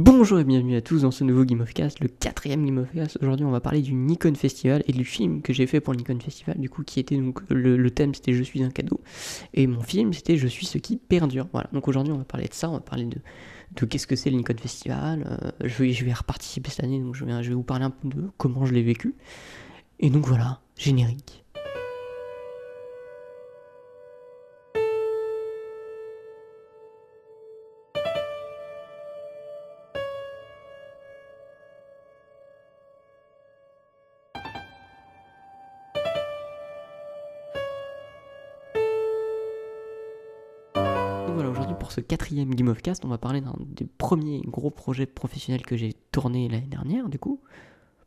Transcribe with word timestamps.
Bonjour 0.00 0.38
et 0.38 0.44
bienvenue 0.44 0.76
à 0.76 0.80
tous 0.80 1.02
dans 1.02 1.10
ce 1.10 1.24
nouveau 1.24 1.44
Game 1.44 1.60
of 1.60 1.74
Cast, 1.74 1.98
le 1.98 2.06
quatrième 2.06 2.64
Game 2.64 2.78
of 2.78 2.92
Cast. 2.92 3.18
Aujourd'hui, 3.20 3.44
on 3.44 3.50
va 3.50 3.58
parler 3.58 3.82
du 3.82 3.94
Nikon 3.94 4.32
Festival 4.36 4.84
et 4.86 4.92
du 4.92 5.04
film 5.04 5.42
que 5.42 5.52
j'ai 5.52 5.66
fait 5.66 5.80
pour 5.80 5.92
le 5.92 5.98
Nikon 5.98 6.20
Festival. 6.20 6.56
Du 6.56 6.70
coup, 6.70 6.84
qui 6.84 7.00
était 7.00 7.16
donc 7.16 7.40
le, 7.50 7.90
thème, 7.90 8.14
c'était 8.14 8.32
Je 8.32 8.44
suis 8.44 8.62
un 8.62 8.70
cadeau, 8.70 9.00
et 9.54 9.66
mon 9.66 9.80
film, 9.80 10.12
c'était 10.12 10.36
Je 10.36 10.46
suis 10.46 10.66
ce 10.66 10.78
qui 10.78 10.98
perdure. 10.98 11.48
Voilà. 11.52 11.68
Donc 11.72 11.88
aujourd'hui, 11.88 12.12
on 12.12 12.18
va 12.18 12.22
parler 12.22 12.46
de 12.46 12.54
ça. 12.54 12.70
On 12.70 12.74
va 12.74 12.80
parler 12.80 13.06
de, 13.06 13.86
qu'est-ce 13.86 14.06
que 14.06 14.14
c'est 14.14 14.30
le 14.30 14.36
Nikon 14.36 14.54
Festival. 14.56 15.26
Euh, 15.42 15.50
je 15.68 15.82
vais, 15.82 15.92
je 15.92 16.04
vais 16.04 16.12
reparticiper 16.12 16.70
cette 16.70 16.84
année, 16.84 17.00
donc 17.00 17.16
je 17.16 17.24
vais, 17.24 17.42
je 17.42 17.48
vais 17.48 17.56
vous 17.56 17.64
parler 17.64 17.86
un 17.86 17.90
peu 17.90 18.06
de 18.06 18.30
comment 18.36 18.66
je 18.66 18.74
l'ai 18.74 18.84
vécu. 18.84 19.16
Et 19.98 20.10
donc 20.10 20.28
voilà, 20.28 20.60
générique. 20.76 21.44
Quatrième 42.08 42.54
Game 42.54 42.68
of 42.68 42.82
Cast, 42.82 43.04
on 43.04 43.08
va 43.08 43.18
parler 43.18 43.40
d'un 43.40 43.54
des 43.60 43.86
premiers 43.86 44.40
gros 44.40 44.70
projets 44.70 45.06
professionnels 45.06 45.64
que 45.64 45.76
j'ai 45.76 45.94
tourné 46.10 46.48
l'année 46.48 46.66
dernière, 46.66 47.08
du 47.08 47.18
coup. 47.18 47.40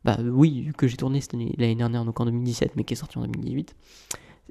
Bah 0.04 0.18
oui, 0.20 0.70
que 0.76 0.88
j'ai 0.88 0.96
tourné 0.96 1.20
l'année 1.32 1.74
dernière, 1.76 2.04
donc 2.04 2.18
en 2.20 2.24
2017, 2.24 2.76
mais 2.76 2.84
qui 2.84 2.94
est 2.94 2.96
sorti 2.96 3.18
en 3.18 3.22
2018. 3.22 3.76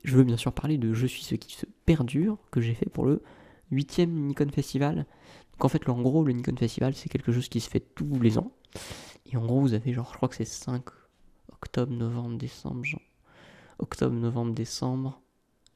Je 0.04 0.16
veux 0.16 0.24
bien 0.24 0.38
sûr 0.38 0.54
parler 0.54 0.78
de 0.78 0.94
Je 0.94 1.06
suis 1.06 1.24
ce 1.24 1.36
qui 1.36 1.56
se 1.56 1.66
perdure, 1.86 2.38
que 2.50 2.62
j'ai 2.62 2.74
fait 2.74 2.90
pour 2.90 3.06
le 3.06 3.22
8ème 3.72 4.10
Nikon 4.10 4.50
Festival. 4.50 5.06
Donc 5.54 5.66
en 5.66 5.68
fait, 5.68 5.88
en 5.90 6.02
gros, 6.02 6.24
le 6.24 6.32
Nikon 6.34 6.56
Festival, 6.56 6.94
c'est 6.96 7.10
quelque 7.10 7.32
chose 7.32 7.50
qui 7.50 7.60
se 7.60 7.70
fait 7.70 7.82
tous 7.82 8.20
les 8.20 8.38
ans. 8.38 8.52
Et 9.32 9.38
en 9.38 9.46
gros, 9.46 9.60
vous 9.60 9.74
avez 9.74 9.94
genre, 9.94 10.10
je 10.12 10.18
crois 10.18 10.30
que 10.30 10.36
c'est 10.36 10.46
5 10.46 10.84
octobre, 11.52 11.94
novembre, 11.94 12.38
décembre, 12.38 12.84
genre, 12.84 13.02
octobre, 13.80 14.16
novembre, 14.16 14.54
décembre, 14.54 15.22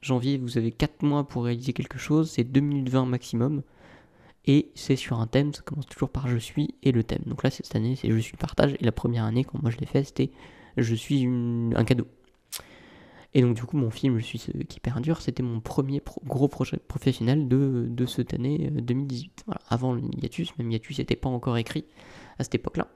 janvier, 0.06 0.38
vous 0.38 0.58
avez 0.58 0.72
4 0.72 1.02
mois 1.02 1.26
pour 1.28 1.44
réaliser 1.44 1.72
quelque 1.72 1.98
chose, 1.98 2.30
c'est 2.30 2.44
2 2.44 2.60
minutes 2.60 2.88
20 2.88 3.06
maximum. 3.06 3.62
Et 4.48 4.70
c'est 4.74 4.96
sur 4.96 5.20
un 5.20 5.26
thème, 5.26 5.52
ça 5.52 5.62
commence 5.62 5.86
toujours 5.86 6.10
par 6.10 6.28
je 6.28 6.36
suis 6.36 6.74
et 6.84 6.92
le 6.92 7.02
thème. 7.02 7.22
Donc 7.26 7.42
là, 7.42 7.50
cette 7.50 7.74
année, 7.74 7.96
c'est 7.96 8.10
je 8.10 8.18
suis 8.18 8.32
le 8.32 8.38
partage. 8.38 8.74
Et 8.78 8.84
la 8.84 8.92
première 8.92 9.24
année, 9.24 9.44
quand 9.44 9.60
moi 9.60 9.70
je 9.72 9.76
l'ai 9.78 9.86
fait, 9.86 10.04
c'était 10.04 10.30
je 10.76 10.94
suis 10.94 11.26
un 11.26 11.84
cadeau. 11.84 12.06
Et 13.34 13.42
donc, 13.42 13.54
du 13.54 13.64
coup, 13.64 13.76
mon 13.76 13.90
film 13.90 14.18
Je 14.18 14.24
suis 14.24 14.38
ce 14.38 14.50
qui 14.50 14.80
perdure, 14.80 15.20
c'était 15.20 15.42
mon 15.42 15.60
premier 15.60 16.00
gros 16.24 16.48
projet 16.48 16.78
professionnel 16.78 17.48
de, 17.48 17.86
de 17.86 18.06
cette 18.06 18.32
année 18.32 18.70
2018. 18.70 19.44
Euh, 19.48 19.52
avant 19.68 19.92
le 19.92 20.00
hiatus, 20.22 20.56
même 20.56 20.70
hiatus 20.70 21.00
n'était 21.00 21.16
pas 21.16 21.28
encore 21.28 21.58
écrit 21.58 21.84
à 22.38 22.44
cette 22.44 22.54
époque-là. 22.54 22.88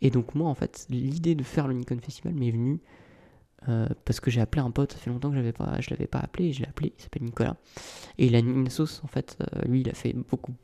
Et 0.00 0.10
donc, 0.10 0.34
moi, 0.34 0.48
en 0.48 0.54
fait, 0.54 0.86
l'idée 0.90 1.36
de 1.36 1.44
faire 1.44 1.68
le 1.68 1.74
Nikon 1.74 1.98
Festival 2.00 2.34
m'est 2.34 2.50
venue 2.50 2.80
euh, 3.68 3.88
parce 4.04 4.20
que 4.20 4.30
j'ai 4.30 4.40
appelé 4.40 4.62
un 4.62 4.70
pote, 4.70 4.92
ça 4.92 4.98
fait 4.98 5.10
longtemps 5.10 5.30
que 5.30 5.36
j'avais 5.36 5.52
pas, 5.52 5.80
je 5.80 5.90
l'avais 5.90 6.06
pas 6.06 6.20
appelé, 6.20 6.52
je 6.52 6.60
l'ai 6.60 6.68
appelé, 6.68 6.92
il 6.96 7.02
s'appelle 7.02 7.24
Nicolas. 7.24 7.56
Et 8.16 8.26
il 8.26 8.34
a 8.36 8.38
une 8.38 8.70
sauce, 8.70 9.02
en 9.04 9.08
fait, 9.08 9.36
euh, 9.40 9.62
lui 9.66 9.80
il 9.80 9.90
a 9.90 9.94
fait 9.94 10.12
beaucoup, 10.12 10.54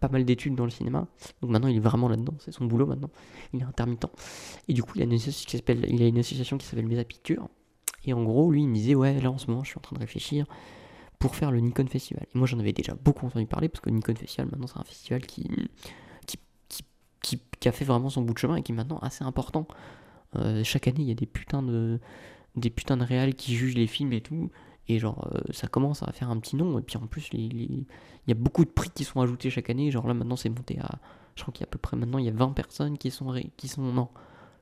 pas 0.00 0.08
mal 0.08 0.24
d'études 0.24 0.54
dans 0.54 0.64
le 0.64 0.70
cinéma, 0.70 1.06
donc 1.42 1.50
maintenant 1.50 1.68
il 1.68 1.76
est 1.76 1.80
vraiment 1.80 2.08
là-dedans, 2.08 2.34
c'est 2.38 2.52
son 2.52 2.66
boulot 2.66 2.86
maintenant, 2.86 3.10
il 3.52 3.60
est 3.60 3.64
intermittent. 3.64 4.06
Et 4.68 4.74
du 4.74 4.82
coup 4.82 4.92
il 4.96 5.02
a 5.02 5.04
une 5.04 5.14
association 5.14 5.46
qui 5.48 5.56
s'appelle, 5.56 5.86
il 5.88 6.02
a 6.02 6.06
une 6.06 6.18
association 6.18 6.56
qui 6.58 6.66
s'appelle 6.66 7.04
Picture, 7.04 7.48
et 8.04 8.12
en 8.12 8.22
gros 8.22 8.50
lui 8.52 8.62
il 8.62 8.68
me 8.68 8.74
disait 8.74 8.94
ouais 8.94 9.20
là 9.20 9.30
en 9.30 9.38
ce 9.38 9.50
moment 9.50 9.64
je 9.64 9.70
suis 9.70 9.78
en 9.78 9.82
train 9.82 9.96
de 9.96 10.00
réfléchir 10.00 10.46
pour 11.18 11.34
faire 11.34 11.50
le 11.50 11.60
Nikon 11.60 11.86
Festival. 11.86 12.26
Et 12.32 12.38
moi 12.38 12.46
j'en 12.46 12.58
avais 12.60 12.72
déjà 12.72 12.94
beaucoup 12.94 13.26
entendu 13.26 13.46
parler, 13.46 13.68
parce 13.68 13.80
que 13.80 13.90
Nikon 13.90 14.14
Festival 14.14 14.48
maintenant 14.50 14.68
c'est 14.68 14.78
un 14.78 14.84
festival 14.84 15.26
qui 15.26 15.48
qui, 16.26 16.38
qui, 17.20 17.40
qui, 17.58 17.68
a 17.68 17.72
fait 17.72 17.84
vraiment 17.84 18.08
son 18.08 18.22
bout 18.22 18.34
de 18.34 18.38
chemin 18.38 18.56
et 18.56 18.62
qui 18.62 18.72
est 18.72 18.74
maintenant 18.74 18.98
assez 18.98 19.24
important. 19.24 19.66
Euh, 20.36 20.62
chaque 20.64 20.86
année 20.86 21.00
il 21.00 21.08
y 21.08 21.12
a 21.12 21.14
des 21.14 21.26
putains 21.26 21.62
de 21.62 21.98
des 22.56 22.70
putains 22.70 22.96
de 22.96 23.04
réals 23.04 23.34
qui 23.34 23.54
jugent 23.54 23.76
les 23.76 23.86
films 23.86 24.12
et 24.12 24.20
tout. 24.20 24.50
Et 24.88 24.98
genre, 24.98 25.28
euh, 25.34 25.40
ça 25.52 25.66
commence 25.66 26.02
à 26.02 26.12
faire 26.12 26.30
un 26.30 26.38
petit 26.38 26.56
nom. 26.56 26.78
Et 26.78 26.82
puis 26.82 26.96
en 26.96 27.06
plus, 27.06 27.28
il 27.32 27.86
y 28.26 28.30
a 28.30 28.34
beaucoup 28.34 28.64
de 28.64 28.70
prix 28.70 28.90
qui 28.90 29.04
sont 29.04 29.20
ajoutés 29.20 29.50
chaque 29.50 29.70
année. 29.70 29.90
Genre 29.90 30.06
là, 30.06 30.14
maintenant, 30.14 30.36
c'est 30.36 30.48
monté 30.48 30.78
à. 30.80 30.98
Je 31.34 31.42
crois 31.42 31.52
qu'il 31.52 31.62
y 31.62 31.64
a 31.64 31.68
à 31.68 31.70
peu 31.70 31.78
près 31.78 31.96
maintenant, 31.96 32.18
il 32.18 32.24
y 32.24 32.28
a 32.28 32.32
20 32.32 32.52
personnes 32.52 32.96
qui 32.96 33.10
sont. 33.10 33.34
Qui 33.56 33.68
sont 33.68 33.82
non, 33.82 34.08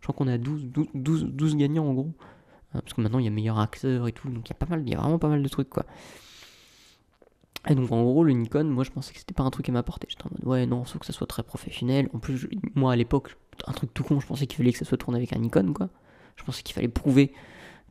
je 0.01 0.07
crois 0.07 0.15
qu'on 0.17 0.31
a 0.31 0.39
12, 0.39 0.67
12, 0.95 1.25
12, 1.25 1.57
gagnants 1.57 1.87
en 1.87 1.95
gros. 1.95 2.13
Euh, 2.75 2.81
parce 2.81 2.95
que 2.95 3.01
maintenant, 3.01 3.19
il 3.19 3.25
y 3.25 3.29
a 3.29 3.31
meilleur 3.31 3.59
acteur 3.59 4.09
et 4.09 4.13
tout. 4.13 4.29
Donc 4.29 4.49
il 4.49 4.51
y 4.51 4.53
a 4.53 4.57
pas 4.57 4.67
mal, 4.67 4.83
il 4.83 4.91
y 4.91 4.95
a 4.95 4.99
vraiment 4.99 5.19
pas 5.19 5.29
mal 5.29 5.43
de 5.43 5.49
trucs 5.49 5.71
quoi. 5.71 5.85
Et 7.69 7.75
donc 7.75 7.91
en 7.93 8.03
gros, 8.03 8.25
le 8.25 8.33
Nikon, 8.33 8.65
moi 8.65 8.85
je 8.85 8.91
pensais 8.91 9.13
que 9.13 9.19
c'était 9.19 9.33
pas 9.35 9.45
un 9.45 9.51
truc 9.51 9.69
à 9.69 9.73
m'apporter. 9.73 10.07
J'étais 10.11 10.25
en 10.25 10.31
mode, 10.31 10.45
ouais, 10.47 10.67
non, 10.67 10.85
faut 10.85 10.99
que 10.99 11.07
ça 11.07 11.13
soit 11.13 11.27
très 11.27 11.43
professionnel. 11.43 12.11
En 12.13 12.19
plus, 12.19 12.49
moi 12.75 12.93
à 12.93 12.97
l'époque, 12.97 13.37
un 13.67 13.73
truc 13.73 13.95
tout 13.95 14.05
con, 14.05 14.21
je 14.21 14.27
pensais 14.27 14.47
qu'il 14.47 14.59
fallait 14.59 14.73
que 14.73 14.79
ça 14.79 14.85
soit 14.85 14.99
tourné 14.99 15.19
avec 15.19 15.33
un 15.35 15.39
Nikon 15.39 15.73
quoi. 15.73 15.89
Je 16.37 16.45
pensais 16.45 16.63
qu'il 16.63 16.75
fallait 16.75 16.89
prouver 16.89 17.33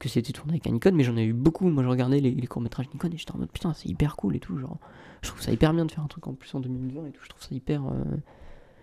que 0.04 0.10
c'était 0.10 0.34
tourné 0.34 0.54
avec 0.54 0.68
un 0.68 0.72
Nikon, 0.72 0.92
mais 0.94 1.04
j'en 1.04 1.16
ai 1.16 1.24
eu 1.24 1.34
beaucoup. 1.34 1.70
Moi, 1.70 1.82
je 1.82 1.88
regardais 1.88 2.20
les, 2.20 2.48
courts-métrages 2.48 2.90
Nikon 2.94 3.08
et 3.08 3.18
j'étais 3.18 3.32
en 3.32 3.38
mode 3.38 3.52
putain, 3.52 3.74
c'est 3.74 3.88
hyper 3.88 4.18
cool 4.18 4.36
et 4.36 4.40
tout. 4.40 4.58
Genre, 4.58 4.78
je 5.22 5.30
trouve 5.30 5.42
ça 5.42 5.52
hyper 5.52 5.74
bien 5.74 5.86
de 5.86 5.92
faire 5.92 6.04
un 6.04 6.08
truc 6.08 6.28
en 6.28 6.34
plus 6.34 6.54
en 6.54 6.60
2020 6.60 7.06
et 7.06 7.12
tout. 7.12 7.22
Je 7.24 7.30
trouve 7.30 7.42
ça 7.42 7.56
hyper. 7.56 7.86
Euh, 7.86 8.04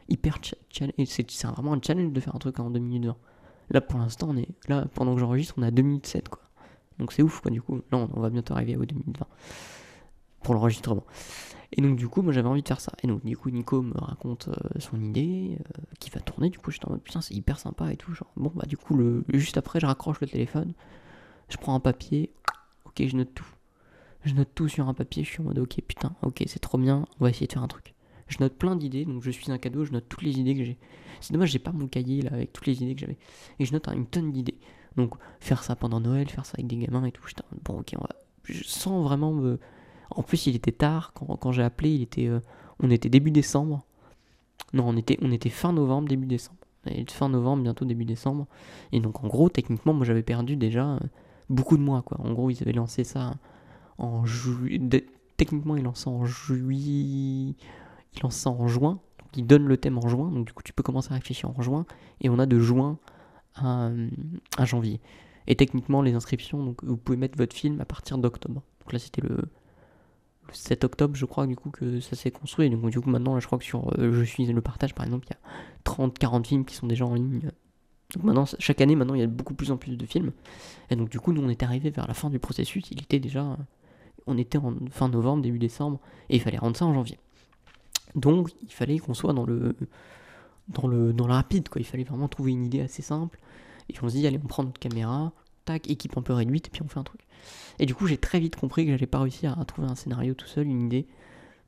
hyper 0.09 0.39
challenge. 0.71 0.95
C'est 1.07 1.45
vraiment 1.45 1.75
un 1.75 1.81
challenge 1.81 2.13
de 2.13 2.21
faire 2.21 2.35
un 2.35 2.39
truc 2.39 2.59
en 2.59 2.71
2 2.71 2.79
minutes 2.79 3.05
20. 3.05 3.17
Là, 3.71 3.81
pour 3.81 3.99
l'instant, 3.99 4.29
on 4.31 4.37
est. 4.37 4.49
Là, 4.69 4.87
pendant 4.95 5.15
que 5.15 5.21
j'enregistre, 5.21 5.55
on 5.59 5.63
a 5.63 5.71
2 5.71 5.83
minutes 5.83 6.07
7, 6.07 6.29
quoi. 6.31 6.43
Donc 6.99 7.13
c'est 7.13 7.23
ouf, 7.23 7.41
quoi, 7.41 7.51
du 7.51 7.61
coup. 7.61 7.77
Là, 7.93 8.09
on, 8.13 8.21
va 8.21 8.31
bientôt 8.31 8.55
arriver 8.55 8.77
aux 8.77 8.85
2 8.87 8.95
minutes 8.95 9.19
20 9.19 9.27
pour 10.43 10.55
l'enregistrement. 10.55 11.05
Et 11.73 11.83
donc, 11.83 11.97
du 11.97 12.09
coup, 12.09 12.23
moi, 12.23 12.33
j'avais 12.33 12.49
envie 12.49 12.63
de 12.63 12.69
faire 12.69 12.81
ça. 12.81 12.93
Et 13.03 13.07
donc, 13.07 13.25
du 13.25 13.37
coup, 13.37 13.51
Nico 13.51 13.83
me 13.83 13.97
raconte 13.97 14.49
euh, 14.49 14.81
son 14.81 15.01
idée 15.01 15.59
euh, 15.61 15.83
qui 16.01 16.11
va 16.11 16.21
tourner. 16.21 16.49
Du 16.49 16.59
coup, 16.59 16.71
j'étais 16.71 16.87
en 16.87 16.93
mode 16.93 17.03
putain, 17.03 17.21
c'est 17.21 17.35
hyper 17.35 17.59
sympa 17.59 17.93
et 17.93 17.97
tout. 17.97 18.13
Genre, 18.15 18.31
bon, 18.37 18.51
bah, 18.55 18.65
du 18.67 18.79
coup, 18.79 18.97
le, 18.97 19.25
juste 19.35 19.59
après, 19.59 19.79
je 19.81 19.87
raccroche 19.87 20.21
le 20.21 20.27
téléphone 20.27 20.73
je 21.51 21.57
prends 21.57 21.75
un 21.75 21.81
papier, 21.81 22.31
ok, 22.87 23.07
je 23.07 23.17
note 23.17 23.35
tout. 23.35 23.47
Je 24.25 24.35
note 24.35 24.49
tout 24.55 24.69
sur 24.69 24.89
un 24.89 24.95
papier, 24.95 25.25
je 25.25 25.31
suis 25.31 25.41
en 25.41 25.45
mode 25.45 25.59
ok, 25.59 25.81
putain, 25.87 26.15
ok, 26.23 26.43
c'est 26.47 26.59
trop 26.59 26.79
bien, 26.79 27.07
on 27.19 27.25
va 27.25 27.31
essayer 27.31 27.47
de 27.47 27.53
faire 27.53 27.63
un 27.63 27.69
truc. 27.69 27.95
Je 28.29 28.39
note 28.39 28.55
plein 28.55 28.77
d'idées, 28.77 29.05
donc 29.05 29.23
je 29.23 29.31
suis 29.31 29.51
un 29.51 29.59
cadeau, 29.59 29.85
je 29.85 29.93
note 29.93 30.05
toutes 30.09 30.23
les 30.23 30.39
idées 30.39 30.55
que 30.55 30.65
j'ai. 30.65 30.79
C'est 31.21 31.33
dommage, 31.33 31.51
j'ai 31.51 31.59
pas 31.59 31.73
mon 31.73 31.89
cahier 31.89 32.23
là 32.23 32.31
avec 32.33 32.53
toutes 32.53 32.67
les 32.67 32.83
idées 32.83 32.95
que 32.95 33.01
j'avais. 33.01 33.19
Et 33.59 33.65
je 33.65 33.73
note 33.73 33.89
une 33.89 34.07
tonne 34.07 34.31
d'idées. 34.31 34.59
Donc 34.97 35.15
faire 35.41 35.63
ça 35.63 35.75
pendant 35.75 36.01
Noël, 36.01 36.29
faire 36.29 36.47
ça 36.47 36.53
avec 36.55 36.67
des 36.67 36.77
gamins 36.77 37.05
et 37.05 37.13
tout. 37.13 37.23
Putain, 37.23 37.45
bon, 37.65 37.81
ok, 37.81 37.95
on 37.97 38.03
va. 38.03 38.11
Je 38.45 38.63
sens 38.65 39.03
vraiment 39.05 39.33
me. 39.33 39.59
En 40.11 40.23
plus, 40.23 40.47
il 40.47 40.57
était 40.57 40.73
tard 40.73 41.13
quand, 41.15 41.37
quand 41.37 41.53
j'ai 41.53 41.63
appelé, 41.63 41.91
il 41.91 42.03
était. 42.03 42.29
Euh, 42.29 42.41
on 42.79 42.91
était 42.91 43.09
début 43.09 43.31
décembre. 43.31 43.85
Non, 44.73 44.89
on 44.89 44.97
était, 44.97 45.19
on 45.23 45.33
était 45.33 45.51
fin 45.51 45.73
novembre, 45.73 46.09
début 46.09 46.27
décembre. 46.27 46.59
Fin 47.09 47.29
novembre, 47.29 47.63
bientôt 47.63 47.85
début 47.85 48.05
décembre. 48.05 48.47
Et 48.93 49.01
donc 49.01 49.23
en 49.25 49.29
gros, 49.29 49.49
techniquement, 49.49 49.93
moi 49.93 50.07
j'avais 50.07 50.23
perdu 50.23 50.57
déjà. 50.57 50.99
Beaucoup 51.51 51.77
de 51.77 51.83
mois, 51.83 52.03
quoi. 52.03 52.21
En 52.21 52.33
gros, 52.33 52.49
ils 52.49 52.63
avaient 52.63 52.73
lancé 52.73 53.03
ça 53.03 53.35
en 53.99 54.25
juillet. 54.25 55.05
Techniquement, 55.37 55.77
ils 55.77 55.83
lancent 55.83 56.05
ça 56.05 56.11
en 56.11 56.25
juillet. 56.25 57.57
Ils 58.15 58.23
lancent 58.23 58.37
ça 58.37 58.51
en 58.51 58.69
juin. 58.69 59.01
Donc, 59.19 59.37
ils 59.37 59.47
donnent 59.47 59.67
le 59.67 59.77
thème 59.77 59.99
en 59.99 60.09
juin. 60.09 60.31
Donc, 60.31 60.47
du 60.47 60.53
coup, 60.53 60.63
tu 60.63 60.73
peux 60.73 60.85
commencer 60.85 61.11
à 61.11 61.17
réfléchir 61.17 61.51
en 61.51 61.61
juin. 61.61 61.87
Et 62.21 62.31
on 62.31 62.39
a 62.39 62.47
de 62.47 62.61
juin 62.61 62.99
à, 63.57 63.91
janvier. 64.65 65.01
Et 65.49 65.57
techniquement, 65.57 66.03
les 66.03 66.15
inscriptions, 66.15 66.65
donc 66.65 66.85
vous 66.85 66.97
pouvez 66.97 67.19
mettre 67.19 67.37
votre 67.37 67.57
film 67.57 67.81
à 67.81 67.85
partir 67.85 68.17
d'octobre. 68.17 68.63
Donc 68.81 68.93
là, 68.93 69.01
c'était 69.01 69.23
le, 69.23 69.39
7 70.53 70.85
octobre, 70.85 71.17
je 71.17 71.25
crois, 71.25 71.47
du 71.47 71.57
coup, 71.57 71.71
que 71.71 71.99
ça 71.99 72.15
s'est 72.15 72.31
construit. 72.31 72.71
Donc, 72.71 72.91
du 72.91 73.01
coup, 73.01 73.11
maintenant, 73.11 73.39
je 73.41 73.47
crois 73.47 73.59
que 73.59 73.65
sur 73.65 73.93
euh, 73.99 74.13
Je 74.13 74.23
suis 74.23 74.47
le 74.47 74.61
partage, 74.61 74.95
par 74.95 75.05
exemple, 75.05 75.27
il 75.29 75.33
y 75.33 76.01
a 76.01 76.07
30-40 76.07 76.45
films 76.47 76.65
qui 76.65 76.77
sont 76.77 76.87
déjà 76.87 77.07
en 77.07 77.15
ligne 77.15 77.51
donc 78.15 78.25
maintenant, 78.25 78.45
chaque 78.59 78.81
année, 78.81 78.97
maintenant, 78.97 79.15
il 79.15 79.21
y 79.21 79.25
a 79.25 79.27
beaucoup 79.27 79.55
plus 79.55 79.71
en 79.71 79.77
plus 79.77 79.97
de 79.97 80.07
films. 80.07 80.33
Et 80.91 80.97
donc, 80.97 81.09
du 81.11 81.21
coup, 81.21 81.33
nous, 81.33 81.43
on 81.43 81.49
est 81.49 81.63
arrivé 81.63 81.91
vers 81.91 82.07
la 82.07 82.15
fin 82.15 82.31
du 82.31 82.39
processus. 82.39 82.91
Il 82.91 83.01
était 83.03 83.21
déjà. 83.21 83.57
On 84.27 84.37
était 84.37 84.59
en 84.59 84.75
fin 84.91 85.09
novembre, 85.09 85.43
début 85.43 85.59
décembre, 85.59 85.99
et 86.29 86.37
il 86.37 86.41
fallait 86.41 86.59
rendre 86.59 86.77
ça 86.77 86.85
en 86.85 86.95
janvier. 86.95 87.19
Donc, 88.15 88.51
il 88.63 88.73
fallait 88.73 88.99
qu'on 88.99 89.15
soit 89.15 89.33
dans 89.33 89.45
le. 89.45 89.77
Dans 90.69 90.87
le, 90.87 91.13
dans 91.13 91.27
le 91.27 91.33
rapide, 91.33 91.69
quoi. 91.69 91.81
Il 91.81 91.85
fallait 91.85 92.05
vraiment 92.05 92.29
trouver 92.29 92.53
une 92.53 92.65
idée 92.65 92.81
assez 92.81 93.03
simple. 93.03 93.39
Et 93.89 93.95
on 94.03 94.09
se 94.09 94.15
dit, 94.15 94.27
allez, 94.27 94.39
on 94.43 94.47
prend 94.47 94.63
notre 94.63 94.79
caméra, 94.79 95.33
tac, 95.65 95.91
équipe 95.91 96.17
un 96.17 96.23
peu 96.23 96.33
réduite, 96.33 96.69
et 96.69 96.71
puis 96.71 96.83
on 96.83 96.89
fait 96.89 97.01
un 97.01 97.05
truc. 97.05 97.23
Et 97.81 97.87
du 97.87 97.95
coup, 97.95 98.07
j'ai 98.07 98.19
très 98.19 98.39
vite 98.39 98.55
compris 98.55 98.85
que 98.85 98.93
j'allais 98.93 99.07
pas 99.07 99.19
réussir 99.19 99.59
à 99.59 99.65
trouver 99.65 99.89
un 99.89 99.97
scénario 99.97 100.35
tout 100.35 100.47
seul, 100.47 100.69
une 100.69 100.83
idée. 100.83 101.07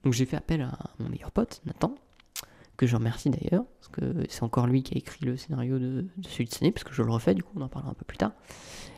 Donc, 0.04 0.12
j'ai 0.12 0.24
fait 0.24 0.36
appel 0.36 0.62
à 0.62 0.78
mon 1.00 1.08
meilleur 1.08 1.32
pote, 1.32 1.62
Nathan, 1.66 1.96
que 2.82 2.88
je 2.88 2.96
remercie 2.96 3.30
d'ailleurs, 3.30 3.64
parce 3.78 3.88
que 3.92 4.26
c'est 4.28 4.42
encore 4.42 4.66
lui 4.66 4.82
qui 4.82 4.94
a 4.94 4.98
écrit 4.98 5.24
le 5.24 5.36
scénario 5.36 5.78
de, 5.78 6.04
celui 6.22 6.46
de 6.46 6.50
Ciné, 6.50 6.72
parce 6.72 6.82
que 6.82 6.92
je 6.92 7.04
le 7.04 7.12
refais, 7.12 7.32
du 7.32 7.44
coup 7.44 7.52
on 7.54 7.60
en 7.60 7.68
parlera 7.68 7.92
un 7.92 7.94
peu 7.94 8.04
plus 8.04 8.18
tard. 8.18 8.32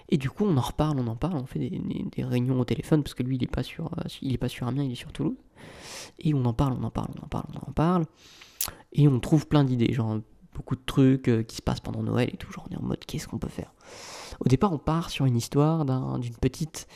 Et 0.09 0.17
du 0.17 0.31
coup 0.31 0.47
on 0.47 0.57
en 0.57 0.63
reparle, 0.63 0.99
on 0.99 1.07
en 1.07 1.17
parle, 1.17 1.37
on 1.37 1.45
fait 1.45 1.59
des, 1.59 2.25
réunions 2.25 2.59
au 2.59 2.65
téléphone, 2.65 3.03
parce 3.03 3.13
que 3.13 3.23
lui 3.23 3.37
il 3.37 3.45
est 3.45 3.47
pas 3.47 3.63
sur, 3.63 3.93
euh, 3.99 4.09
il 4.23 4.33
est 4.33 4.39
pas 4.39 4.49
sur 4.49 4.67
Amiens, 4.67 4.85
il 4.85 4.93
est 4.93 4.95
sur 4.95 5.13
Toulouse. 5.13 5.37
Et 6.19 6.33
on 6.33 6.47
en 6.47 6.55
parle, 6.55 6.79
on 6.81 6.83
en 6.83 6.91
parle, 6.91 7.11
on 7.21 7.25
en 7.27 7.29
parle, 7.29 7.45
on 7.53 7.69
en 7.69 7.73
parle. 7.73 8.07
Et 8.95 9.07
on 9.07 9.21
trouve 9.21 9.47
plein 9.47 9.65
d'idées, 9.65 9.93
genre 9.93 10.19
beaucoup 10.55 10.77
de 10.77 10.85
trucs 10.87 11.29
euh, 11.29 11.43
qui 11.43 11.57
se 11.57 11.63
passent 11.63 11.81
pendant 11.81 12.03
Noël 12.03 12.31
et 12.33 12.39
tout, 12.39 12.51
genre 12.51 12.67
on 12.71 12.75
est 12.75 12.79
en 12.79 12.85
mode 12.85 13.05
qu'est-ce 13.05 13.29
qu'on 13.29 13.39
peut 13.39 13.49
faire? 13.49 13.75
Au 14.41 14.49
départ 14.49 14.73
on 14.73 14.79
part 14.79 15.11
sur 15.11 15.27
une 15.27 15.37
histoire 15.37 15.85
d'une 16.19 16.37
petite 16.37 16.89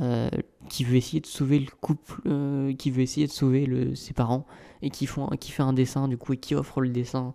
euh, 0.00 0.30
qui 0.68 0.82
veut 0.82 0.96
essayer 0.96 1.20
de 1.20 1.26
sauver 1.26 1.58
le 1.58 1.70
couple, 1.80 2.20
euh, 2.26 2.74
qui 2.74 2.90
veut 2.90 3.02
essayer 3.02 3.26
de 3.26 3.32
sauver 3.32 3.94
ses 3.94 4.12
parents, 4.12 4.46
et 4.82 4.90
qui, 4.90 5.06
fait 5.06 5.62
un 5.62 5.72
dessin 5.72 6.08
du 6.08 6.16
coup, 6.16 6.32
et 6.32 6.36
qui 6.36 6.54
offre 6.54 6.80
le 6.80 6.88
dessin. 6.88 7.34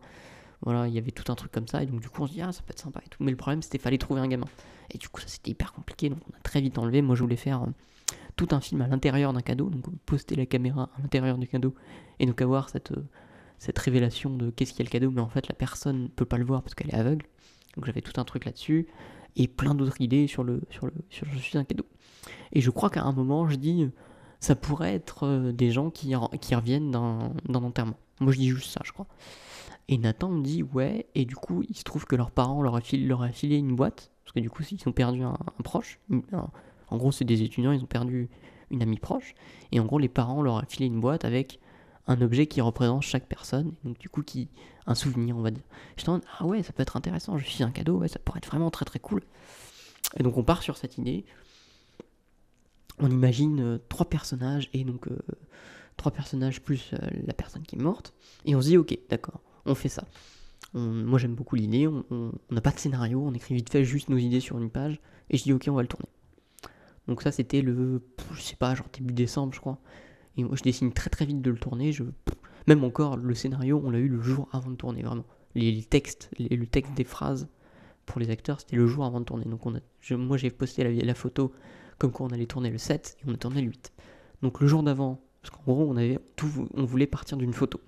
Voilà, 0.62 0.88
il 0.88 0.94
y 0.94 0.98
avait 0.98 1.12
tout 1.12 1.31
un 1.31 1.36
truc 1.36 1.51
comme 1.51 1.68
ça, 1.68 1.84
et 1.84 1.86
donc 1.86 2.01
du 2.01 2.10
coup 2.10 2.24
on 2.24 2.28
se 2.28 2.34
dit, 2.34 2.42
ah 2.42 2.51
ça 2.51 2.62
peut 2.63 2.72
être 2.72 2.80
sympa 2.80 3.01
et 3.06 3.10
tout. 3.10 3.24
Mais 3.24 3.31
le 3.31 3.38
problème 3.38 3.62
c'était 3.62 3.78
fallait 3.78 3.98
trouver 3.98 4.19
un 4.19 4.28
gamin. 4.28 4.48
Et 4.92 4.98
du 4.98 5.07
coup 5.07 5.22
ça 5.22 5.28
c'était 5.28 5.51
hyper 5.51 5.72
compliqué, 5.74 6.10
donc 6.10 6.19
on 6.30 6.36
a 6.36 6.42
très 6.42 6.60
vite 6.60 6.78
enlevé. 6.78 7.01
Moi 7.01 7.16
je 7.16 7.22
voulais 7.24 7.38
faire 7.38 7.66
tout 8.36 8.48
un 8.51 8.60
film 8.60 8.81
à 8.81 8.88
l'intérieur 8.88 9.31
d'un 9.31 9.42
cadeau, 9.42 9.69
donc 9.69 9.86
poster 10.06 10.36
la 10.36 10.46
caméra 10.46 10.90
à 10.98 11.01
l'intérieur 11.01 11.38
du 11.38 11.48
cadeau, 11.48 11.75
et 12.19 12.25
donc 12.25 12.42
avoir 12.42 12.69
cette, 12.69 12.94
cette 13.57 13.80
révélation 13.80 14.31
de 14.31 14.50
qu'est-ce 14.50 14.72
qu'il 14.72 14.80
y 14.80 14.84
a 14.84 14.86
le 14.86 14.92
cadeau, 14.92 15.12
mais 15.12 15.22
en 15.22 15.30
fait 15.30 15.48
la 15.48 15.56
personne 15.56 16.04
ne 16.04 16.07
peut 16.07 16.25
pas 16.25 16.38
le 16.38 16.46
voir 16.46 16.62
parce 16.63 16.75
qu'elle 16.75 16.90
est 16.90 16.98
aveugle. 16.98 17.25
Donc 17.75 17.86
j'avais 17.86 18.01
tout 18.01 18.19
un 18.19 18.25
truc 18.25 18.44
là-dessus 18.46 18.88
et 19.36 19.48
plein 19.48 19.76
d'autres 19.76 20.02
idées 20.02 20.28
sur 20.28 20.44
le 20.44 20.62
sur 20.70 20.86
le 20.86 20.94
sur 21.10 21.26
je 21.28 21.38
suis 21.38 21.58
un 21.58 21.64
cadeau. 21.64 21.86
Et 22.52 22.62
je 22.62 22.70
crois 22.70 22.90
qu'à 22.90 23.04
un 23.04 23.12
moment 23.12 23.48
je 23.48 23.56
dis 23.56 23.90
ça 24.40 24.56
pourrait 24.56 24.94
être 24.94 25.26
euh, 25.26 25.52
des 25.52 25.72
gens 25.72 25.90
qui, 25.90 26.14
qui 26.40 26.56
reviennent 26.56 26.92
d'un 26.92 27.34
enterrement. 27.64 27.98
Moi 28.20 28.31
je 28.31 28.40
dis 28.40 28.50
juste 28.50 28.72
ça 28.72 28.81
je 28.84 28.92
crois. 28.92 29.08
Et 29.88 29.98
Nathan 29.98 30.30
me 30.30 30.44
dit 30.44 30.64
ouais 30.64 31.08
et 31.16 31.26
du 31.26 31.36
coup 31.36 31.64
il 31.68 31.76
se 31.76 31.84
trouve 31.84 32.06
que 32.06 32.16
leurs 32.16 32.31
parents 32.31 32.62
leur 32.62 32.76
a 32.76 32.81
filé, 32.81 33.06
leur 33.06 33.24
a 33.24 33.30
filé 33.30 33.58
une 33.58 33.76
boîte 33.76 34.12
parce 34.24 34.34
que 34.34 34.40
du 34.40 34.50
coup 34.50 34.64
ils 34.70 34.88
ont 34.88 34.92
perdu 34.92 35.24
un, 35.24 35.38
proche. 35.64 36.00
en 36.90 36.98
gros 36.98 37.12
c'est 37.12 37.25
des 37.25 37.42
étudiants 37.42 37.72
ils 37.72 37.84
ont 37.84 37.88
perdu 37.88 38.30
une 38.70 38.84
amie 38.84 39.00
proche 39.00 39.34
et 39.72 39.80
en 39.80 39.86
gros 39.86 39.98
les 39.98 40.10
parents 40.10 40.44
leur 40.44 40.58
a 40.58 40.66
filé 40.66 40.86
une 40.86 41.00
boîte 41.00 41.25
avec 41.25 41.60
un 42.10 42.22
objet 42.22 42.48
qui 42.48 42.60
représente 42.60 43.04
chaque 43.04 43.28
personne, 43.28 43.74
donc 43.84 44.00
du 44.00 44.10
coup 44.10 44.24
qui 44.24 44.50
un 44.89 44.95
souvenir 44.95 45.38
on 45.38 45.41
va 45.41 45.51
dire. 45.51 45.63
Je 45.97 46.03
te 46.03 46.12
ah 46.12 46.45
ouais 46.45 46.63
ça 46.63 46.74
peut 46.74 46.81
être 46.81 46.97
intéressant, 46.97 47.38
je 47.38 47.45
suis 47.45 47.63
un 47.63 47.71
cadeau, 47.71 47.97
ouais 47.97 48.07
ça 48.07 48.19
pourrait 48.19 48.39
être 48.39 48.47
vraiment 48.47 48.71
très 48.71 48.86
très 48.86 49.00
cool. 49.00 49.21
Et 50.18 50.24
donc 50.24 50.38
on 50.38 50.44
part 50.44 50.63
sur 50.63 50.77
cette 50.77 50.97
idée. 50.97 51.25
On 53.00 53.09
imagine 53.09 53.62
euh, 53.62 53.77
trois 53.88 54.09
personnages 54.09 54.69
et 54.74 54.83
donc 54.83 55.07
euh, 55.07 55.18
trois 55.95 56.12
personnages 56.12 56.62
plus 56.62 56.91
euh, 56.94 56.97
la 57.25 57.33
personne 57.33 57.62
qui 57.62 57.77
est 57.77 57.80
morte 57.80 58.13
et 58.44 58.56
on 58.56 58.62
se 58.62 58.68
dit 58.68 58.77
ok 58.77 58.97
d'accord 59.09 59.39
on 59.65 59.75
fait 59.75 59.89
ça. 59.89 60.03
moi 60.74 61.19
j'aime 61.19 61.36
beaucoup 61.36 61.56
l'idée, 61.56 61.88
on 61.88 62.33
n'a 62.50 62.62
pas 62.62 62.71
de 62.71 62.80
scénario, 62.80 63.21
on 63.21 63.33
écrit 63.33 63.53
vite 63.53 63.69
fait 63.69 63.83
juste 63.86 64.09
nos 64.09 64.18
idées 64.18 64.39
sur 64.39 64.57
une 64.57 64.69
page 64.69 65.00
et 65.30 65.38
je 65.38 65.44
dis 65.44 65.53
ok 65.53 65.65
on 65.69 65.74
va 65.74 65.83
le 65.83 65.88
tourner. 65.88 66.09
Donc 67.07 67.21
ça 67.21 67.31
c'était 67.31 67.62
le 67.62 68.01
je 68.33 68.41
sais 68.41 68.56
pas 68.56 68.74
genre 68.74 68.88
début 68.91 69.13
décembre 69.13 69.53
je 69.53 69.59
crois. 69.59 69.80
Et 70.38 70.44
moi, 70.44 70.56
je 70.56 70.63
dessine 70.63 70.94
très 70.94 71.09
très 71.09 71.25
vite 71.25 71.41
de 71.41 71.51
le 71.51 71.57
tourner. 71.57 71.91
Je... 71.91 72.03
Même 72.68 72.84
encore, 72.84 73.18
le 73.18 73.34
scénario, 73.34 73.82
on 73.84 73.90
l'a 73.90 74.00
eu 74.00 74.08
le 74.08 74.22
jour 74.22 74.48
avant 74.52 74.70
de 74.70 74.76
tourner, 74.76 75.04
vraiment. 75.04 75.26
Les, 75.56 75.84
textes, 75.84 76.30
le 76.40 76.66
texte 76.66 76.94
des 76.94 77.04
phrases 77.04 77.48
pour 78.06 78.20
les 78.20 78.30
acteurs, 78.30 78.60
c'était 78.60 78.76
le 78.76 78.88
jour 78.88 79.06
avant 79.06 79.20
de 79.20 79.26
tourner. 79.26 79.46
Donc 79.46 79.62
moi, 80.12 80.38
j'ai 80.38 80.50
posté 80.50 80.84
la, 80.84 81.16
photo 81.16 81.52
comme 81.98 82.12
quoi 82.12 82.28
on 82.28 82.30
allait 82.30 82.46
tourner 82.46 82.70
le 82.70 82.78
7 82.78 83.18
et 83.20 83.24
on 83.28 83.34
a 83.34 83.38
tourné 83.38 83.62
le 83.62 83.68
8. 83.68 83.92
Donc 84.42 84.62
le 84.62 84.68
jour 84.68 84.84
d'avant, 84.84 85.22
parce 85.42 85.56
qu'en 85.56 85.64
gros, 85.64 85.96
on, 86.74 86.86
voulait 86.86 87.08
partir 87.08 87.38
d'une 87.38 87.54
photo. 87.54 87.82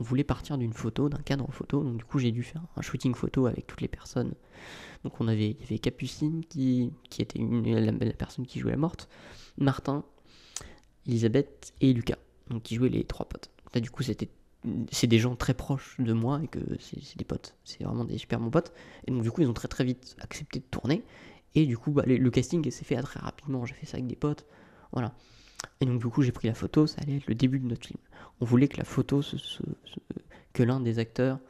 On 0.00 0.04
voulait 0.04 0.24
partir 0.24 0.58
d'une 0.58 0.72
photo, 0.72 1.08
d'un 1.08 1.18
cadre 1.18 1.50
photo. 1.50 1.82
Donc 1.82 1.96
du 1.98 2.04
coup, 2.04 2.18
j'ai 2.18 2.32
dû 2.32 2.42
faire 2.42 2.62
un 2.76 2.82
shooting 2.82 3.14
photo 3.14 3.46
avec 3.46 3.66
toutes 3.66 3.80
les 3.80 3.88
personnes. 3.88 4.34
Donc 5.04 5.20
on 5.20 5.28
avait, 5.28 5.50
il 5.50 5.60
y 5.60 5.64
avait 5.64 5.78
Capucine 5.78 6.44
qui, 6.44 6.92
était 7.18 7.38
la, 7.38 7.92
la 7.92 8.12
personne 8.12 8.46
qui 8.46 8.60
jouait 8.60 8.72
la 8.72 8.76
morte, 8.76 9.08
Martin 9.58 10.04
Elisabeth 11.06 11.72
et 11.80 11.92
Lucas, 11.92 12.18
donc 12.48 12.62
qui 12.62 12.76
jouaient 12.76 12.88
les 12.88 13.04
trois 13.04 13.28
potes. 13.28 13.50
Là, 13.74 13.80
du 13.80 13.90
coup, 13.90 14.02
c'était 14.02 14.28
c'est 14.92 15.08
des 15.08 15.18
gens 15.18 15.34
très 15.34 15.54
proches 15.54 15.96
de 15.98 16.12
moi 16.12 16.40
et 16.42 16.46
que 16.46 16.60
c'est 16.78 17.18
des 17.18 17.24
potes, 17.24 17.56
c'est 17.64 17.82
vraiment 17.82 18.04
des 18.04 18.16
super 18.16 18.38
bons 18.38 18.50
potes. 18.50 18.72
Et 19.06 19.10
donc, 19.10 19.22
du 19.22 19.30
coup, 19.30 19.40
ils 19.40 19.48
ont 19.48 19.52
très 19.52 19.68
très 19.68 19.84
vite 19.84 20.16
accepté 20.20 20.60
de 20.60 20.64
tourner. 20.70 21.02
Et 21.54 21.66
du 21.66 21.76
coup, 21.76 21.90
bah, 21.90 22.04
le, 22.06 22.30
casting 22.30 22.70
s'est 22.70 22.84
fait 22.84 23.00
très 23.02 23.20
rapidement. 23.20 23.66
J'ai 23.66 23.74
fait 23.74 23.86
ça 23.86 23.96
avec 23.96 24.06
des 24.06 24.16
potes. 24.16 24.46
Voilà. 24.92 25.14
Et 25.80 25.86
donc, 25.86 26.00
du 26.00 26.06
coup, 26.06 26.22
j'ai 26.22 26.32
pris 26.32 26.46
la 26.46 26.54
photo. 26.54 26.86
Ça 26.86 27.00
allait 27.02 27.16
être 27.16 27.26
le 27.26 27.34
début 27.34 27.58
de 27.58 27.66
notre 27.66 27.86
film. 27.86 27.98
On 28.40 28.44
voulait 28.44 28.68
que 28.68 28.78
la 28.78 28.84
photo, 28.84 29.20
que 30.52 30.62
l'un 30.62 30.80
des 30.80 30.98
acteurs, 30.98 31.40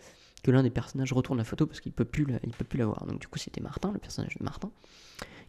que 0.42 0.50
l'un 0.50 0.62
des 0.62 0.70
personnages 0.70 1.12
retourne 1.12 1.38
la 1.38 1.44
photo 1.44 1.66
parce 1.66 1.80
qu'il 1.80 1.92
peut 1.92 2.04
plus, 2.04 2.24
peut 2.24 2.64
plus 2.64 2.78
la 2.78 2.86
voir. 2.86 3.06
Donc, 3.06 3.20
du 3.20 3.28
coup, 3.28 3.38
c'était 3.38 3.60
Martin, 3.60 3.92
le 3.92 3.98
personnage 3.98 4.36
de 4.38 4.44
Martin, 4.44 4.70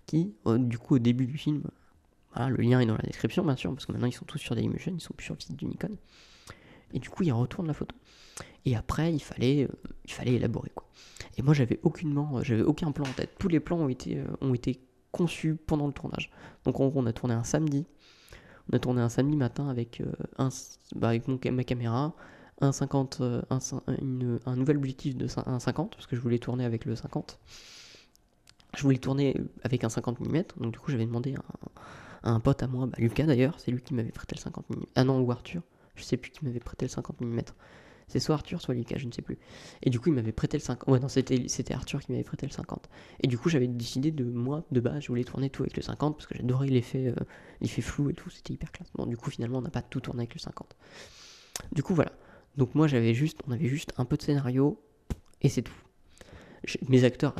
qui, 0.05 0.33
du 0.45 0.77
coup, 0.77 0.95
au 0.95 0.99
début 0.99 1.27
du 1.27 1.37
film, 1.37 1.63
le 2.35 2.57
lien 2.57 2.79
est 2.79 2.85
dans 2.85 2.97
la 2.97 3.03
description, 3.03 3.43
bien 3.43 3.55
sûr, 3.55 3.71
parce 3.73 3.85
que 3.85 3.91
maintenant 3.91 4.07
ils 4.07 4.13
sont 4.13 4.25
tous 4.25 4.37
sur 4.37 4.55
Dailymotion, 4.55 4.93
ils 4.95 5.01
sont 5.01 5.13
plus 5.13 5.25
sur 5.25 5.35
le 5.35 5.39
site 5.39 5.55
d'Unicon. 5.55 5.97
Et 6.94 7.00
du 7.00 7.10
coup, 7.10 7.24
il 7.24 7.31
retourne 7.31 7.68
la 7.68 7.74
photo. 7.74 7.95
Et 8.66 8.75
après, 8.75 9.13
il 9.13 9.22
fallait, 9.22 9.63
euh, 9.63 9.68
il 10.06 10.12
fallait 10.12 10.34
élaborer 10.34 10.72
quoi. 10.74 10.88
Et 11.38 11.42
moi, 11.42 11.54
j'avais 11.54 11.80
aucunement, 11.84 12.38
euh, 12.38 12.44
j'avais 12.44 12.62
aucun 12.62 12.92
plan 12.92 13.06
en 13.06 13.13
tête. 13.13 13.31
Tous 13.40 13.48
les 13.48 13.60
plans 13.60 13.78
ont 13.78 13.90
été, 13.90 14.19
euh, 14.19 14.25
ont 14.42 14.54
été 14.54 14.80
conçus 15.12 15.56
pendant 15.56 15.88
le 15.88 15.94
tournage. 15.94 16.31
Donc 16.63 16.80
en 16.80 16.88
gros, 16.88 17.01
on 17.01 17.06
a 17.06 17.13
tourné 17.13 17.34
un 17.34 17.44
samedi. 17.44 17.86
On 18.72 18.75
a 18.75 18.80
tourné 18.80 19.01
un 19.01 19.10
samedi 19.10 19.36
matin 19.36 19.68
avec, 19.68 20.01
un, 20.38 20.48
bah, 20.95 21.10
avec 21.10 21.28
mon, 21.28 21.38
ma 21.51 21.63
caméra, 21.66 22.16
un 22.62 22.72
50, 22.72 23.22
un, 23.50 23.60
un 24.45 24.56
nouvel 24.56 24.78
objectif 24.78 25.18
de 25.18 25.28
1,50 25.28 25.90
parce 25.90 26.07
que 26.07 26.16
je 26.16 26.22
voulais 26.22 26.40
tourner 26.40 26.63
avec 26.63 26.86
le 26.86 26.95
50. 26.95 27.40
Je 28.78 28.81
voulais 28.81 29.00
tourner 29.00 29.36
avec 29.63 29.84
un 29.84 29.90
50 29.90 30.22
mm, 30.22 30.44
donc 30.62 30.72
du 30.72 30.80
coup 30.80 30.92
j'avais 30.92 31.06
demandé 31.06 31.36
un, 31.36 32.31
un 32.36 32.40
pote 32.40 32.63
à 32.63 32.68
moi, 32.68 32.86
bah, 32.88 32.95
Lucas 32.98 33.25
d'ailleurs, 33.25 33.60
c'est 33.60 33.72
lui 33.72 33.81
qui 33.81 33.94
m'avait 33.94 34.12
prêté 34.12 34.36
le 34.36 34.42
50 34.42 34.69
mm. 34.69 34.84
Ah 34.95 35.04
non, 35.04 35.19
ou 35.19 35.31
Arthur, 35.31 35.62
je 35.95 36.04
sais 36.04 36.18
plus 36.18 36.31
qui 36.31 36.44
m'avait 36.45 36.60
prêté 36.60 36.86
le 36.86 36.90
50 36.90 37.22
mm. 37.22 37.42
C'est 38.07 38.19
soit 38.19 38.36
Arthur, 38.36 38.62
soit 38.62 38.74
Lucas, 38.75 38.98
je 38.98 39.07
ne 39.07 39.12
sais 39.12 39.22
plus. 39.22 39.38
Et 39.81 39.90
du 39.90 40.00
coup, 40.00 40.10
il 40.10 40.16
m'avait 40.16 40.34
prêté 40.34 40.57
le 40.57 40.62
50. 40.62 40.90
Ouais, 40.90 41.00
non, 41.00 41.07
c'était, 41.07 41.74
Arthur 41.74 42.01
qui 42.01 42.12
m'avait 42.12 42.24
prêté 42.24 42.45
le 42.45 42.51
50. 42.51 42.90
Et 43.22 43.28
du 43.28 43.38
coup, 43.38 43.50
j'avais 43.50 43.68
décidé 43.68 44.12
de, 44.12 44.25
moi, 44.25 44.66
de 44.72 44.80
base, 44.81 45.04
je 45.04 45.07
voulais 45.07 45.24
tourner 45.24 45.50
tout 45.50 45.63
avec 45.63 45.75
le 45.78 45.81
50 45.81 46.18
parce 46.18 46.28
que 46.28 46.36
j'adorais 46.36 46.68
l'effet, 46.68 47.07
euh, 47.07 47.24
l'effet 47.62 47.81
flou 47.81 48.10
et 48.10 48.13
tout, 48.13 48.30
c'était 48.30 48.54
hyper 48.54 48.72
classe. 48.72 48.92
Bon, 48.94 49.06
du 49.06 49.16
coup, 49.16 49.31
finalement, 49.31 49.60
on 49.60 49.62
n'a 49.62 49.72
pas 49.72 49.81
tout 49.81 50.01
tourné 50.01 50.22
avec 50.24 50.34
le 50.34 50.40
50. 50.40 50.75
Du 51.72 51.81
coup, 51.81 51.95
voilà. 51.95 52.12
Donc, 52.57 52.75
moi, 52.75 52.88
j'avais 52.88 53.13
juste, 53.13 53.40
on 53.48 53.51
avait 53.51 53.69
juste 53.69 53.94
un 53.98 54.06
peu 54.06 54.18
de 54.18 54.22
scénario 54.22 54.80
et 55.42 55.50
c'est 55.50 55.62
tout. 55.62 55.74
mes 56.90 57.06
acteurs 57.06 57.34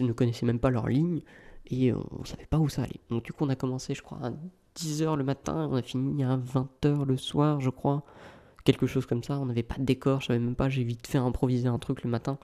ne 0.00 0.12
connaissaient 0.12 0.46
même 0.46 0.60
pas 0.60 0.70
leur 0.70 0.88
ligne 0.88 1.22
et 1.70 1.92
on 1.92 2.24
savait 2.24 2.46
pas 2.46 2.58
où 2.58 2.68
ça 2.68 2.82
allait. 2.82 3.00
Donc 3.10 3.24
du 3.24 3.32
coup 3.32 3.44
on 3.44 3.48
a 3.48 3.56
commencé 3.56 3.94
je 3.94 4.02
crois 4.02 4.18
à 4.22 4.32
10h 4.76 5.16
le 5.16 5.24
matin, 5.24 5.68
on 5.70 5.76
a 5.76 5.82
fini 5.82 6.24
à 6.24 6.36
20h 6.36 7.04
le 7.04 7.16
soir 7.16 7.60
je 7.60 7.70
crois, 7.70 8.04
quelque 8.64 8.86
chose 8.86 9.06
comme 9.06 9.22
ça, 9.22 9.38
on 9.38 9.46
n'avait 9.46 9.62
pas 9.62 9.76
de 9.76 9.84
décor, 9.84 10.20
je 10.20 10.26
savais 10.26 10.38
même 10.38 10.56
pas, 10.56 10.68
j'ai 10.68 10.84
vite 10.84 11.06
fait 11.06 11.18
improviser 11.18 11.68
un 11.68 11.78
truc 11.78 12.02
le 12.02 12.10
matin. 12.10 12.38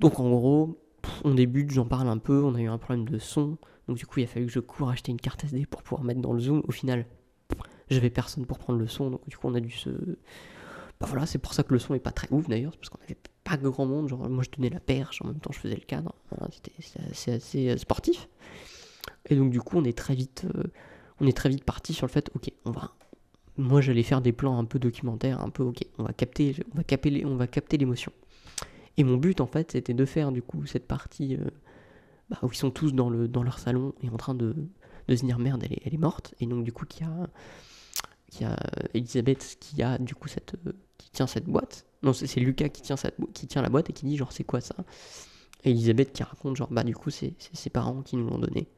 Donc 0.00 0.20
en 0.20 0.30
gros, 0.30 0.80
on 1.24 1.34
débute, 1.34 1.70
j'en 1.70 1.86
parle 1.86 2.08
un 2.08 2.18
peu, 2.18 2.42
on 2.42 2.54
a 2.54 2.60
eu 2.60 2.68
un 2.68 2.78
problème 2.78 3.08
de 3.08 3.18
son, 3.18 3.58
donc 3.88 3.96
du 3.96 4.06
coup 4.06 4.20
il 4.20 4.24
a 4.24 4.26
fallu 4.26 4.46
que 4.46 4.52
je 4.52 4.60
cours 4.60 4.90
acheter 4.90 5.12
une 5.12 5.20
carte 5.20 5.44
SD 5.44 5.66
pour 5.66 5.82
pouvoir 5.82 6.04
mettre 6.04 6.20
dans 6.20 6.32
le 6.32 6.40
zoom, 6.40 6.62
au 6.66 6.72
final 6.72 7.06
j'avais 7.90 8.10
personne 8.10 8.46
pour 8.46 8.58
prendre 8.58 8.78
le 8.78 8.86
son, 8.86 9.10
donc 9.10 9.28
du 9.28 9.36
coup 9.36 9.48
on 9.48 9.54
a 9.54 9.60
dû 9.60 9.70
se... 9.70 9.90
Bah 11.00 11.06
voilà, 11.08 11.26
c'est 11.26 11.38
pour 11.38 11.54
ça 11.54 11.64
que 11.64 11.72
le 11.72 11.80
son 11.80 11.94
est 11.94 12.00
pas 12.00 12.12
très 12.12 12.28
ouf 12.30 12.48
d'ailleurs, 12.48 12.76
parce 12.76 12.88
qu'on 12.88 13.02
avait 13.02 13.18
pas 13.44 13.56
grand 13.56 13.86
monde. 13.86 14.08
Genre, 14.08 14.28
moi, 14.28 14.42
je 14.42 14.50
tenais 14.50 14.70
la 14.70 14.80
perche, 14.80 15.22
en 15.22 15.26
même 15.26 15.38
temps, 15.38 15.52
je 15.52 15.58
faisais 15.58 15.74
le 15.74 15.82
cadre. 15.82 16.14
C'était 16.50 17.32
assez, 17.34 17.78
sportif. 17.78 18.28
Et 19.26 19.36
donc, 19.36 19.50
du 19.50 19.60
coup, 19.60 19.78
on 19.78 19.84
est 19.84 19.96
très 19.96 20.14
vite, 20.14 20.46
euh, 20.54 20.64
on 21.20 21.26
est 21.26 21.36
très 21.36 21.48
vite 21.48 21.64
parti 21.64 21.94
sur 21.94 22.06
le 22.06 22.12
fait, 22.12 22.30
ok, 22.34 22.50
on 22.64 22.70
va. 22.70 22.92
Moi, 23.56 23.80
j'allais 23.80 24.02
faire 24.02 24.20
des 24.20 24.32
plans 24.32 24.58
un 24.58 24.64
peu 24.64 24.78
documentaires, 24.78 25.40
un 25.40 25.50
peu, 25.50 25.62
ok, 25.62 25.78
on 25.98 26.04
va 26.04 26.12
capter, 26.12 26.56
on 26.72 26.76
va 26.76 26.84
capter, 26.84 27.24
on 27.24 27.36
va 27.36 27.46
capter 27.46 27.76
l'émotion. 27.76 28.12
Et 28.96 29.04
mon 29.04 29.16
but, 29.16 29.40
en 29.40 29.46
fait, 29.46 29.72
c'était 29.72 29.94
de 29.94 30.04
faire, 30.04 30.32
du 30.32 30.42
coup, 30.42 30.66
cette 30.66 30.86
partie 30.86 31.36
euh, 31.36 31.50
bah, 32.30 32.38
où 32.42 32.48
ils 32.52 32.56
sont 32.56 32.70
tous 32.70 32.92
dans, 32.92 33.10
le, 33.10 33.28
dans 33.28 33.42
leur 33.42 33.58
salon 33.58 33.94
et 34.02 34.08
en 34.08 34.16
train 34.16 34.34
de, 34.34 34.54
de 35.08 35.16
se 35.16 35.24
dire, 35.24 35.38
merde, 35.38 35.62
elle 35.64 35.72
est, 35.72 35.82
elle 35.84 35.94
est 35.94 35.98
morte. 35.98 36.34
Et 36.40 36.46
donc, 36.46 36.64
du 36.64 36.72
coup, 36.72 36.84
qu'il 36.86 37.06
y 37.06 37.10
a, 37.10 37.28
qu'il 38.30 38.42
y 38.42 38.44
a 38.50 38.56
Elisabeth 38.94 39.56
qui 39.60 39.82
a, 39.82 39.98
du 39.98 40.14
coup, 40.14 40.28
cette, 40.28 40.56
qui 40.98 41.10
tient 41.10 41.26
cette 41.26 41.46
boîte 41.46 41.86
non, 42.04 42.12
c'est 42.12 42.38
Lucas 42.38 42.68
qui 42.68 42.82
tient, 42.82 42.96
qui 43.32 43.46
tient 43.46 43.62
la 43.62 43.70
boîte 43.70 43.88
et 43.88 43.94
qui 43.94 44.04
dit 44.04 44.18
genre 44.18 44.30
c'est 44.30 44.44
quoi 44.44 44.60
ça? 44.60 44.74
Et 45.64 45.70
Elisabeth 45.70 46.12
qui 46.12 46.22
raconte 46.22 46.54
genre 46.56 46.68
bah 46.70 46.84
du 46.84 46.94
coup 46.94 47.08
c'est 47.10 47.32
ses 47.54 47.70
parents 47.70 48.02
qui 48.02 48.16
nous 48.16 48.28
l'ont 48.28 48.38
donné. 48.38 48.68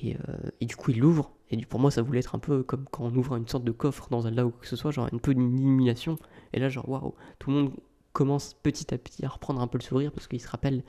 Et, 0.00 0.16
euh, 0.16 0.50
et, 0.60 0.66
du 0.66 0.76
coup 0.76 0.90
il 0.90 1.00
l'ouvre. 1.00 1.32
Et 1.50 1.56
pour 1.64 1.80
moi 1.80 1.90
ça 1.90 2.02
voulait 2.02 2.20
être 2.20 2.34
un 2.34 2.38
peu 2.38 2.62
comme 2.62 2.84
quand 2.90 3.04
on 3.04 3.14
ouvre 3.14 3.36
une 3.36 3.48
sorte 3.48 3.64
de 3.64 3.72
coffre 3.72 4.08
dans 4.10 4.22
Zelda 4.22 4.46
ou 4.46 4.50
quoi 4.50 4.60
que 4.60 4.68
ce 4.68 4.76
soit, 4.76 4.90
genre 4.90 5.08
un 5.12 5.18
peu 5.18 5.34
d'une 5.34 5.58
illumination. 5.58 6.16
Et 6.52 6.60
là 6.60 6.68
genre 6.68 6.88
waouh, 6.88 7.14
tout 7.38 7.50
le 7.50 7.56
monde 7.56 7.72
commence 8.12 8.54
petit 8.54 8.92
à 8.92 8.98
petit 8.98 9.24
à 9.24 9.28
reprendre 9.28 9.60
un 9.60 9.66
peu 9.66 9.78
le 9.78 9.84
sourire 9.84 10.12
parce 10.12 10.26
qu'ils 10.26 10.40
se 10.40 10.48
rappellent 10.48 10.82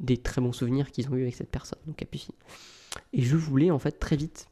des 0.00 0.16
très 0.16 0.40
bons 0.40 0.52
souvenirs 0.52 0.90
qu'ils 0.90 1.08
ont 1.08 1.14
eu 1.14 1.22
avec 1.22 1.34
cette 1.34 1.50
personne, 1.50 1.78
donc 1.86 1.96
Capucine. 1.96 2.34
Et 3.12 3.22
je 3.22 3.36
voulais 3.36 3.70
en 3.70 3.78
fait 3.78 3.92
très 3.92 4.16
vite, 4.16 4.48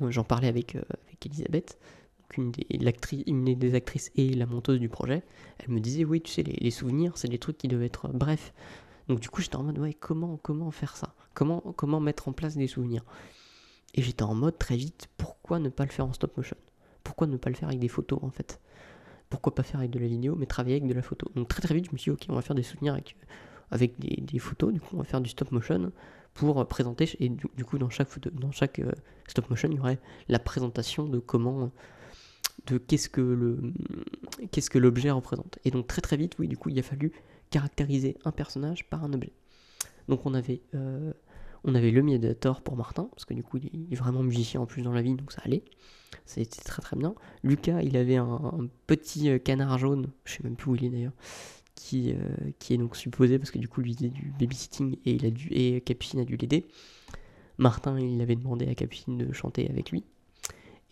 j'en 0.00 0.24
parlais 0.24 0.48
avec, 0.48 0.76
euh, 0.76 0.82
avec 1.06 1.26
Elisabeth, 1.26 1.78
une 2.36 2.52
des, 2.52 2.66
une 3.26 3.44
des 3.44 3.74
actrices 3.74 4.10
et 4.14 4.34
la 4.34 4.46
monteuse 4.46 4.78
du 4.78 4.88
projet, 4.88 5.22
elle 5.58 5.70
me 5.70 5.80
disait 5.80 6.04
oui 6.04 6.20
tu 6.20 6.30
sais 6.30 6.42
les, 6.42 6.70
souvenirs 6.70 7.12
c'est 7.16 7.28
des 7.28 7.38
trucs 7.38 7.58
qui 7.58 7.68
doivent 7.68 7.82
être 7.82 8.08
brefs. 8.08 8.52
Donc 9.08 9.20
du 9.20 9.30
coup 9.30 9.40
j'étais 9.40 9.56
en 9.56 9.62
mode 9.62 9.78
ouais 9.78 9.94
comment 9.94 10.36
comment 10.36 10.70
faire 10.70 10.96
ça? 10.96 11.14
Comment 11.76 12.00
mettre 12.00 12.28
en 12.28 12.32
place 12.32 12.56
des 12.56 12.66
souvenirs 12.66 13.04
Et 13.94 14.02
j'étais 14.02 14.24
en 14.24 14.34
mode 14.34 14.58
très 14.58 14.76
vite 14.76 15.08
pourquoi 15.16 15.58
ne 15.58 15.68
pas 15.68 15.84
le 15.84 15.90
faire 15.90 16.06
en 16.06 16.12
stop 16.12 16.36
motion? 16.36 16.56
Pourquoi 17.04 17.26
ne 17.26 17.36
pas 17.36 17.50
le 17.50 17.56
faire 17.56 17.68
avec 17.68 17.80
des 17.80 17.88
photos 17.88 18.18
en 18.22 18.30
fait? 18.30 18.60
Pourquoi 19.30 19.54
pas 19.54 19.62
faire 19.62 19.80
avec 19.80 19.90
de 19.90 19.98
la 19.98 20.08
vidéo 20.08 20.34
mais 20.36 20.46
travailler 20.46 20.76
avec 20.76 20.88
de 20.88 20.94
la 20.94 21.02
photo? 21.02 21.30
Donc 21.34 21.48
très 21.48 21.60
très 21.60 21.74
vite 21.74 21.86
je 21.86 21.92
me 21.92 21.98
suis 21.98 22.10
dit 22.10 22.14
ok 22.14 22.26
on 22.28 22.34
va 22.34 22.42
faire 22.42 22.56
des 22.56 22.62
souvenirs 22.62 22.94
avec 22.94 23.98
des, 23.98 24.38
photos. 24.38 24.72
Du 24.72 24.80
coup, 24.80 24.88
on 24.94 24.98
va 24.98 25.04
faire 25.04 25.20
du 25.20 25.28
stop 25.28 25.52
motion 25.52 25.92
pour 26.34 26.66
présenter. 26.66 27.08
Et 27.20 27.28
du, 27.28 27.64
coup, 27.64 27.78
dans 27.78 27.90
chaque, 27.90 28.08
photo, 28.08 28.30
dans 28.30 28.50
chaque 28.50 28.80
stop 29.26 29.50
motion, 29.50 29.68
il 29.70 29.76
y 29.76 29.80
aurait 29.80 29.98
la 30.28 30.38
présentation 30.38 31.06
de 31.06 31.18
comment 31.18 31.70
de 32.66 32.76
qu'est-ce 32.76 33.08
que 33.08 33.20
le 33.20 33.72
qu'est-ce 34.50 34.70
que 34.70 34.78
l'objet 34.78 35.10
représente. 35.10 35.58
Et 35.64 35.70
donc 35.70 35.86
très 35.86 36.02
très 36.02 36.16
vite, 36.16 36.36
oui, 36.38 36.48
du 36.48 36.56
coup, 36.56 36.70
il 36.70 36.78
a 36.78 36.82
fallu 36.82 37.12
caractériser 37.50 38.16
un 38.24 38.32
personnage 38.32 38.88
par 38.88 39.04
un 39.04 39.12
objet. 39.12 39.32
Donc 40.08 40.26
on 40.26 40.34
avait 40.34 40.60
euh, 40.74 41.12
on 41.64 41.74
avait 41.74 41.90
le 41.90 42.02
médiator 42.02 42.62
pour 42.62 42.76
Martin, 42.76 43.08
parce 43.12 43.24
que 43.24 43.34
du 43.34 43.42
coup 43.42 43.58
il 43.58 43.92
est 43.92 43.96
vraiment 43.96 44.22
musicien 44.22 44.60
en 44.60 44.66
plus 44.66 44.82
dans 44.82 44.92
la 44.92 45.02
vie, 45.02 45.14
donc 45.14 45.32
ça 45.32 45.42
allait. 45.44 45.62
C'était 46.24 46.62
très 46.62 46.82
très 46.82 46.96
bien. 46.96 47.14
Lucas, 47.42 47.82
il 47.82 47.96
avait 47.96 48.16
un, 48.16 48.68
petit 48.86 49.28
euh, 49.30 49.38
canard 49.38 49.78
jaune, 49.78 50.08
je 50.24 50.34
sais 50.34 50.40
même 50.42 50.56
plus 50.56 50.70
où 50.70 50.76
il 50.76 50.84
est 50.84 50.90
d'ailleurs, 50.90 51.12
qui, 51.74 52.12
euh, 52.12 52.50
qui 52.58 52.74
est 52.74 52.78
donc 52.78 52.96
supposé, 52.96 53.38
parce 53.38 53.50
que 53.50 53.58
du 53.58 53.68
coup 53.68 53.80
lui 53.80 53.92
il 53.92 53.96
faisait 53.96 54.08
du 54.08 54.32
babysitting 54.38 54.96
et, 55.04 55.12
il 55.12 55.26
a 55.26 55.30
dû, 55.30 55.48
et 55.50 55.80
Capucine 55.80 56.20
a 56.20 56.24
dû 56.24 56.36
l'aider. 56.36 56.66
Martin, 57.58 57.98
il 57.98 58.20
avait 58.20 58.36
demandé 58.36 58.68
à 58.68 58.74
Capucine 58.74 59.18
de 59.18 59.32
chanter 59.32 59.68
avec 59.68 59.90
lui. 59.90 60.04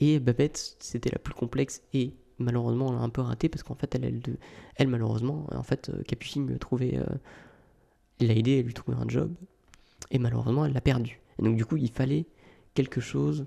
Et 0.00 0.18
Babette, 0.18 0.76
c'était 0.80 1.10
la 1.10 1.18
plus 1.18 1.34
complexe 1.34 1.82
et 1.92 2.12
malheureusement, 2.38 2.92
elle 2.92 2.98
a 2.98 3.02
un 3.02 3.08
peu 3.08 3.22
raté 3.22 3.48
parce 3.48 3.62
qu'en 3.62 3.76
fait, 3.76 3.94
elle, 3.94 4.88
malheureusement, 4.88 5.46
en 5.52 5.62
fait, 5.62 5.90
euh, 5.90 6.02
Capucine 6.02 6.46
lui 6.46 6.54
a 6.54 6.58
trouvé, 6.58 6.98
l'a 8.20 8.34
aidé 8.34 8.58
à 8.58 8.62
lui 8.62 8.74
trouver 8.74 8.98
un 8.98 9.08
job 9.08 9.32
et 10.10 10.18
malheureusement, 10.18 10.64
elle 10.64 10.72
l'a 10.72 10.80
perdu. 10.80 11.20
Et 11.38 11.42
donc, 11.42 11.56
du 11.56 11.64
coup, 11.64 11.76
il 11.76 11.90
fallait 11.90 12.26
quelque 12.74 13.00
chose 13.00 13.46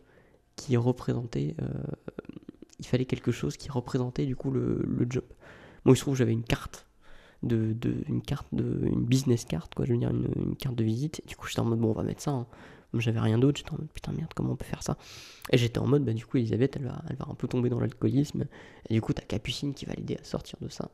qui 0.56 0.78
représentait, 0.78 1.56
euh, 1.62 1.68
il 2.80 2.86
fallait 2.86 3.06
quelque 3.06 3.32
chose 3.32 3.58
qui 3.58 3.70
représentait 3.70 4.25
du 4.25 4.36
coup 4.36 4.51
le, 4.51 4.84
le 4.86 5.08
job. 5.10 5.24
Moi, 5.86 5.96
il 5.96 5.98
se 5.98 6.01
trouve, 6.01 6.16
j'avais 6.16 6.34
une 6.34 6.44
carte 6.44 6.86
de, 7.44 7.74
de, 7.74 7.96
une 8.08 8.22
carte 8.22 8.48
de, 8.51 8.86
une 8.86 9.06
business 9.06 9.46
card, 9.46 9.70
quoi, 9.75 9.86
je 9.86 9.94
veux 9.94 10.00
dire, 10.00 10.10
une, 10.10 10.28
une 10.36 10.56
carte 10.56 10.75
de 10.75 10.84
visite. 10.84 11.22
Et 11.24 11.28
du 11.28 11.36
coup, 11.36 11.48
j'étais 11.48 11.62
en 11.62 11.66
mode, 11.66 11.80
bon, 11.80 11.89
on 11.92 11.94
va 11.94 12.04
mettre 12.04 12.22
ça. 12.22 12.32
Hein 12.32 12.48
j'avais 12.94 13.20
rien 13.20 13.38
d'autre, 13.38 13.60
j'étais 13.60 13.72
en 13.72 13.78
mode 13.78 13.92
putain 13.92 14.12
merde, 14.12 14.32
comment 14.36 14.54
on 14.54 14.56
peut 14.56 14.66
faire 14.66 14.82
ça? 14.82 14.98
Et 15.51 15.58
j'étais 15.58 15.80
en 15.80 15.88
mode, 15.88 16.04
bah 16.04 16.13
du 16.13 16.25
coup, 16.25 16.38
Elisabeth, 16.38 16.75
elle 16.78 16.86
va, 16.86 17.01
elle 17.10 17.18
va 17.18 17.28
un 17.30 17.36
peu 17.36 17.48
tomber 17.48 17.70
dans 17.70 17.80
l'alcoolisme. 17.80 18.46
Et 18.89 18.94
du 18.96 19.01
coup, 19.01 19.13
t'as 19.13 19.22
Capucine 19.22 19.74
qui 19.74 19.86
va 19.86 19.94
l'aider 19.94 20.18
à 20.20 20.24
sortir 20.24 20.58
de 20.62 20.70
ça. 20.70 20.89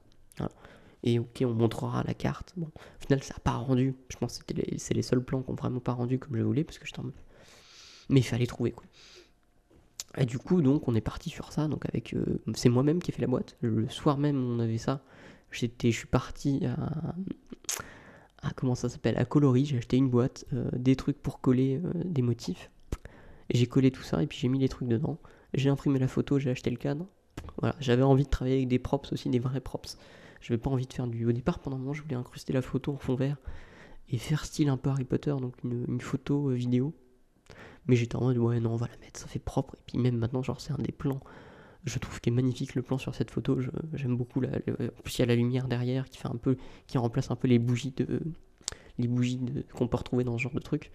Et 1.06 1.20
ok, 1.20 1.44
on 1.46 1.54
montrera 1.54 2.04
la 2.04 2.14
carte. 2.14 2.54
Bon, 2.58 2.68
au 2.68 3.02
final, 3.02 3.24
ça 3.24 3.36
n'a 3.36 3.40
pas 3.40 3.54
rendu. 3.54 3.96
Je 4.10 4.18
pense 4.18 4.40
que 4.40 4.54
c'est 4.78 4.94
les 4.94 5.02
seuls 5.02 5.24
plans 5.24 5.42
qui 5.42 5.52
n'ont 5.52 5.56
vraiment 5.56 5.80
pas 5.80 5.94
rendu 5.94 6.20
comme 6.20 6.36
je 6.36 6.42
voulais, 6.42 6.64
parce 6.64 6.78
que 6.78 6.86
j'étais 6.86 7.00
en 7.00 7.04
mode. 7.04 7.14
Mais 8.10 8.20
il 8.20 8.24
fallait 8.24 8.48
trouver 8.48 8.72
quoi. 8.72 8.86
Et 10.18 10.26
du 10.26 10.40
coup, 10.40 10.62
donc, 10.62 10.88
on 10.88 10.96
est 10.96 11.02
parti 11.02 11.30
sur 11.30 11.54
ça. 11.54 11.68
Donc, 11.68 11.86
avec. 11.86 12.14
Euh, 12.14 12.42
c'est 12.56 12.70
moi-même 12.70 13.02
qui 13.02 13.12
ai 13.12 13.14
fait 13.14 13.22
la 13.22 13.28
boîte. 13.28 13.56
Le 13.62 13.88
soir 13.88 14.18
même, 14.18 14.44
on 14.44 14.60
avait 14.60 14.78
ça. 14.78 15.02
J'étais, 15.52 15.92
je 15.92 15.98
suis 15.98 16.08
parti 16.08 16.66
à 16.66 17.16
ah, 18.46 18.52
comment 18.56 18.76
ça 18.76 18.90
s'appelle 18.90 19.18
à 19.18 19.26
coloris, 19.26 19.66
j'ai 19.66 19.78
acheté 19.78 19.98
une 19.98 20.08
boîte, 20.08 20.46
euh, 20.54 20.70
des 20.74 20.96
trucs 20.96 21.20
pour 21.20 21.42
coller 21.42 21.82
euh, 21.84 21.92
des 22.04 22.22
motifs. 22.22 22.70
J'ai 23.50 23.66
collé 23.66 23.90
tout 23.90 24.04
ça 24.04 24.22
et 24.22 24.28
puis 24.28 24.38
j'ai 24.38 24.50
mis 24.50 24.60
les 24.60 24.70
trucs 24.70 24.88
dedans. 24.88 25.18
J'ai 25.56 25.70
imprimé 25.70 25.98
la 25.98 26.08
photo, 26.08 26.38
j'ai 26.38 26.52
acheté 26.52 26.70
le 26.70 26.78
cadre. 26.78 27.08
Voilà, 27.58 27.76
j'avais 27.80 28.04
envie 28.04 28.24
de 28.24 28.30
travailler 28.30 28.58
avec 28.58 28.68
des 28.68 28.78
props 28.78 29.12
aussi, 29.12 29.30
des 29.30 29.40
vrais 29.40 29.62
props. 29.62 29.98
Je 30.46 30.54
n'avais 30.54 30.62
pas 30.62 30.70
envie 30.70 30.86
de 30.86 30.94
faire 30.94 31.08
du. 31.08 31.26
Au 31.26 31.32
départ, 31.32 31.58
pendant 31.58 31.78
un 31.78 31.80
moment, 31.80 31.94
je 31.94 32.04
voulais 32.04 32.16
incruster 32.16 32.54
la 32.54 32.62
photo 32.62 32.94
en 32.94 32.98
fond 32.98 33.16
vert 33.16 33.38
et 34.10 34.20
faire 34.20 34.46
style 34.46 34.70
un 34.70 34.78
peu 34.78 34.92
Harry 34.92 35.04
Potter, 35.04 35.32
donc 35.42 35.56
une, 35.64 36.00
photo 36.02 36.52
euh, 36.52 36.54
vidéo. 36.54 36.94
Mais 37.88 37.96
j'étais 37.96 38.16
en 38.16 38.22
mode, 38.22 38.38
ouais, 38.38 38.60
non, 38.60 38.74
on 38.74 38.76
va 38.76 38.88
la 38.88 38.98
mettre, 38.98 39.20
ça 39.20 39.26
fait 39.26 39.40
propre. 39.40 39.76
Et 39.76 39.84
puis 39.88 39.98
même 39.98 40.18
maintenant, 40.18 40.44
genre, 40.44 40.62
c'est 40.62 40.72
un 40.72 40.78
des 40.78 40.92
plans 40.92 41.20
je 41.86 42.00
trouve 42.00 42.20
qu'il 42.20 42.34
est 42.34 42.36
magnifique 42.36 42.74
le 42.74 42.82
plan 42.82 42.98
sur 42.98 43.14
cette 43.14 43.30
photo. 43.30 43.60
J'aime 43.94 44.18
beaucoup. 44.18 44.42
La, 44.42 44.50
en 44.50 45.02
plus, 45.04 45.18
il 45.18 45.20
y 45.20 45.22
a 45.22 45.28
la 45.28 45.36
lumière 45.36 45.68
derrière 45.68 46.10
qui 46.10 46.18
fait 46.18 46.28
un 46.28 46.36
peu, 46.36 46.58
qui 46.88 46.98
remplace 46.98 47.30
un 47.30 47.36
peu 47.36 47.48
les 47.48 47.60
bougies 47.60 47.92
de, 47.92 48.22
les 48.98 49.08
bougies 49.08 49.40
qu'on 49.74 49.88
peut 49.88 49.98
retrouver 49.98 50.24
dans 50.24 50.38
ce 50.38 50.44
genre 50.44 50.54
de 50.54 50.60
truc. 50.60 50.92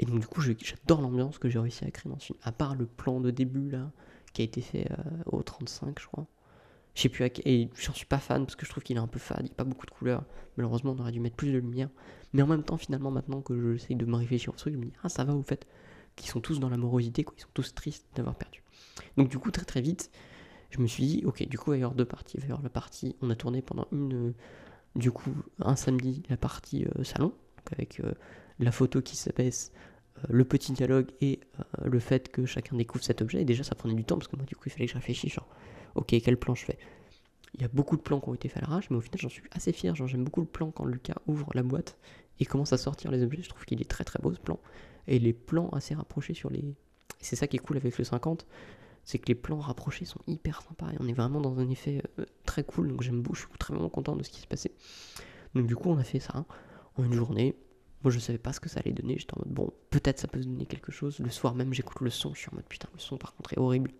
Et 0.00 0.06
donc 0.06 0.20
du 0.20 0.26
coup, 0.26 0.40
j'adore 0.40 1.00
l'ambiance 1.00 1.38
que 1.38 1.48
j'ai 1.48 1.58
réussi 1.58 1.84
à 1.84 1.90
créer 1.90 2.10
dans 2.10 2.18
ce 2.18 2.26
film. 2.26 2.38
À 2.42 2.52
part 2.52 2.74
le 2.74 2.86
plan 2.86 3.20
de 3.20 3.30
début 3.30 3.70
là, 3.70 3.90
qui 4.32 4.42
a 4.42 4.44
été 4.44 4.60
fait 4.60 4.90
euh, 4.90 4.96
au 5.26 5.42
35, 5.42 5.98
je 5.98 6.06
crois. 6.06 6.26
Je 6.98 7.02
sais 7.04 7.08
plus, 7.08 7.30
et 7.44 7.70
j'en 7.76 7.92
suis 7.92 8.06
pas 8.06 8.18
fan 8.18 8.44
parce 8.44 8.56
que 8.56 8.66
je 8.66 8.72
trouve 8.72 8.82
qu'il 8.82 8.96
est 8.96 9.00
un 9.00 9.06
peu 9.06 9.20
fade, 9.20 9.42
il 9.42 9.44
n'y 9.44 9.50
a 9.52 9.54
pas 9.54 9.62
beaucoup 9.62 9.86
de 9.86 9.92
couleurs. 9.92 10.24
Malheureusement, 10.56 10.96
on 10.98 11.00
aurait 11.00 11.12
dû 11.12 11.20
mettre 11.20 11.36
plus 11.36 11.52
de 11.52 11.58
lumière. 11.58 11.88
Mais 12.32 12.42
en 12.42 12.48
même 12.48 12.64
temps, 12.64 12.76
finalement, 12.76 13.12
maintenant 13.12 13.40
que 13.40 13.76
j'essaye 13.76 13.94
de 13.94 14.04
me 14.04 14.16
réfléchir 14.16 14.52
au 14.52 14.56
truc, 14.56 14.74
je 14.74 14.78
me 14.80 14.84
dis, 14.86 14.92
ah 15.04 15.08
ça 15.08 15.22
va 15.22 15.32
au 15.32 15.42
fait, 15.44 15.64
qu'ils 16.16 16.28
sont 16.28 16.40
tous 16.40 16.58
dans 16.58 16.68
la 16.68 16.76
morosité, 16.76 17.24
ils 17.36 17.40
sont 17.40 17.48
tous 17.54 17.72
tristes 17.72 18.04
d'avoir 18.16 18.34
perdu. 18.34 18.64
Donc 19.16 19.28
du 19.28 19.38
coup, 19.38 19.52
très 19.52 19.64
très 19.64 19.80
vite, 19.80 20.10
je 20.70 20.80
me 20.80 20.88
suis 20.88 21.06
dit, 21.06 21.22
ok, 21.24 21.46
du 21.46 21.56
coup, 21.56 21.70
il 21.70 21.74
va 21.74 21.76
y 21.76 21.82
avoir 21.84 21.94
deux 21.94 22.04
parties. 22.04 22.36
Il 22.36 22.40
va 22.40 22.46
y 22.46 22.50
avoir 22.50 22.64
la 22.64 22.68
partie, 22.68 23.14
on 23.22 23.30
a 23.30 23.36
tourné 23.36 23.62
pendant 23.62 23.86
une, 23.92 24.34
du 24.96 25.12
coup, 25.12 25.30
un 25.60 25.76
samedi, 25.76 26.24
la 26.28 26.36
partie 26.36 26.84
euh, 26.84 27.04
salon, 27.04 27.32
avec 27.70 28.00
euh, 28.00 28.12
la 28.58 28.72
photo 28.72 29.02
qui 29.02 29.14
s'abaisse, 29.14 29.70
le 30.28 30.44
petit 30.44 30.72
dialogue 30.72 31.10
et 31.20 31.40
le 31.84 31.98
fait 31.98 32.30
que 32.30 32.46
chacun 32.46 32.76
découvre 32.76 33.04
cet 33.04 33.22
objet. 33.22 33.42
Et 33.42 33.44
déjà, 33.44 33.62
ça 33.62 33.74
prenait 33.74 33.94
du 33.94 34.04
temps 34.04 34.16
parce 34.16 34.28
que 34.28 34.36
moi, 34.36 34.44
du 34.46 34.56
coup, 34.56 34.64
il 34.66 34.70
fallait 34.70 34.86
que 34.86 34.92
je 34.92 34.96
réfléchisse, 34.96 35.32
genre, 35.32 35.48
ok, 35.94 36.14
quel 36.22 36.36
plan 36.36 36.54
je 36.54 36.64
fais? 36.64 36.78
Il 37.54 37.62
y 37.62 37.64
a 37.64 37.68
beaucoup 37.68 37.96
de 37.96 38.02
plans 38.02 38.20
qui 38.20 38.28
ont 38.28 38.34
été 38.34 38.48
faits 38.48 38.62
à 38.62 38.66
l'arrache, 38.66 38.90
mais 38.90 38.96
au 38.96 39.00
final, 39.00 39.20
j'en 39.20 39.28
suis 39.28 39.42
assez 39.52 39.72
fier. 39.72 39.94
Genre, 39.94 40.06
j'aime 40.06 40.24
beaucoup 40.24 40.40
le 40.40 40.46
plan 40.46 40.70
quand 40.70 40.84
Lucas 40.84 41.16
ouvre 41.26 41.48
la 41.54 41.62
boîte 41.62 41.98
et 42.40 42.44
commence 42.44 42.72
à 42.72 42.78
sortir 42.78 43.10
les 43.10 43.22
objets. 43.22 43.42
Je 43.42 43.48
trouve 43.48 43.64
qu'il 43.64 43.80
est 43.80 43.88
très 43.88 44.04
très 44.04 44.18
beau 44.20 44.32
ce 44.32 44.40
plan. 44.40 44.58
Et 45.06 45.18
les 45.18 45.32
plans 45.32 45.68
assez 45.70 45.94
rapprochés 45.94 46.34
sur 46.34 46.50
les. 46.50 46.74
c'est 47.20 47.36
ça 47.36 47.46
qui 47.46 47.56
est 47.56 47.60
cool 47.60 47.78
avec 47.78 47.96
le 47.96 48.04
50, 48.04 48.46
c'est 49.04 49.18
que 49.18 49.26
les 49.26 49.34
plans 49.34 49.58
rapprochés 49.58 50.04
sont 50.04 50.20
hyper 50.26 50.60
sympas 50.62 50.90
et 50.92 50.96
on 51.00 51.08
est 51.08 51.14
vraiment 51.14 51.40
dans 51.40 51.58
un 51.58 51.70
effet 51.70 52.02
euh, 52.18 52.26
très 52.44 52.62
cool. 52.62 52.88
Donc 52.88 53.02
j'aime 53.02 53.22
beaucoup, 53.22 53.36
je 53.36 53.40
suis 53.40 53.58
très 53.58 53.72
vraiment 53.72 53.88
content 53.88 54.14
de 54.16 54.22
ce 54.22 54.30
qui 54.30 54.40
s'est 54.40 54.46
passé. 54.46 54.72
Donc 55.54 55.66
du 55.66 55.74
coup, 55.74 55.90
on 55.90 55.98
a 55.98 56.04
fait 56.04 56.20
ça 56.20 56.44
en 56.96 57.04
une 57.04 57.14
journée. 57.14 57.56
Moi, 58.04 58.12
je 58.12 58.18
savais 58.18 58.38
pas 58.38 58.52
ce 58.52 58.60
que 58.60 58.68
ça 58.68 58.80
allait 58.80 58.92
donner. 58.92 59.18
J'étais 59.18 59.34
en 59.34 59.40
mode 59.40 59.52
bon, 59.52 59.72
peut-être 59.90 60.18
ça 60.20 60.28
peut 60.28 60.40
donner 60.40 60.66
quelque 60.66 60.92
chose. 60.92 61.18
Le 61.18 61.30
soir 61.30 61.54
même, 61.54 61.72
j'écoute 61.72 62.00
le 62.00 62.10
son. 62.10 62.34
Je 62.34 62.40
suis 62.40 62.48
en 62.52 62.56
mode 62.56 62.66
putain, 62.66 62.88
le 62.92 63.00
son 63.00 63.16
par 63.16 63.34
contre 63.34 63.52
est 63.52 63.58
horrible 63.58 63.92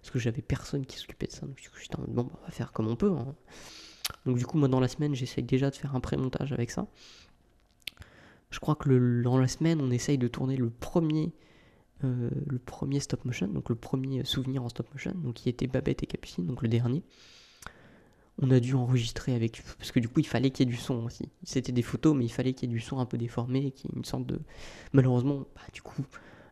parce 0.00 0.10
que 0.10 0.18
j'avais 0.18 0.42
personne 0.42 0.84
qui 0.84 0.98
s'occupait 0.98 1.26
de 1.26 1.32
ça. 1.32 1.46
Donc 1.46 1.58
j'étais 1.80 1.96
en 1.96 2.00
mode 2.00 2.10
bon, 2.12 2.22
bah, 2.24 2.38
on 2.42 2.44
va 2.44 2.50
faire 2.50 2.72
comme 2.72 2.88
on 2.88 2.96
peut. 2.96 3.12
Hein. 3.12 3.34
Donc 4.24 4.38
du 4.38 4.46
coup, 4.46 4.58
moi 4.58 4.68
dans 4.68 4.80
la 4.80 4.88
semaine, 4.88 5.14
j'essaye 5.14 5.44
déjà 5.44 5.70
de 5.70 5.76
faire 5.76 5.94
un 5.94 6.00
pré-montage 6.00 6.52
avec 6.52 6.70
ça. 6.70 6.86
Je 8.50 8.60
crois 8.60 8.74
que 8.74 9.22
dans 9.22 9.38
la 9.38 9.48
semaine, 9.48 9.80
on 9.80 9.90
essaye 9.90 10.18
de 10.18 10.28
tourner 10.28 10.56
le 10.56 10.70
premier 10.70 11.32
euh, 12.04 12.28
le 12.46 12.58
premier 12.58 13.00
stop 13.00 13.24
motion, 13.24 13.48
donc 13.48 13.70
le 13.70 13.74
premier 13.74 14.22
souvenir 14.24 14.62
en 14.62 14.68
stop 14.68 14.92
motion, 14.92 15.12
donc 15.14 15.34
qui 15.34 15.48
était 15.48 15.66
Babette 15.66 16.02
et 16.02 16.06
Capucine, 16.06 16.46
donc 16.46 16.62
le 16.62 16.68
dernier. 16.68 17.02
On 18.38 18.50
a 18.50 18.60
dû 18.60 18.74
enregistrer 18.74 19.34
avec. 19.34 19.62
Parce 19.78 19.92
que 19.92 20.00
du 20.00 20.08
coup, 20.08 20.20
il 20.20 20.26
fallait 20.26 20.50
qu'il 20.50 20.66
y 20.66 20.68
ait 20.68 20.72
du 20.72 20.78
son 20.78 21.04
aussi. 21.04 21.30
C'était 21.42 21.72
des 21.72 21.82
photos, 21.82 22.14
mais 22.14 22.24
il 22.24 22.32
fallait 22.32 22.52
qu'il 22.52 22.68
y 22.68 22.72
ait 22.72 22.74
du 22.74 22.80
son 22.80 22.98
un 22.98 23.06
peu 23.06 23.16
déformé, 23.16 23.70
qu'il 23.70 23.90
y 23.90 23.94
ait 23.94 23.96
une 23.96 24.04
sorte 24.04 24.26
de. 24.26 24.40
Malheureusement, 24.92 25.46
bah, 25.54 25.62
du 25.72 25.80
coup, 25.80 26.04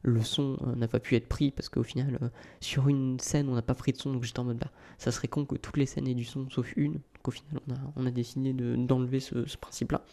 le 0.03 0.23
son 0.23 0.59
euh, 0.67 0.75
n'a 0.77 0.89
pas 0.89 1.01
pu 1.01 1.17
être 1.17 1.29
pris 1.29 1.51
parce 1.51 1.69
qu'au 1.69 1.83
final, 1.83 2.19
euh, 2.23 2.29
sur 2.61 2.89
une 2.89 3.19
scène, 3.21 3.49
on 3.49 3.55
n'a 3.55 3.63
pas 3.63 3.75
pris 3.75 3.93
de 3.93 3.99
son, 3.99 4.13
donc 4.13 4.25
j'étais 4.25 4.41
en 4.41 4.45
mode 4.45 4.59
bah, 4.59 4.71
ça 4.99 5.13
serait 5.13 5.29
con 5.29 5.45
que 5.45 5.57
toutes 5.57 5.77
les 5.77 5.87
scènes 5.87 6.09
aient 6.09 6.15
du 6.15 6.25
son 6.25 6.49
sauf 6.51 6.73
une. 6.77 7.01
Donc 7.25 7.35
final, 7.35 7.61
on 7.97 8.07
a, 8.07 8.11
décidé 8.11 8.53
d'enlever 8.53 9.21
ce, 9.21 9.57
principe-là. 9.57 10.05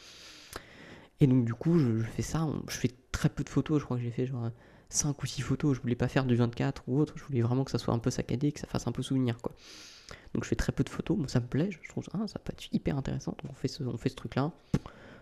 Et 1.20 1.28
donc, 1.28 1.46
du 1.46 1.54
coup, 1.54 1.78
je, 1.78 2.00
je 2.00 2.06
fais 2.06 2.22
ça. 2.22 2.48
je 2.70 2.76
fais 2.76 2.92
très 3.12 3.30
peu 3.30 3.44
de 3.44 3.50
photos, 3.50 3.80
je 3.80 3.86
crois 3.86 3.98
que 3.98 4.04
j'ai 4.04 4.12
fait 4.12 4.26
genre 4.26 4.50
5 4.92 5.22
ou 5.22 5.26
6 5.26 5.42
photos. 5.42 5.76
Je 5.76 5.82
voulais 5.82 5.96
pas 5.96 6.08
faire 6.08 6.26
du 6.26 6.36
24 6.36 6.84
ou 6.88 7.00
autre. 7.00 7.14
Je 7.18 7.24
voulais 7.24 7.42
vraiment 7.42 7.64
que 7.64 7.72
ça 7.72 7.78
soit 7.78 7.94
un 7.94 8.00
peu 8.00 8.10
saccadé, 8.12 8.52
que 8.52 8.60
ça 8.60 8.68
fasse 8.68 8.88
un 8.88 8.92
peu 8.92 9.02
souvenir, 9.02 9.38
quoi. 9.42 9.54
Donc 10.34 10.44
je 10.44 10.50
fais 10.50 10.56
très 10.56 10.72
peu 10.72 10.84
de 10.84 10.90
photos. 10.90 11.18
Moi, 11.18 11.28
ça 11.28 11.40
me 11.40 11.48
plaît. 11.48 11.70
Je 11.72 11.90
trouve 11.90 12.06
ah, 12.14 12.28
ça 12.28 12.40
peut 12.40 12.52
être 12.52 12.68
hyper 12.72 12.98
intéressant. 12.98 13.36
Donc 13.42 13.52
on 13.52 13.54
fait 13.54 13.68
ce, 13.68 13.84
on 13.84 13.98
fait 13.98 14.10
ce 14.10 14.16
truc-là. 14.16 14.52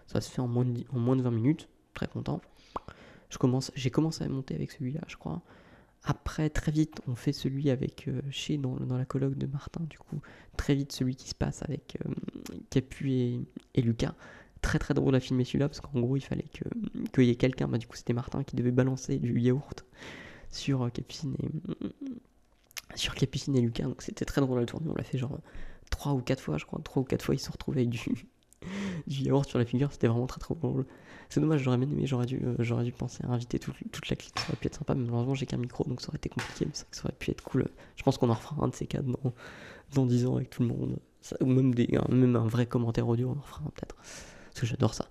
Ça 0.08 0.22
se 0.22 0.30
fait 0.32 0.42
en 0.42 0.48
moins, 0.48 0.66
de, 0.66 0.84
en 0.92 1.00
moins 1.00 1.16
de 1.16 1.22
20 1.22 1.32
minutes. 1.32 1.70
Très 1.94 2.08
content. 2.08 2.42
Je 3.30 3.38
commence, 3.38 3.72
j'ai 3.76 3.92
commencé 3.92 4.24
à 4.24 4.30
monter 4.30 4.56
avec 4.56 4.72
celui-là, 4.72 5.02
je 5.08 5.18
crois. 5.18 5.42
Après, 6.04 6.50
très 6.50 6.72
vite, 6.72 7.02
on 7.08 7.16
fait 7.16 7.34
celui 7.34 7.70
avec 7.70 8.08
euh, 8.08 8.22
chez 8.32 8.58
dans, 8.58 8.78
la 8.90 9.06
colloque 9.06 9.36
de 9.36 9.46
Martin. 9.46 9.84
Du 9.90 10.00
coup, 10.00 10.22
très 10.58 10.74
vite, 10.74 10.92
celui 10.92 11.16
qui 11.16 11.30
se 11.30 11.36
passe 11.36 11.62
avec 11.62 11.98
euh, 12.06 12.14
Capu 12.70 13.12
et, 13.12 13.42
et 13.76 13.82
Lucas 13.82 14.16
très 14.62 14.80
très 14.80 14.94
drôle 14.94 15.16
à 15.16 15.20
filmer 15.20 15.46
celui-là 15.46 15.70
parce 15.70 15.80
qu'en 15.82 16.00
gros 16.00 16.18
il 16.18 16.22
fallait 16.22 16.48
qu'il 16.52 17.24
y 17.24 17.30
ait 17.30 17.36
quelqu'un, 17.36 17.68
bah, 17.68 17.78
du 17.78 17.88
coup 17.88 17.96
c'était 17.96 18.14
Martin 18.14 18.44
qui 18.44 18.56
devait 18.56 18.72
balancer 18.72 19.18
du 19.18 19.40
yaourt 19.40 19.86
sur 20.50 20.84
euh, 20.84 20.90
Capucine 20.90 21.36
et 21.40 21.50
sur 22.96 23.16
Capucine 23.16 23.56
et 23.56 23.62
Lucas 23.62 23.84
donc 23.84 24.02
c'était 24.02 24.26
très 24.26 24.42
drôle 24.42 24.60
à 24.62 24.66
tourner 24.66 24.90
on 24.90 24.96
l'a 24.96 25.04
fait 25.04 25.18
genre 25.18 25.40
3 25.90 26.14
ou 26.14 26.22
4 26.22 26.42
fois 26.42 26.58
je 26.58 26.66
crois. 26.66 26.80
3 26.84 27.02
ou 27.02 27.06
4 27.06 27.24
fois 27.24 27.36
ils 27.36 27.40
se 27.40 27.52
retrouvaient 27.52 27.82
avec 27.82 27.90
du, 27.90 28.00
du 29.08 29.24
yaourt 29.24 29.48
sur 29.48 29.60
la 29.60 29.66
figure. 29.66 29.92
C'était 29.92 30.08
vraiment 30.08 30.28
très 30.28 30.40
très 30.40 30.56
drôle. 30.56 30.86
C'est 31.30 31.40
dommage 31.40 31.62
j'aurais 31.62 31.78
bien 31.78 31.90
aimé 31.90 32.06
j'aurais 32.06 32.26
dû, 32.26 32.42
euh, 32.44 32.84
dû 32.84 32.92
penser 32.92 33.24
à 33.24 33.32
inviter 33.32 33.60
toute, 33.60 33.76
toute 33.92 34.10
la 34.10 34.16
clique. 34.16 34.38
Ça 34.40 34.46
aurait 34.48 34.58
pu 34.58 34.68
être 34.68 34.76
sympa. 34.76 34.96
Mais 34.96 35.06
malheureusement 35.06 35.36
j'ai 35.36 35.46
qu'un 35.46 35.58
micro 35.58 35.84
donc 35.84 36.02
ça 36.02 36.10
aurait 36.10 36.18
été 36.18 36.30
compliqué 36.30 36.66
mais 36.66 36.74
ça, 36.74 36.86
aurait 37.04 37.16
pu 37.18 37.32
être 37.32 37.44
cool. 37.44 37.68
Je 37.96 38.04
pense 38.04 38.18
qu'on 38.18 38.30
en 38.30 38.34
refera 38.34 38.56
un 38.64 38.68
de 38.70 38.76
ces 38.76 38.88
quatre 38.88 39.06
dans, 39.06 39.34
dans 39.94 40.06
10 40.06 40.26
ans 40.26 40.36
avec 40.38 40.50
tout 40.50 40.62
le 40.64 40.70
monde. 40.70 41.00
Ou 41.42 41.46
même, 41.46 41.76
des, 41.76 42.00
même 42.10 42.38
un 42.38 42.48
vrai 42.48 42.66
commentaire 42.66 43.08
audio 43.08 43.34
on 43.36 43.40
en 43.40 43.44
fera 43.44 43.62
un 43.62 43.70
peut-être. 43.72 43.96
Parce 43.96 44.62
que 44.62 44.66
j'adore 44.66 44.94
ça. 44.94 45.10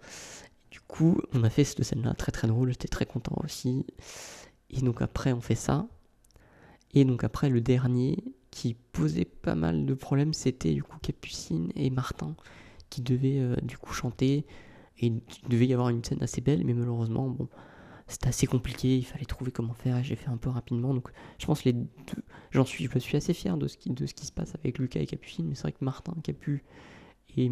Du 0.71 0.81
coup, 0.81 1.21
on 1.35 1.45
a 1.45 1.51
fait 1.51 1.65
cette 1.65 1.83
scène-là 1.83 2.15
très 2.15 2.33
très 2.33 2.49
drôle, 2.49 2.71
j'étais 2.71 2.89
très 2.89 3.05
content 3.05 3.37
aussi. 3.45 3.85
Et 4.71 4.81
donc 4.81 5.03
après, 5.03 5.33
on 5.33 5.41
fait 5.41 5.55
ça. 5.55 5.87
Et 6.95 7.05
donc 7.05 7.25
après, 7.25 7.51
le 7.51 7.61
dernier 7.61 8.17
qui 8.51 8.75
posait 8.93 9.25
pas 9.25 9.55
mal 9.55 9.87
de 9.87 9.95
problèmes, 9.95 10.33
c'était 10.33 10.73
du 10.73 10.83
coup 10.83 10.99
Capucine 11.01 11.71
et 11.77 11.91
Martin 11.91 12.35
qui 12.91 13.03
devaient 13.03 13.41
euh, 13.41 13.57
du 13.63 13.77
coup 13.77 13.93
chanter. 13.93 14.47
Et 15.01 15.07
il 15.07 15.23
devait 15.49 15.67
y 15.67 15.73
avoir 15.73 15.91
une 15.91 16.03
scène 16.03 16.23
assez 16.23 16.41
belle, 16.41 16.65
mais 16.65 16.75
malheureusement, 16.75 17.29
bon, 17.29 17.49
c'était 18.09 18.29
assez 18.29 18.47
compliqué, 18.47 18.97
il 18.97 19.05
fallait 19.05 19.27
trouver 19.27 19.53
comment 19.53 19.75
faire, 19.75 20.03
j'ai 20.03 20.17
fait 20.17 20.29
un 20.29 20.39
peu 20.39 20.49
rapidement. 20.51 20.95
Donc 20.95 21.11
je 21.39 21.47
pense 21.47 21.65
les 21.65 21.75
deux, 21.75 21.87
j'en 22.51 22.65
suis, 22.65 22.89
je 22.93 22.99
suis 22.99 23.17
assez 23.17 23.35
fier 23.35 23.57
de 23.57 23.69
ce 23.69 23.77
qui, 23.77 23.91
de 23.91 24.07
ce 24.07 24.15
qui 24.15 24.27
se 24.27 24.33
passe 24.33 24.55
avec 24.55 24.79
Lucas 24.79 25.01
et 25.01 25.07
Capucine, 25.07 25.47
mais 25.47 25.55
c'est 25.55 25.63
vrai 25.63 25.73
que 25.73 25.85
Martin, 25.85 26.15
Capu 26.25 26.65
et, 27.37 27.51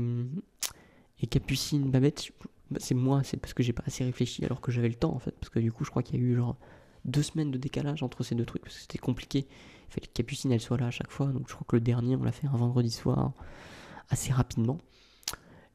et 1.21 1.26
Capucine, 1.26 1.90
Babette, 1.90 2.33
bah, 2.71 2.78
c'est 2.81 2.95
moi, 2.95 3.23
c'est 3.23 3.37
parce 3.37 3.55
que 3.55 3.62
j'ai 3.62 3.75
pas 3.75 3.85
assez 3.87 4.02
réfléchi 4.02 4.45
alors 4.45 4.61
que 4.61 4.73
j'avais 4.73 4.88
le 4.88 4.95
temps 4.95 5.14
en 5.14 5.19
fait, 5.19 5.33
parce 5.38 5.50
que 5.50 5.61
du 5.61 5.71
coup 5.71 5.85
je 5.85 5.90
crois 5.90 6.02
qu'il 6.02 6.19
y 6.19 6.19
a 6.19 6.26
eu 6.26 6.35
genre 6.35 6.57
deux 7.06 7.22
semaines 7.22 7.50
de 7.50 7.58
décalage 7.58 8.02
entre 8.02 8.22
ces 8.22 8.34
deux 8.34 8.44
trucs, 8.44 8.62
parce 8.62 8.75
que 8.75 8.82
c'était 8.82 8.98
compliqué. 8.98 9.46
Il 9.88 9.92
fallait 9.92 10.06
que 10.06 10.12
Capucine 10.12 10.52
elle 10.52 10.60
soit 10.60 10.78
là 10.78 10.86
à 10.86 10.90
chaque 10.90 11.10
fois, 11.10 11.26
donc 11.26 11.48
je 11.48 11.54
crois 11.54 11.64
que 11.66 11.76
le 11.76 11.80
dernier 11.80 12.16
on 12.16 12.22
l'a 12.22 12.32
fait 12.32 12.46
un 12.46 12.56
vendredi 12.56 12.90
soir 12.90 13.32
assez 14.08 14.32
rapidement. 14.32 14.78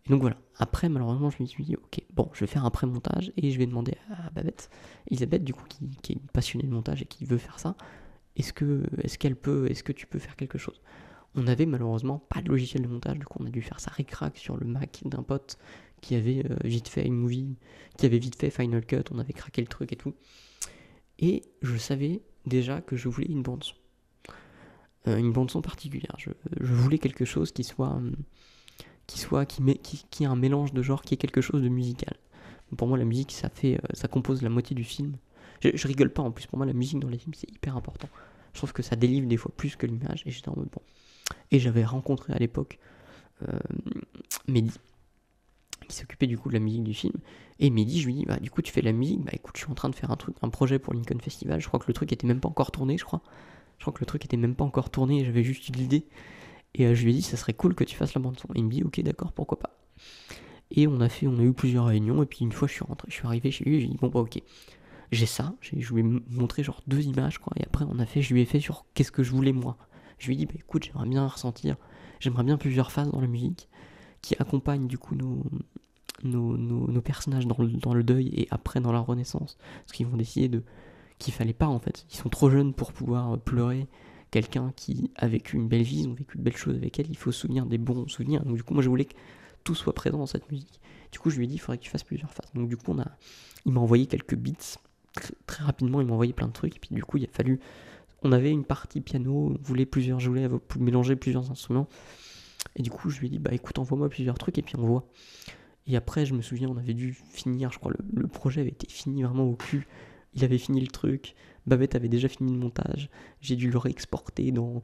Et 0.06 0.10
donc 0.10 0.22
voilà. 0.22 0.38
Après, 0.58 0.90
malheureusement, 0.90 1.30
je 1.30 1.42
me 1.42 1.48
suis 1.48 1.64
dit, 1.64 1.76
ok, 1.76 2.02
bon, 2.14 2.30
je 2.34 2.42
vais 2.42 2.48
faire 2.48 2.66
un 2.66 2.70
pré-montage 2.70 3.32
et 3.38 3.52
je 3.52 3.58
vais 3.58 3.66
demander 3.66 3.96
à 4.10 4.30
Babette, 4.32 4.70
Elisabeth, 5.10 5.44
du 5.44 5.54
coup, 5.54 5.66
qui, 6.02 6.14
est 6.14 6.32
passionnée 6.34 6.66
de 6.66 6.72
montage 6.72 7.02
et 7.02 7.06
qui 7.06 7.26
veut 7.26 7.38
faire 7.38 7.60
ça, 7.60 7.76
est-ce 8.36 8.54
que, 8.54 8.84
est-ce 9.04 9.18
qu'elle 9.18 9.36
peut, 9.36 9.70
est-ce 9.70 9.84
que 9.84 9.92
tu 9.92 10.08
peux 10.08 10.20
faire 10.20 10.36
quelque 10.36 10.58
chose? 10.58 10.82
On 11.36 11.48
avait 11.48 11.66
malheureusement 11.66 12.20
pas 12.20 12.42
de 12.42 12.50
logiciel 12.50 12.84
de 12.84 12.88
montage, 12.88 13.18
du 13.18 13.26
coup, 13.26 13.40
on 13.42 13.46
a 13.46 13.50
dû 13.50 13.62
faire 13.62 13.80
ça 13.80 13.92
ric-rac 13.92 14.38
sur 14.38 14.58
le 14.58 14.66
Mac 14.66 15.02
d'un 15.06 15.24
pote 15.24 15.58
qui 16.02 16.16
avait 16.16 16.44
euh, 16.50 16.56
vite 16.64 16.88
fait 16.88 17.06
iMovie, 17.06 17.56
qui 17.98 18.06
avait 18.06 18.18
vite 18.18 18.36
fait 18.36 18.50
Final 18.50 18.86
Cut, 18.86 19.04
on 19.12 19.20
avait 19.20 19.34
craqué 19.34 19.62
le 19.62 19.68
truc 19.68 19.94
et 19.94 19.96
tout. 19.96 20.14
Et 21.22 21.44
je 21.62 21.78
savais 21.78 22.22
déjà 22.46 22.82
que 22.82 22.96
je 22.96 23.08
voulais 23.08 23.28
une 23.28 23.44
bande 23.44 23.64
son. 23.64 23.76
Euh, 25.08 25.18
une 25.18 25.32
bande 25.32 25.50
son 25.50 25.62
particulière. 25.62 26.16
Je, 26.18 26.30
je, 26.60 26.74
voulais 26.74 27.00
quelque 27.00 27.26
chose 27.26 27.52
qui 27.52 27.64
soit 27.64 27.90
hum, 27.90 28.16
qui 29.12 29.20
soit 29.20 29.46
qui, 29.46 29.62
met, 29.62 29.80
un 30.22 30.36
mélange 30.36 30.74
de 30.74 30.82
genres, 30.82 31.02
qui 31.02 31.16
est 31.16 31.18
quelque 31.18 31.42
chose 31.42 31.62
de 31.62 31.70
musical. 31.70 32.16
Pour 32.78 32.88
moi, 32.88 32.98
la 32.98 33.04
musique, 33.04 33.34
ça 33.34 33.50
fait, 33.50 33.76
euh, 33.76 33.88
ça 33.94 34.08
compose 34.08 34.42
la 34.42 34.50
moitié 34.50 34.74
du 34.74 34.86
film. 34.86 35.18
Je, 35.62 35.88
rigole 35.88 36.10
pas 36.10 36.24
en 36.24 36.32
plus. 36.32 36.48
Pour 36.48 36.58
moi, 36.58 36.66
la 36.66 36.74
musique 36.74 37.00
dans 37.00 37.10
les 37.10 37.18
films, 37.18 37.34
c'est 37.36 37.52
hyper 37.52 37.76
important. 37.76 38.08
Je 38.54 38.60
trouve 38.60 38.72
que 38.72 38.82
ça 38.82 38.96
délivre 38.96 39.28
des 39.28 39.38
fois 39.38 39.52
plus 39.56 39.76
que 39.76 39.86
l'image. 39.86 40.24
Et 40.26 40.32
j'étais 40.32 40.50
en 40.50 40.56
mode 40.56 40.70
bon. 40.70 40.82
Et 41.52 41.60
j'avais 41.60 41.84
rencontré 41.84 42.32
à 42.32 42.38
l'époque 42.38 42.80
euh, 43.48 43.60
Mehdi, 44.48 44.72
qui 45.92 45.98
s'occupait 45.98 46.28
du 46.28 46.38
coup 46.38 46.50
de 46.50 46.54
la 46.54 46.60
musique 46.60 46.84
du 46.84 46.94
film. 46.94 47.14
Et 47.60 47.70
Mehdi, 47.70 48.02
je 48.02 48.08
lui 48.08 48.14
dis, 48.16 48.26
bah 48.26 48.38
du 48.38 48.50
coup, 48.50 48.62
tu 48.62 48.72
fais 48.72 48.82
de 48.82 48.86
la 48.86 48.92
musique. 48.92 49.22
Bah 49.24 49.32
écoute, 49.34 49.56
je 49.56 49.64
suis 49.64 49.72
en 49.72 49.76
train 49.76 49.90
de 49.90 49.96
faire 49.96 50.10
un 50.12 50.16
truc, 50.16 50.36
un 50.42 50.50
projet 50.50 50.80
pour 50.80 50.94
Lincoln 50.94 51.20
Festival. 51.20 51.62
Je 51.62 51.68
crois 51.68 51.80
que 51.80 51.86
le 51.88 51.94
truc 51.94 52.12
était 52.12 52.28
même 52.28 52.40
pas 52.40 52.50
encore 52.50 52.72
tourné, 52.72 52.98
je 52.98 53.06
crois. 53.06 53.22
Je 53.78 53.84
crois 53.84 53.94
que 53.94 54.00
le 54.00 54.06
truc 54.06 54.26
était 54.26 54.38
même 54.38 54.56
pas 54.56 54.64
encore 54.64 54.90
tourné. 54.90 55.24
J'avais 55.26 55.44
juste 55.44 55.70
eu 55.70 55.72
l'idée. 55.74 56.06
Et 56.74 56.86
euh, 56.86 56.96
je 56.96 57.04
lui 57.04 57.12
ai 57.12 57.14
dit, 57.16 57.22
ça 57.22 57.38
serait 57.38 57.54
cool 57.54 57.76
que 57.76 57.84
tu 57.84 57.96
fasses 57.96 58.14
la 58.14 58.22
bande 58.22 58.40
son. 58.40 58.48
Et 58.56 58.60
il 58.60 58.66
me 58.66 58.72
dit, 58.72 58.84
ok, 58.84 59.02
d'accord, 59.02 59.34
pourquoi 59.34 59.60
pas. 59.60 59.78
Et 60.72 60.88
on 60.88 61.02
a 61.02 61.10
fait, 61.10 61.28
on 61.28 61.38
a 61.38 61.44
eu 61.44 61.54
plusieurs 61.54 61.86
réunions. 61.86 62.24
Et 62.24 62.26
puis 62.26 62.40
une 62.42 62.52
fois, 62.52 62.68
je 62.68 62.74
suis 62.74 62.84
rentré, 62.84 63.08
je 63.10 63.16
suis 63.16 63.26
arrivé 63.28 63.52
chez 63.52 63.66
lui. 63.66 63.82
J'ai 63.82 63.88
dit, 63.88 63.98
bon 64.00 64.08
bah 64.08 64.22
ok, 64.22 64.42
j'ai 65.12 65.26
ça. 65.26 65.54
Je 65.62 65.94
lui 65.94 66.02
ai 66.02 66.04
montré 66.04 66.64
genre 66.64 66.82
deux 66.88 67.02
images, 67.02 67.38
quoi. 67.40 67.54
Et 67.58 67.64
après, 67.64 67.86
on 67.88 68.00
a 68.00 68.06
fait, 68.06 68.22
je 68.22 68.34
lui 68.34 68.42
ai 68.42 68.46
fait 68.46 68.60
sur 68.60 68.86
qu'est-ce 68.94 69.12
que 69.12 69.24
je 69.24 69.32
voulais 69.32 69.54
moi. 69.54 69.78
Je 70.18 70.28
lui 70.28 70.36
ai 70.36 70.38
dit, 70.38 70.46
bah 70.46 70.54
écoute, 70.56 70.86
j'aimerais 70.86 71.10
bien 71.10 71.28
ressentir, 71.28 71.76
j'aimerais 72.20 72.44
bien 72.44 72.58
plusieurs 72.58 72.92
phases 72.92 73.12
dans 73.12 73.22
la 73.22 73.28
musique 73.28 73.68
qui 74.22 74.36
accompagnent 74.40 74.88
du 74.88 74.98
coup 74.98 75.16
nos, 75.16 75.44
nos, 76.24 77.02
personnages 77.02 77.48
dans 77.48 77.94
le, 77.94 78.04
deuil 78.04 78.30
et 78.34 78.48
après 78.52 78.80
dans 78.80 78.92
la 78.92 79.00
renaissance. 79.00 79.58
Parce 79.84 79.94
qu'ils 79.94 80.08
vont 80.08 80.18
décider 80.18 80.50
de 80.50 80.64
qu'il 81.20 81.34
fallait 81.34 81.54
pas 81.54 81.68
en 81.68 81.80
fait. 81.80 82.06
Ils 82.12 82.18
sont 82.18 82.30
trop 82.30 82.50
jeunes 82.50 82.74
pour 82.74 82.94
pouvoir 82.94 83.40
pleurer 83.40 83.88
quelqu'un 84.32 84.72
qui 84.76 85.12
a 85.16 85.28
vécu 85.28 85.58
une 85.58 85.68
belle 85.68 85.84
vie, 85.84 86.02
ils 86.02 86.08
ont 86.08 86.14
vécu 86.14 86.38
de 86.38 86.42
belles 86.42 86.58
choses 86.58 86.76
avec 86.76 87.00
elle, 87.00 87.08
il 87.10 87.18
faut 87.18 87.32
se 87.32 87.42
souvenir 87.42 87.66
des 87.66 87.78
bons 87.78 88.08
souvenirs. 88.08 88.44
Donc 88.44 88.56
du 88.56 88.64
coup, 88.64 88.74
moi 88.74 88.82
je 88.82 88.90
voulais 88.90 89.06
que 89.06 89.14
tout 89.64 89.76
soit 89.76 89.94
présent 89.94 90.18
dans 90.18 90.26
cette 90.26 90.50
musique. 90.52 90.80
Du 91.12 91.20
coup, 91.20 91.30
je 91.30 91.38
lui 91.38 91.46
ai 91.46 91.48
dit, 91.48 91.56
il 91.56 91.60
faudrait 91.60 91.78
que 91.78 91.84
tu 91.84 91.90
fasses 91.90 92.04
plusieurs 92.04 92.32
phases. 92.32 92.50
Donc 92.56 92.70
du 92.70 92.78
coup, 92.78 92.92
on 92.92 93.00
a, 93.00 93.08
il 93.66 93.74
m'a 93.74 93.82
envoyé 93.82 94.08
quelques 94.08 94.36
beats 94.36 94.80
très, 95.46 95.64
rapidement, 95.64 96.02
il 96.02 96.08
m'a 96.08 96.14
envoyé 96.14 96.34
plein 96.34 96.48
de 96.48 96.54
trucs. 96.54 96.76
Et 96.76 96.80
puis 96.80 96.96
du 96.96 97.04
coup, 97.04 97.18
il 97.18 97.26
a 97.26 97.28
fallu, 97.28 97.60
on 98.24 98.32
avait 98.32 98.52
une 98.52 98.64
partie 98.64 99.02
piano, 99.02 99.54
on 99.54 99.58
voulait 99.62 99.86
plusieurs, 99.86 100.20
je 100.20 100.30
voulais 100.30 100.48
mélanger 100.80 101.16
plusieurs 101.16 101.52
instruments. 101.52 101.88
Et 102.76 102.84
du 102.84 102.90
coup, 102.90 103.10
je 103.10 103.20
lui 103.20 103.28
ai 103.28 103.30
dit, 103.30 103.40
bah 103.40 103.52
écoute, 103.54 103.80
envoie-moi 103.80 104.10
plusieurs 104.10 104.38
trucs 104.38 104.58
et 104.58 104.62
puis 104.62 104.76
on 104.78 104.86
voit. 104.86 105.06
Et 105.88 105.96
après, 105.96 106.26
je 106.26 106.34
me 106.34 106.42
souviens, 106.42 106.70
on 106.70 106.78
avait 106.78 106.94
dû 106.94 107.14
finir, 107.14 107.72
je 107.72 107.80
crois, 107.80 107.92
le 108.14 108.28
projet 108.28 108.62
avait 108.62 108.70
été 108.70 108.88
fini 108.88 109.24
vraiment 109.24 109.46
au 109.46 109.56
cul 109.56 109.88
il 110.34 110.44
avait 110.44 110.58
fini 110.58 110.80
le 110.82 110.88
truc, 110.88 111.36
Babette 111.66 111.96
avait 111.96 112.10
déjà 112.10 112.28
fini 112.28 112.52
le 112.54 112.60
montage, 112.60 113.10
j'ai 113.42 113.56
dû 113.56 113.70
le 113.70 113.78
réexporter 113.78 114.52
dans, 114.52 114.82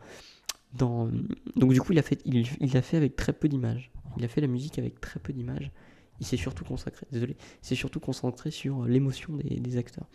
dans... 0.73 1.09
Donc 1.55 1.73
du 1.73 1.81
coup, 1.81 1.93
il 1.93 1.99
a 1.99 2.01
fait, 2.01 2.21
il, 2.25 2.77
a 2.77 2.81
fait 2.81 2.97
avec 2.97 3.15
très 3.15 3.33
peu 3.33 3.47
d'images. 3.47 3.91
Il 4.17 4.25
a 4.25 4.27
fait 4.27 4.41
la 4.41 4.47
musique 4.47 4.79
avec 4.79 4.99
très 4.99 5.19
peu 5.19 5.31
d'images. 5.31 5.71
Il 6.19 6.25
s'est 6.25 6.37
surtout 6.37 6.65
consacré, 6.65 7.05
désolé, 7.11 7.37
s'est 7.61 7.75
surtout 7.75 7.99
concentré 7.99 8.51
sur 8.51 8.85
l'émotion 8.85 9.35
des, 9.35 9.59
des, 9.59 9.77
acteurs. 9.77 10.07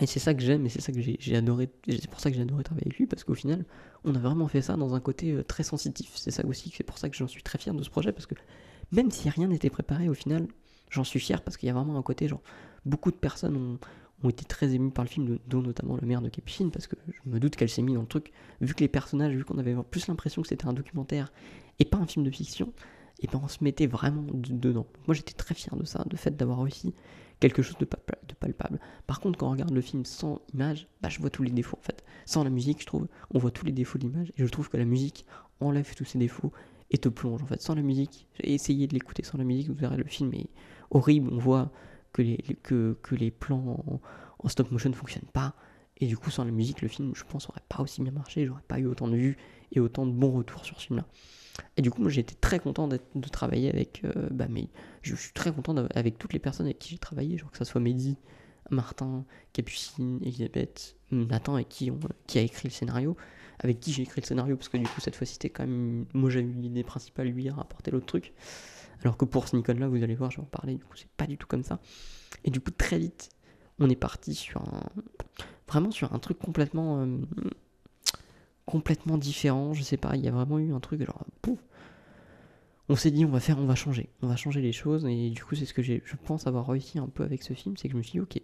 Et 0.00 0.06
c'est 0.06 0.18
ça 0.18 0.32
que 0.32 0.40
j'aime, 0.40 0.64
et 0.64 0.70
c'est 0.70 0.80
ça 0.80 0.90
que 0.92 1.00
j'ai 1.00 1.36
adoré, 1.36 1.68
c'est 1.86 2.08
pour 2.08 2.20
ça 2.20 2.30
que 2.30 2.36
j'ai 2.36 2.42
adoré 2.42 2.64
travailler 2.64 2.86
avec 2.86 2.98
lui, 2.98 3.06
parce 3.06 3.22
qu'au 3.24 3.34
final, 3.34 3.66
on 4.04 4.14
a 4.14 4.18
vraiment 4.18 4.48
fait 4.48 4.62
ça 4.62 4.76
dans 4.76 4.94
un 4.94 5.00
côté 5.00 5.32
euh, 5.32 5.44
très 5.44 5.62
sensitif. 5.62 6.12
C'est 6.14 6.30
ça 6.30 6.46
aussi, 6.46 6.72
c'est 6.74 6.84
pour 6.84 6.96
ça 6.96 7.10
que 7.10 7.16
j'en 7.16 7.28
suis 7.28 7.42
très 7.42 7.58
fier 7.58 7.74
de 7.74 7.82
ce 7.82 7.90
projet, 7.90 8.12
parce 8.12 8.24
que 8.24 8.34
même 8.92 9.10
si 9.10 9.28
rien 9.28 9.48
n'était 9.48 9.70
préparé, 9.70 10.08
au 10.08 10.14
final, 10.14 10.46
j'en 10.90 11.04
suis 11.04 11.18
fier, 11.18 11.42
parce 11.42 11.56
qu'il 11.56 11.66
y 11.66 11.70
a 11.70 11.74
vraiment 11.74 11.98
un 11.98 12.02
côté 12.02 12.28
genre, 12.28 12.42
beaucoup 12.84 13.10
de 13.10 13.16
personnes 13.16 13.56
ont, 13.56 14.28
été 14.28 14.44
très 14.44 14.72
émues 14.72 14.92
par 14.92 15.04
le 15.04 15.10
film, 15.10 15.38
dont 15.48 15.62
notamment 15.62 15.96
la 15.96 16.06
mère 16.06 16.22
de 16.22 16.28
Capucine, 16.28 16.70
parce 16.70 16.86
que 16.86 16.94
je 17.08 17.28
me 17.28 17.40
doute 17.40 17.56
qu'elle 17.56 17.68
s'est 17.68 17.82
mise 17.82 17.96
dans 17.96 18.02
le 18.02 18.06
truc, 18.06 18.30
vu 18.60 18.72
que 18.72 18.80
les 18.80 18.88
personnages, 18.88 19.34
vu 19.34 19.44
qu'on 19.44 19.58
avait 19.58 19.74
plus 19.90 20.06
l'impression 20.06 20.42
que 20.42 20.48
c'était 20.48 20.66
un 20.66 20.72
documentaire 20.72 21.32
et 21.80 21.84
pas 21.84 21.98
un 21.98 22.06
film 22.06 22.24
de 22.24 22.30
fiction, 22.30 22.72
et 23.18 23.26
ben 23.26 23.40
on 23.42 23.48
se 23.48 23.64
mettait 23.64 23.88
vraiment 23.88 24.24
dedans. 24.32 24.86
Moi 25.08 25.14
j'étais 25.14 25.32
très 25.32 25.54
fier 25.56 25.74
de 25.74 25.84
ça, 25.84 26.04
de 26.06 26.16
fait 26.16 26.36
d'avoir 26.36 26.60
réussi 26.62 26.94
quelque 27.40 27.62
chose 27.62 27.76
de, 27.78 27.84
palpable. 27.84 28.78
Par 29.08 29.18
contre, 29.18 29.36
quand 29.38 29.48
on 29.48 29.50
regarde 29.50 29.72
le 29.72 29.80
film 29.80 30.04
sans 30.04 30.40
image, 30.54 30.86
bah, 31.00 31.08
je 31.08 31.18
vois 31.18 31.30
tous 31.30 31.42
les 31.42 31.50
défauts 31.50 31.76
en 31.76 31.82
fait. 31.82 32.04
Sans 32.24 32.44
la 32.44 32.50
musique, 32.50 32.80
je 32.80 32.86
trouve, 32.86 33.08
on 33.32 33.40
voit 33.40 33.50
tous 33.50 33.66
les 33.66 33.72
défauts 33.72 33.98
de 33.98 34.04
l'image, 34.04 34.32
et 34.36 34.44
je 34.44 34.46
trouve 34.46 34.68
que 34.68 34.76
la 34.76 34.84
musique 34.84 35.26
enlève 35.58 35.92
tous 35.96 36.04
ces 36.04 36.18
défauts 36.18 36.52
et 36.92 36.98
te 36.98 37.08
plonge 37.08 37.42
en 37.42 37.46
fait. 37.46 37.60
Sans 37.60 37.74
la 37.74 37.82
musique, 37.82 38.28
j'ai 38.34 38.52
essayé 38.52 38.86
de 38.86 38.94
l'écouter 38.94 39.24
sans 39.24 39.38
la 39.38 39.44
musique, 39.44 39.68
vous 39.68 39.74
verrez 39.74 39.96
le 39.96 40.04
film 40.04 40.32
est 40.34 40.48
horrible, 40.90 41.30
on 41.32 41.38
voit 41.38 41.72
que 42.12 42.22
les, 42.22 42.38
que, 42.62 42.96
que 43.02 43.14
les 43.14 43.30
plans 43.30 44.00
en, 44.38 44.48
stop 44.48 44.70
motion 44.70 44.90
ne 44.90 44.94
fonctionnent 44.94 45.30
pas. 45.32 45.54
Et 45.98 46.06
du 46.06 46.16
coup, 46.16 46.30
sans 46.30 46.44
la 46.44 46.50
musique, 46.50 46.82
le 46.82 46.88
film, 46.88 47.12
je 47.14 47.24
pense, 47.24 47.48
aurait 47.48 47.62
pas 47.68 47.80
aussi 47.80 48.02
bien 48.02 48.12
marché, 48.12 48.44
j'aurais 48.44 48.62
pas 48.66 48.78
eu 48.78 48.86
autant 48.86 49.08
de 49.08 49.16
vues 49.16 49.36
et 49.70 49.80
autant 49.80 50.04
de 50.04 50.12
bons 50.12 50.32
retours 50.32 50.64
sur 50.64 50.80
ce 50.80 50.86
film-là. 50.86 51.06
Et 51.76 51.82
du 51.82 51.90
coup, 51.90 52.02
moi, 52.02 52.10
j'ai 52.10 52.20
été 52.20 52.34
très 52.34 52.58
content 52.58 52.88
de 52.88 52.98
travailler 53.30 53.68
avec. 53.68 54.02
Euh, 54.04 54.28
bah, 54.30 54.46
mais 54.48 54.68
je, 55.02 55.14
suis 55.14 55.32
très 55.32 55.52
content 55.52 55.76
avec 55.94 56.18
toutes 56.18 56.32
les 56.32 56.38
personnes 56.38 56.66
avec 56.66 56.78
qui 56.78 56.90
j'ai 56.90 56.98
travaillé, 56.98 57.38
genre 57.38 57.50
que 57.50 57.58
ça 57.58 57.64
soit 57.64 57.80
Mehdi, 57.80 58.16
Martin, 58.72 59.24
Capucine, 59.52 60.18
Elisabeth, 60.22 60.96
Nathan, 61.10 61.54
avec 61.54 61.68
qui, 61.68 61.90
a 61.90 62.40
écrit 62.40 62.68
le 62.68 62.72
scénario, 62.72 63.16
avec 63.58 63.80
qui 63.80 63.92
j'ai 63.92 64.02
écrit 64.02 64.20
le 64.20 64.26
scénario, 64.26 64.56
parce 64.56 64.68
que 64.68 64.76
du 64.76 64.84
coup, 64.84 65.00
cette 65.00 65.14
fois-ci, 65.14 65.34
c'était 65.34 65.50
quand 65.50 65.66
même. 65.66 66.06
Moi, 66.14 66.30
j'avais 66.30 66.46
eu 66.46 66.52
l'idée 66.52 66.82
principale, 66.82 67.28
lui 67.28 67.48
a 67.48 67.54
rapporté 67.54 67.90
l'autre 67.90 68.06
truc. 68.06 68.32
Alors 69.04 69.16
que 69.16 69.24
pour 69.24 69.48
ce 69.48 69.56
Nikon 69.56 69.74
là, 69.74 69.88
vous 69.88 70.02
allez 70.02 70.14
voir, 70.14 70.30
je 70.30 70.36
vais 70.36 70.42
en 70.42 70.46
parler, 70.46 70.74
du 70.76 70.84
coup 70.84 70.96
c'est 70.96 71.10
pas 71.10 71.26
du 71.26 71.36
tout 71.36 71.46
comme 71.46 71.64
ça. 71.64 71.80
Et 72.44 72.50
du 72.50 72.60
coup 72.60 72.70
très 72.70 72.98
vite, 72.98 73.30
on 73.78 73.90
est 73.90 73.96
parti 73.96 74.34
sur 74.34 74.62
un... 74.62 74.88
Vraiment 75.68 75.90
sur 75.90 76.12
un 76.12 76.18
truc 76.18 76.38
complètement... 76.38 77.02
Euh, 77.02 77.18
complètement 78.64 79.18
différent, 79.18 79.74
je 79.74 79.82
sais 79.82 79.96
pas, 79.96 80.14
il 80.16 80.24
y 80.24 80.28
a 80.28 80.30
vraiment 80.30 80.58
eu 80.58 80.72
un 80.72 80.80
truc 80.80 81.04
genre... 81.04 81.24
On 82.88 82.96
s'est 82.96 83.10
dit 83.10 83.24
on 83.24 83.30
va 83.30 83.40
faire, 83.40 83.58
on 83.58 83.66
va 83.66 83.74
changer, 83.74 84.10
on 84.22 84.28
va 84.28 84.36
changer 84.36 84.60
les 84.60 84.72
choses 84.72 85.04
et 85.06 85.30
du 85.30 85.42
coup 85.42 85.54
c'est 85.54 85.64
ce 85.64 85.74
que 85.74 85.82
je 85.82 86.16
pense 86.24 86.46
avoir 86.46 86.66
réussi 86.68 86.98
un 86.98 87.08
peu 87.08 87.24
avec 87.24 87.42
ce 87.42 87.54
film, 87.54 87.76
c'est 87.76 87.88
que 87.88 87.92
je 87.92 87.98
me 87.98 88.02
suis 88.02 88.12
dit 88.12 88.20
ok, 88.20 88.40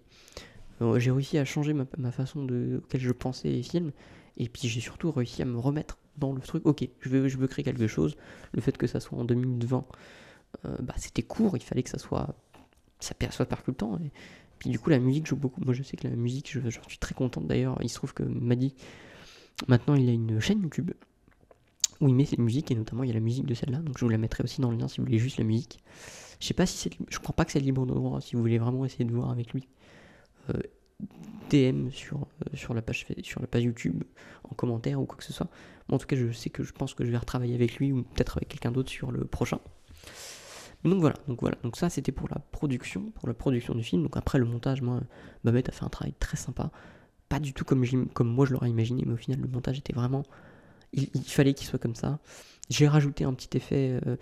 j'ai 0.96 1.10
réussi 1.10 1.38
à 1.38 1.44
changer 1.44 1.74
ma, 1.74 2.12
façon 2.12 2.44
de 2.44 2.80
auquel 2.84 3.00
je 3.00 3.12
pensais 3.12 3.48
les 3.48 3.62
films 3.62 3.92
et 4.36 4.48
puis 4.48 4.68
j'ai 4.68 4.80
surtout 4.80 5.10
réussi 5.10 5.42
à 5.42 5.44
me 5.44 5.58
remettre 5.58 5.98
dans 6.16 6.32
le 6.32 6.40
truc. 6.40 6.64
Ok, 6.66 6.88
je 7.00 7.08
veux, 7.08 7.28
je 7.28 7.36
veux 7.36 7.46
créer 7.46 7.64
quelque 7.64 7.86
chose. 7.86 8.16
Le 8.52 8.60
fait 8.60 8.76
que 8.76 8.86
ça 8.86 9.00
soit 9.00 9.18
en 9.18 9.24
2020, 9.24 9.84
euh, 10.64 10.76
bah, 10.80 10.94
c'était 10.96 11.22
court, 11.22 11.56
il 11.56 11.62
fallait 11.62 11.82
que 11.82 11.90
ça 11.90 11.98
soit 11.98 12.34
ça 13.00 13.14
soit 13.30 13.46
percutant. 13.46 13.98
Et 13.98 14.10
puis 14.58 14.70
du 14.70 14.78
coup, 14.78 14.90
la 14.90 14.98
musique 14.98 15.26
joue 15.26 15.36
beaucoup. 15.36 15.60
Moi, 15.64 15.74
je 15.74 15.82
sais 15.82 15.96
que 15.96 16.08
la 16.08 16.16
musique, 16.16 16.50
je, 16.50 16.68
suis 16.88 16.98
très 16.98 17.14
contente 17.14 17.46
d'ailleurs. 17.46 17.78
Il 17.82 17.88
se 17.88 17.94
trouve 17.94 18.14
que 18.14 18.22
Madi, 18.22 18.74
maintenant, 19.68 19.94
il 19.94 20.08
a 20.08 20.12
une 20.12 20.40
chaîne 20.40 20.62
YouTube 20.62 20.92
où 22.00 22.08
il 22.08 22.14
met 22.14 22.24
ses 22.24 22.36
musiques 22.36 22.70
et 22.70 22.74
notamment 22.76 23.02
il 23.02 23.08
y 23.08 23.10
a 23.10 23.14
la 23.14 23.20
musique 23.20 23.46
de 23.46 23.54
celle-là. 23.54 23.78
Donc 23.78 23.98
je 23.98 24.04
vous 24.04 24.10
la 24.10 24.18
mettrai 24.18 24.44
aussi 24.44 24.60
dans 24.60 24.70
le 24.70 24.76
lien 24.76 24.88
si 24.88 24.98
vous 24.98 25.06
voulez 25.06 25.18
juste 25.18 25.38
la 25.38 25.44
musique. 25.44 25.82
Je 26.40 26.46
sais 26.46 26.54
pas 26.54 26.66
si 26.66 26.76
c'est, 26.76 26.90
je 27.08 27.18
crois 27.18 27.34
pas 27.34 27.44
que 27.44 27.52
c'est 27.52 27.60
libre 27.60 27.84
de 27.86 27.92
droit. 27.92 28.20
Si 28.20 28.36
vous 28.36 28.42
voulez 28.42 28.58
vraiment 28.58 28.84
essayer 28.84 29.04
de 29.04 29.12
voir 29.12 29.30
avec 29.30 29.52
lui, 29.52 29.62
euh, 29.62 29.77
DM 31.50 31.90
sur 31.90 32.18
euh, 32.18 32.56
sur 32.56 32.74
la 32.74 32.82
page 32.82 33.06
YouTube 33.62 34.04
en 34.44 34.54
commentaire 34.54 35.00
ou 35.00 35.06
quoi 35.06 35.16
que 35.16 35.24
ce 35.24 35.32
soit. 35.32 35.48
en 35.90 35.98
tout 35.98 36.06
cas, 36.06 36.16
je 36.16 36.30
sais 36.32 36.50
que 36.50 36.62
je 36.62 36.72
pense 36.72 36.94
que 36.94 37.04
je 37.04 37.10
vais 37.10 37.16
retravailler 37.16 37.54
avec 37.54 37.76
lui 37.76 37.92
ou 37.92 38.02
peut-être 38.02 38.38
avec 38.38 38.48
quelqu'un 38.48 38.72
d'autre 38.72 38.90
sur 38.90 39.10
le 39.10 39.24
prochain. 39.24 39.60
Donc 40.84 41.00
voilà, 41.00 41.16
donc 41.26 41.40
voilà, 41.40 41.56
donc 41.62 41.76
ça 41.76 41.90
c'était 41.90 42.12
pour 42.12 42.28
la 42.28 42.38
production, 42.38 43.10
pour 43.10 43.26
la 43.26 43.34
production 43.34 43.74
du 43.74 43.82
film. 43.82 44.02
Donc 44.02 44.16
après 44.16 44.38
le 44.38 44.44
montage, 44.44 44.80
moi, 44.80 45.00
Babette 45.44 45.68
a 45.68 45.72
fait 45.72 45.84
un 45.84 45.88
travail 45.88 46.14
très 46.18 46.36
sympa, 46.36 46.70
pas 47.28 47.40
du 47.40 47.52
tout 47.52 47.64
comme, 47.64 47.84
comme 48.10 48.28
moi 48.28 48.46
je 48.46 48.52
l'aurais 48.52 48.70
imaginé, 48.70 49.02
mais 49.04 49.14
au 49.14 49.16
final 49.16 49.40
le 49.40 49.48
montage 49.48 49.78
était 49.78 49.92
vraiment, 49.92 50.22
il, 50.92 51.08
fallait 51.24 51.54
qu'il 51.54 51.66
soit 51.66 51.80
comme 51.80 51.96
ça. 51.96 52.20
J'ai 52.70 52.86
rajouté 52.86 53.24
un 53.24 53.34
petit 53.34 53.56
effet, 53.56 53.98
euh, 54.06 54.16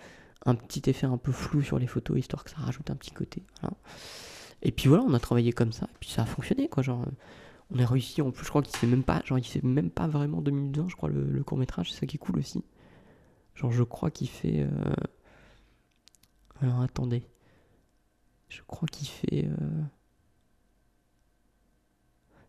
un 0.45 0.55
petit 0.55 0.89
effet 0.89 1.05
un 1.05 1.17
peu 1.17 1.31
flou 1.31 1.61
sur 1.61 1.77
les 1.77 1.87
photos, 1.87 2.17
histoire 2.17 2.43
que 2.43 2.49
ça 2.49 2.57
rajoute 2.57 2.89
un 2.89 2.95
petit 2.95 3.11
côté. 3.11 3.43
Et 4.61 4.71
puis 4.71 4.89
voilà, 4.89 5.03
on 5.03 5.13
a 5.13 5.19
travaillé 5.19 5.51
comme 5.53 5.71
ça, 5.71 5.85
et 5.85 5.97
puis 5.99 6.09
ça 6.09 6.23
a 6.23 6.25
fonctionné, 6.25 6.67
quoi. 6.67 6.83
Genre, 6.83 7.05
on 7.71 7.79
a 7.79 7.85
réussi, 7.85 8.21
en 8.21 8.31
plus, 8.31 8.45
je 8.45 8.49
crois 8.49 8.61
qu'il 8.61 8.75
fait 8.75 8.87
même 8.87 9.03
pas, 9.03 9.21
genre, 9.25 9.37
il 9.37 9.45
fait 9.45 9.63
même 9.63 9.89
pas 9.89 10.07
vraiment 10.07 10.41
2 10.41 10.51
minutes 10.51 10.77
20, 10.77 10.89
je 10.89 10.95
crois, 10.95 11.09
le, 11.09 11.43
court 11.43 11.57
métrage, 11.57 11.91
c'est 11.91 11.99
ça 11.99 12.05
qui 12.05 12.17
est 12.17 12.19
cool 12.19 12.39
aussi. 12.39 12.63
Genre, 13.55 13.71
je 13.71 13.83
crois 13.83 14.11
qu'il 14.11 14.29
fait. 14.29 14.61
Euh, 14.61 14.93
alors, 16.61 16.81
attendez. 16.81 17.23
Je 18.49 18.61
crois 18.65 18.87
qu'il 18.87 19.07
fait. 19.07 19.45
Euh, 19.45 19.83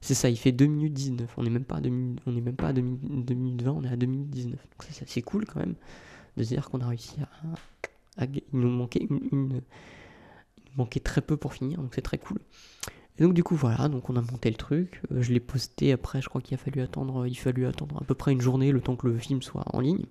c'est 0.01 0.15
ça, 0.15 0.31
il 0.31 0.39
fait 0.39 0.53
2 0.53 0.67
minutes 0.67 0.95
19. 0.95 1.35
On 1.37 1.43
n'est 1.43 1.51
même 1.51 1.65
pas 1.65 1.77
à 1.77 1.81
2 1.81 1.91
minutes, 1.91 2.21
on 2.27 2.37
est 2.37 2.41
même 2.41 2.57
pas 2.57 2.69
à 2.69 2.73
2 2.73 2.81
minutes, 2.81 3.63
20, 3.63 3.73
on 3.73 3.85
est 3.85 3.89
à 3.89 3.97
2 3.97 4.07
minutes 4.07 4.31
19. 4.31 4.55
Donc 4.55 4.89
c'est 5.07 5.23
cool 5.23 5.45
quand 5.45 5.61
même 5.61 5.75
de 6.37 6.45
se 6.45 6.49
dire 6.49 6.71
qu'on 6.71 6.81
a 6.81 6.87
réussi 6.87 7.17
à, 8.17 8.25
il 8.25 8.43
nous 8.53 8.71
manquait 8.71 9.07
une, 9.11 9.61
manquait 10.77 11.01
très 11.01 11.21
peu 11.21 11.37
pour 11.37 11.55
finir, 11.55 11.81
donc 11.81 11.95
c'est 11.95 12.03
très 12.03 12.19
cool. 12.19 12.39
Et 13.19 13.23
donc 13.25 13.35
du 13.35 13.43
coup 13.43 13.57
voilà, 13.57 13.89
donc 13.89 14.11
on 14.11 14.17
a 14.17 14.21
monté 14.21 14.49
le 14.51 14.57
truc, 14.57 15.03
euh, 15.11 15.23
je 15.23 15.33
l'ai 15.33 15.41
posté 15.41 15.93
après, 15.93 16.23
je 16.23 16.29
crois 16.29 16.41
qu'il 16.41 16.55
a 16.55 16.59
fallu 16.59 16.81
attendre, 16.81 17.27
il 17.27 17.35
fallu 17.35 17.67
attendre 17.67 18.01
à 18.01 18.05
peu 18.05 18.15
près 18.15 18.33
une 18.33 18.41
journée 18.41 18.71
le 18.71 18.81
temps 18.81 18.97
que 18.97 19.09
le 19.09 19.19
film 19.19 19.43
soit 19.43 19.65
en 19.75 19.81
ligne. 19.81 20.07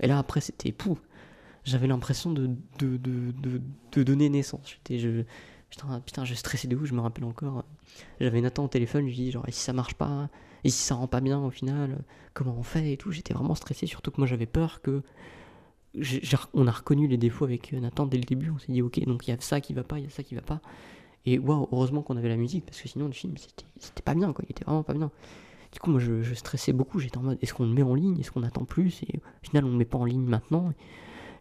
Et 0.00 0.06
là 0.06 0.18
après 0.18 0.40
c'était 0.40 0.72
pou. 0.72 0.98
J'avais 1.64 1.86
l'impression 1.86 2.32
de 2.32 2.50
de, 2.78 2.96
de, 2.96 3.32
de, 3.92 4.02
donner 4.02 4.28
naissance. 4.28 4.68
J'étais 4.68 4.98
je, 4.98 5.22
Putain, 5.72 6.00
putain, 6.00 6.24
je 6.26 6.34
stressais 6.34 6.68
de 6.68 6.76
ouf, 6.76 6.84
je 6.84 6.92
me 6.92 7.00
rappelle 7.00 7.24
encore. 7.24 7.64
J'avais 8.20 8.42
Nathan 8.42 8.64
au 8.64 8.68
téléphone, 8.68 9.04
je 9.04 9.06
lui 9.06 9.14
dis 9.14 9.30
genre, 9.30 9.48
et 9.48 9.52
si 9.52 9.60
ça 9.60 9.72
marche 9.72 9.94
pas, 9.94 10.28
et 10.64 10.68
si 10.68 10.82
ça 10.82 10.96
rend 10.96 11.06
pas 11.06 11.22
bien 11.22 11.40
au 11.40 11.50
final, 11.50 12.04
comment 12.34 12.54
on 12.58 12.62
fait 12.62 12.92
et 12.92 12.96
tout. 12.98 13.10
J'étais 13.10 13.32
vraiment 13.32 13.54
stressé, 13.54 13.86
surtout 13.86 14.10
que 14.10 14.20
moi 14.20 14.26
j'avais 14.26 14.44
peur 14.44 14.82
que. 14.82 15.02
On 16.54 16.66
a 16.66 16.70
reconnu 16.70 17.06
les 17.06 17.16
défauts 17.16 17.44
avec 17.44 17.72
Nathan 17.72 18.06
dès 18.06 18.16
le 18.16 18.24
début, 18.24 18.50
on 18.50 18.58
s'est 18.58 18.72
dit 18.72 18.82
ok, 18.82 19.04
donc 19.06 19.26
il 19.26 19.30
y 19.30 19.34
a 19.34 19.40
ça 19.40 19.60
qui 19.60 19.74
va 19.74 19.84
pas, 19.84 19.98
il 19.98 20.04
y 20.04 20.06
a 20.06 20.10
ça 20.10 20.22
qui 20.22 20.34
va 20.34 20.42
pas. 20.42 20.60
Et 21.24 21.38
waouh, 21.38 21.68
heureusement 21.72 22.02
qu'on 22.02 22.16
avait 22.16 22.28
la 22.28 22.36
musique, 22.36 22.64
parce 22.66 22.80
que 22.80 22.88
sinon 22.88 23.06
le 23.06 23.12
film 23.12 23.34
c'était 23.36 24.02
pas 24.02 24.14
bien, 24.14 24.32
quoi, 24.32 24.44
il 24.48 24.52
était 24.52 24.64
vraiment 24.64 24.82
pas 24.82 24.94
bien. 24.94 25.10
Du 25.72 25.78
coup, 25.78 25.90
moi 25.90 26.00
je, 26.00 26.34
stressais 26.34 26.72
beaucoup, 26.72 26.98
j'étais 26.98 27.18
en 27.18 27.22
mode 27.22 27.38
est-ce 27.40 27.54
qu'on 27.54 27.64
le 27.64 27.72
met 27.72 27.82
en 27.82 27.94
ligne, 27.94 28.18
est-ce 28.18 28.30
qu'on 28.30 28.42
attend 28.42 28.64
plus, 28.64 29.02
et 29.04 29.18
au 29.18 29.46
final 29.46 29.64
on 29.64 29.70
le 29.70 29.76
met 29.76 29.84
pas 29.84 29.98
en 29.98 30.04
ligne 30.04 30.24
maintenant. 30.24 30.72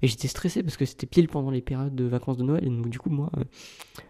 Et 0.01 0.07
j'étais 0.07 0.27
stressé 0.27 0.63
parce 0.63 0.77
que 0.77 0.85
c'était 0.85 1.05
pile 1.05 1.27
pendant 1.27 1.51
les 1.51 1.61
périodes 1.61 1.95
de 1.95 2.05
vacances 2.05 2.37
de 2.37 2.43
Noël. 2.43 2.65
Et 2.65 2.69
donc, 2.69 2.89
du 2.89 2.97
coup, 2.97 3.11
moi, 3.11 3.29
euh, 3.37 3.43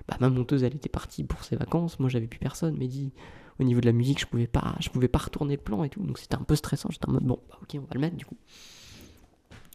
bah, 0.07 0.15
ma 0.21 0.29
monteuse, 0.29 0.63
elle 0.63 0.75
était 0.75 0.87
partie 0.87 1.23
pour 1.25 1.43
ses 1.43 1.57
vacances. 1.57 1.99
Moi, 1.99 2.07
j'avais 2.07 2.27
plus 2.27 2.39
personne. 2.39 2.77
Mais 2.77 2.87
dit, 2.87 3.11
au 3.59 3.65
niveau 3.65 3.81
de 3.81 3.85
la 3.87 3.91
musique, 3.91 4.19
je 4.19 4.25
pouvais 4.25 4.47
pas, 4.47 4.77
je 4.79 4.89
pouvais 4.89 5.09
pas 5.09 5.19
retourner 5.19 5.57
le 5.57 5.61
plan 5.61 5.83
et 5.83 5.89
tout. 5.89 6.01
Donc, 6.01 6.17
c'était 6.17 6.35
un 6.35 6.43
peu 6.43 6.55
stressant. 6.55 6.87
J'étais 6.91 7.09
en 7.09 7.11
mode, 7.11 7.25
bon, 7.25 7.39
bah, 7.49 7.57
ok, 7.61 7.75
on 7.75 7.81
va 7.81 7.93
le 7.93 7.99
mettre 7.99 8.15
du 8.15 8.25
coup. 8.25 8.37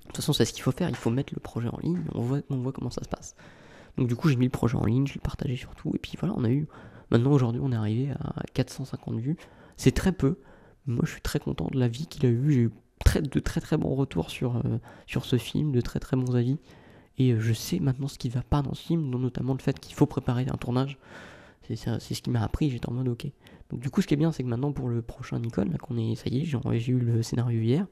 De 0.06 0.12
toute 0.12 0.16
façon, 0.16 0.32
c'est 0.32 0.44
ce 0.44 0.52
qu'il 0.52 0.62
faut 0.62 0.72
faire. 0.72 0.88
Il 0.88 0.94
faut 0.94 1.10
mettre 1.10 1.34
le 1.34 1.40
projet 1.40 1.68
en 1.68 1.78
ligne. 1.78 2.02
On 2.14 2.20
voit, 2.20 2.40
on 2.50 2.56
voit 2.56 2.72
comment 2.72 2.90
ça 2.90 3.02
se 3.02 3.08
passe. 3.08 3.34
Donc, 3.96 4.08
du 4.08 4.16
coup, 4.16 4.28
j'ai 4.28 4.36
mis 4.36 4.46
le 4.46 4.50
projet 4.50 4.76
en 4.76 4.84
ligne, 4.84 5.06
je 5.06 5.14
l'ai 5.14 5.20
partagé 5.20 5.56
sur 5.56 5.74
tout. 5.74 5.90
Et 5.94 5.98
puis 5.98 6.12
voilà, 6.18 6.34
on 6.36 6.44
a 6.44 6.50
eu. 6.50 6.66
Maintenant, 7.10 7.32
aujourd'hui, 7.32 7.60
on 7.64 7.72
est 7.72 7.76
arrivé 7.76 8.10
à 8.10 8.42
450 8.54 9.18
vues. 9.18 9.36
C'est 9.76 9.92
très 9.92 10.12
peu. 10.12 10.38
Moi, 10.86 11.02
je 11.04 11.12
suis 11.12 11.20
très 11.20 11.38
content 11.38 11.68
de 11.72 11.78
la 11.78 11.88
vie 11.88 12.06
qu'il 12.06 12.24
a 12.26 12.28
eu. 12.28 12.52
J'ai 12.52 12.60
eu 12.60 12.70
de 13.22 13.40
très 13.40 13.60
très 13.60 13.76
bons 13.76 13.94
retours 13.94 14.30
sur, 14.30 14.56
euh, 14.56 14.78
sur 15.06 15.24
ce 15.24 15.36
film, 15.36 15.72
de 15.72 15.80
très 15.80 15.98
très 16.00 16.16
bons 16.16 16.34
avis. 16.36 16.58
Et 17.18 17.32
euh, 17.32 17.40
je 17.40 17.52
sais 17.52 17.80
maintenant 17.80 18.08
ce 18.08 18.18
qui 18.18 18.28
va 18.28 18.42
pas 18.42 18.62
dans 18.62 18.74
ce 18.74 18.82
film, 18.82 19.10
dont 19.10 19.18
notamment 19.18 19.54
le 19.54 19.60
fait 19.60 19.78
qu'il 19.78 19.94
faut 19.94 20.06
préparer 20.06 20.46
un 20.50 20.56
tournage. 20.56 20.98
C'est 21.62 21.76
ce 21.76 22.22
qui 22.22 22.30
m'a 22.30 22.42
appris, 22.42 22.70
j'étais 22.70 22.88
en 22.88 22.92
mode 22.92 23.08
ok. 23.08 23.26
Donc 23.70 23.80
du 23.80 23.90
coup, 23.90 24.00
ce 24.00 24.06
qui 24.06 24.14
est 24.14 24.16
bien, 24.16 24.30
c'est 24.30 24.44
que 24.44 24.48
maintenant 24.48 24.72
pour 24.72 24.88
le 24.88 25.02
prochain 25.02 25.40
Nicole, 25.40 25.68
là 25.68 25.78
qu'on 25.78 25.96
est, 25.98 26.14
ça 26.14 26.28
y 26.28 26.42
est, 26.42 26.44
j'ai 26.44 26.92
eu 26.92 26.98
le 26.98 27.22
scénario 27.22 27.60
hier, 27.60 27.86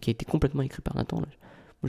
qui 0.00 0.10
a 0.10 0.12
été 0.12 0.24
complètement 0.24 0.62
écrit 0.62 0.82
par 0.82 0.96
Nathan. 0.96 1.18
Moi, 1.18 1.26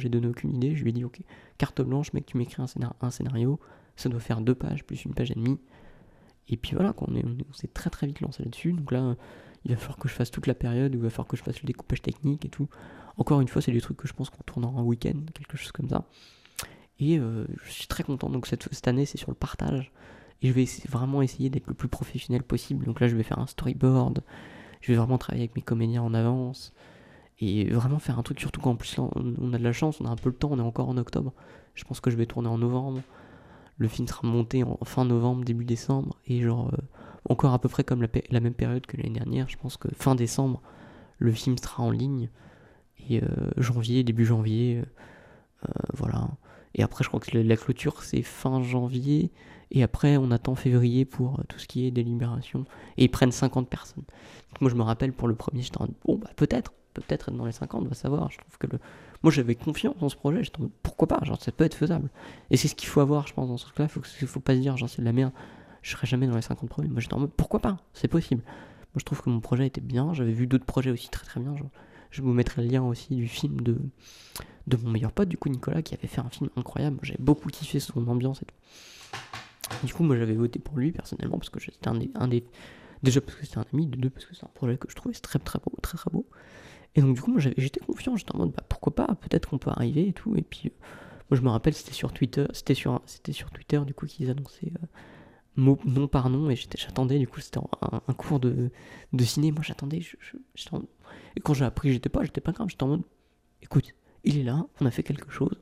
j'ai 0.01 0.09
donné 0.09 0.27
aucune 0.27 0.53
idée. 0.55 0.75
Je 0.75 0.83
lui 0.83 0.89
ai 0.89 0.93
dit 0.93 1.03
ok, 1.03 1.19
carte 1.57 1.81
blanche, 1.81 2.13
mec, 2.13 2.25
tu 2.25 2.37
m'écris 2.37 2.61
un, 2.61 3.11
scénario, 3.11 3.59
ça 3.95 4.09
doit 4.09 4.19
faire 4.19 4.41
deux 4.41 4.55
pages 4.55 4.83
plus 4.83 5.05
une 5.05 5.13
page 5.13 5.31
et 5.31 5.35
demie. 5.35 5.59
Et 6.49 6.57
puis 6.57 6.75
voilà, 6.75 6.93
on 6.99 7.53
s'est 7.53 7.67
très 7.67 7.89
très 7.89 8.07
vite 8.07 8.19
lancé 8.21 8.43
là-dessus. 8.43 8.73
Donc 8.73 8.91
là, 8.91 9.15
il 9.65 9.71
va 9.71 9.77
falloir 9.77 9.97
que 9.97 10.09
je 10.09 10.13
fasse 10.13 10.31
toute 10.31 10.47
la 10.47 10.55
période, 10.55 10.93
il 10.93 10.99
va 10.99 11.09
falloir 11.09 11.27
que 11.27 11.37
je 11.37 11.43
fasse 11.43 11.61
le 11.61 11.67
découpage 11.67 12.01
technique 12.01 12.43
et 12.45 12.49
tout. 12.49 12.67
Encore 13.17 13.39
une 13.39 13.47
fois, 13.47 13.61
c'est 13.61 13.71
des 13.71 13.81
trucs 13.81 13.97
que 13.97 14.07
je 14.07 14.13
pense 14.13 14.29
qu'on 14.29 14.43
tourne 14.43 14.65
en 14.65 14.77
un 14.77 14.83
week-end, 14.83 15.19
quelque 15.33 15.55
chose 15.55 15.71
comme 15.71 15.87
ça. 15.87 16.05
Et 16.99 17.17
euh, 17.17 17.45
je 17.63 17.71
suis 17.71 17.87
très 17.87 18.03
content. 18.03 18.29
Donc 18.29 18.47
cette, 18.47 18.67
cette 18.73 18.87
année, 18.87 19.05
c'est 19.05 19.17
sur 19.17 19.31
le 19.31 19.35
partage. 19.35 19.91
Et 20.41 20.47
je 20.47 20.53
vais 20.53 20.65
vraiment 20.89 21.21
essayer 21.21 21.49
d'être 21.49 21.67
le 21.67 21.73
plus 21.73 21.87
professionnel 21.87 22.43
possible. 22.43 22.85
Donc 22.85 22.99
là, 22.99 23.07
je 23.07 23.15
vais 23.15 23.23
faire 23.23 23.39
un 23.39 23.47
storyboard. 23.47 24.23
Je 24.81 24.91
vais 24.91 24.97
vraiment 24.97 25.17
travailler 25.17 25.43
avec 25.43 25.55
mes 25.55 25.61
comédiens 25.61 26.01
en 26.01 26.13
avance. 26.13 26.73
Et 27.43 27.69
vraiment 27.69 27.99
faire 27.99 28.17
un 28.17 28.23
truc, 28.23 28.39
surtout 28.39 28.61
qu'en 28.61 28.75
plus, 28.75 28.97
on 28.97 29.53
a 29.53 29.57
de 29.57 29.63
la 29.63 29.73
chance, 29.73 29.99
on 29.99 30.05
a 30.05 30.09
un 30.09 30.15
peu 30.15 30.29
le 30.29 30.35
temps, 30.35 30.49
on 30.51 30.59
est 30.59 30.61
encore 30.61 30.87
en 30.87 30.95
octobre. 30.95 31.33
Je 31.75 31.83
pense 31.83 31.99
que 31.99 32.09
je 32.09 32.15
vais 32.15 32.25
tourner 32.25 32.47
en 32.47 32.57
novembre. 32.57 33.01
Le 33.77 33.87
film 33.87 34.07
sera 34.07 34.25
monté 34.25 34.63
en 34.63 34.77
fin 34.85 35.03
novembre, 35.03 35.43
début 35.43 35.65
décembre. 35.65 36.17
Et 36.27 36.41
genre, 36.41 36.69
euh, 36.73 36.77
encore 37.27 37.53
à 37.53 37.59
peu 37.59 37.69
près 37.69 37.83
comme 37.83 38.01
la, 38.29 38.39
même 38.39 38.53
période 38.53 38.85
que 38.85 38.97
l'année 38.97 39.09
dernière. 39.19 39.49
Je 39.49 39.57
pense 39.57 39.77
que 39.77 39.89
fin 39.95 40.15
décembre, 40.15 40.61
le 41.17 41.31
film 41.31 41.57
sera 41.57 41.83
en 41.83 41.91
ligne. 41.91 42.29
Et 43.09 43.21
euh, 43.21 43.27
janvier, 43.57 44.03
début 44.03 44.25
janvier, 44.25 44.77
euh, 44.77 45.71
voilà. 45.93 46.29
Et 46.75 46.83
après, 46.83 47.03
je 47.03 47.09
crois 47.09 47.19
que 47.19 47.37
la 47.37 47.57
clôture, 47.57 48.03
c'est 48.03 48.21
fin 48.21 48.61
janvier. 48.61 49.31
Et 49.71 49.83
après, 49.83 50.17
on 50.17 50.31
attend 50.31 50.55
février 50.55 51.03
pour 51.03 51.41
tout 51.49 51.59
ce 51.59 51.67
qui 51.67 51.85
est 51.85 51.91
délibération. 51.91 52.65
Et 52.97 53.05
ils 53.05 53.11
prennent 53.11 53.31
50 53.31 53.67
personnes. 53.67 54.03
moi, 54.61 54.69
je 54.69 54.75
me 54.75 54.83
rappelle 54.83 55.13
pour 55.13 55.27
le 55.27 55.35
premier, 55.35 55.61
j'étais 55.61 55.81
en 55.81 55.87
bon, 56.05 56.17
bah, 56.17 56.29
peut-être, 56.35 56.73
peut-être 56.93 57.29
être 57.29 57.37
dans 57.37 57.45
les 57.45 57.51
50, 57.51 57.83
on 57.83 57.87
va 57.87 57.95
savoir. 57.95 58.31
Je 58.31 58.37
trouve 58.37 58.57
que 58.57 58.67
le... 58.67 58.79
Moi, 59.23 59.31
j'avais 59.31 59.55
confiance 59.55 59.95
dans 59.99 60.09
ce 60.09 60.15
projet. 60.15 60.43
J'étais 60.43 60.61
en 60.61 60.69
pourquoi 60.81 61.07
pas? 61.07 61.19
Genre, 61.23 61.41
ça 61.41 61.51
peut 61.51 61.63
être 61.63 61.75
faisable. 61.75 62.09
Et 62.51 62.57
c'est 62.57 62.67
ce 62.67 62.75
qu'il 62.75 62.89
faut 62.89 63.01
avoir, 63.01 63.27
je 63.27 63.33
pense, 63.33 63.47
dans 63.47 63.57
ce 63.57 63.65
truc-là. 63.65 63.85
Il 63.85 63.89
faut, 63.89 64.27
faut 64.27 64.39
pas 64.39 64.55
se 64.55 64.59
dire, 64.59 64.77
genre, 64.77 64.89
c'est 64.89 65.01
de 65.01 65.05
la 65.05 65.13
merde 65.13 65.31
je 65.83 65.91
serai 65.91 66.07
jamais 66.07 66.25
dans 66.27 66.35
les 66.35 66.41
50 66.41 66.67
premiers. 66.67 66.87
Moi 66.87 67.01
j'étais 67.01 67.13
en 67.13 67.19
mode 67.19 67.33
pourquoi 67.33 67.59
pas, 67.59 67.77
c'est 67.93 68.07
possible. 68.07 68.41
Moi 68.43 68.97
je 68.97 69.03
trouve 69.03 69.21
que 69.21 69.29
mon 69.29 69.41
projet 69.41 69.67
était 69.67 69.81
bien, 69.81 70.13
j'avais 70.13 70.31
vu 70.31 70.47
d'autres 70.47 70.65
projets 70.65 70.89
aussi 70.89 71.09
très 71.09 71.25
très 71.25 71.39
bien. 71.39 71.53
Je, 72.09 72.21
vous 72.21 72.31
mettrai 72.31 72.63
le 72.63 72.69
lien 72.69 72.83
aussi 72.83 73.15
du 73.15 73.27
film 73.27 73.61
de, 73.61 73.77
de 74.67 74.77
mon 74.77 74.89
meilleur 74.91 75.11
pote, 75.11 75.29
du 75.29 75.37
coup 75.37 75.49
Nicolas, 75.49 75.81
qui 75.81 75.93
avait 75.93 76.07
fait 76.07 76.21
un 76.21 76.29
film 76.29 76.49
incroyable. 76.55 76.99
J'avais 77.01 77.21
beaucoup 77.21 77.49
kiffé 77.49 77.79
son 77.79 78.07
ambiance 78.07 78.41
et 78.41 78.45
tout. 78.45 79.85
Du 79.85 79.93
coup, 79.93 80.03
moi 80.03 80.15
j'avais 80.15 80.35
voté 80.35 80.59
pour 80.59 80.77
lui 80.77 80.91
personnellement 80.91 81.37
parce 81.37 81.49
que 81.49 81.59
c'était 81.59 81.87
un 81.87 81.95
des, 81.95 82.11
un 82.15 82.27
des. 82.27 82.45
Déjà 83.01 83.19
parce 83.19 83.35
que 83.35 83.45
c'était 83.45 83.57
un 83.57 83.65
ami, 83.73 83.87
de 83.87 83.97
deux 83.97 84.09
parce 84.09 84.25
que 84.25 84.35
c'est 84.35 84.45
un 84.45 84.51
projet 84.53 84.77
que 84.77 84.89
je 84.89 84.95
trouvais 84.95 85.13
très 85.15 85.39
très 85.39 85.59
beau, 85.59 85.73
très 85.81 85.97
très 85.97 86.09
beau. 86.09 86.25
Et 86.95 87.01
donc 87.01 87.15
du 87.15 87.21
coup, 87.21 87.31
moi 87.31 87.39
j'étais 87.39 87.79
confiant, 87.79 88.15
j'étais 88.15 88.35
en 88.35 88.39
mode 88.39 88.51
bah, 88.51 88.63
pourquoi 88.69 88.93
pas, 88.93 89.07
peut-être 89.21 89.49
qu'on 89.49 89.57
peut 89.57 89.71
arriver 89.71 90.07
et 90.07 90.13
tout. 90.13 90.35
Et 90.35 90.41
puis, 90.43 90.69
euh, 90.69 90.85
moi 91.29 91.37
je 91.37 91.41
me 91.41 91.49
rappelle, 91.49 91.73
c'était 91.73 91.93
sur 91.93 92.13
Twitter, 92.13 92.45
c'était 92.53 92.75
sur, 92.75 93.01
c'était 93.05 93.31
sur 93.31 93.49
Twitter 93.49 93.81
du 93.85 93.93
coup 93.93 94.05
qu'ils 94.05 94.29
annonçaient. 94.29 94.71
Euh, 94.81 94.85
nom 95.55 96.07
par 96.07 96.29
nom, 96.29 96.49
et 96.49 96.55
j'attendais, 96.55 97.19
du 97.19 97.27
coup, 97.27 97.39
c'était 97.39 97.59
un, 97.59 98.13
cours 98.13 98.39
de, 98.39 98.71
de 99.13 99.23
ciné. 99.23 99.51
Moi, 99.51 99.61
j'attendais. 99.63 100.01
Je, 100.01 100.15
et 101.35 101.39
quand 101.41 101.53
j'ai 101.53 101.65
appris, 101.65 101.93
j'étais 101.93 102.09
pas, 102.09 102.23
j'étais 102.23 102.41
pas 102.41 102.51
grave. 102.51 102.69
J'étais 102.69 102.83
en 102.83 102.87
mode, 102.87 103.03
écoute, 103.61 103.93
il 104.23 104.37
est 104.39 104.43
là, 104.43 104.65
on 104.81 104.85
a 104.85 104.91
fait 104.91 105.03
quelque 105.03 105.31
chose, 105.31 105.61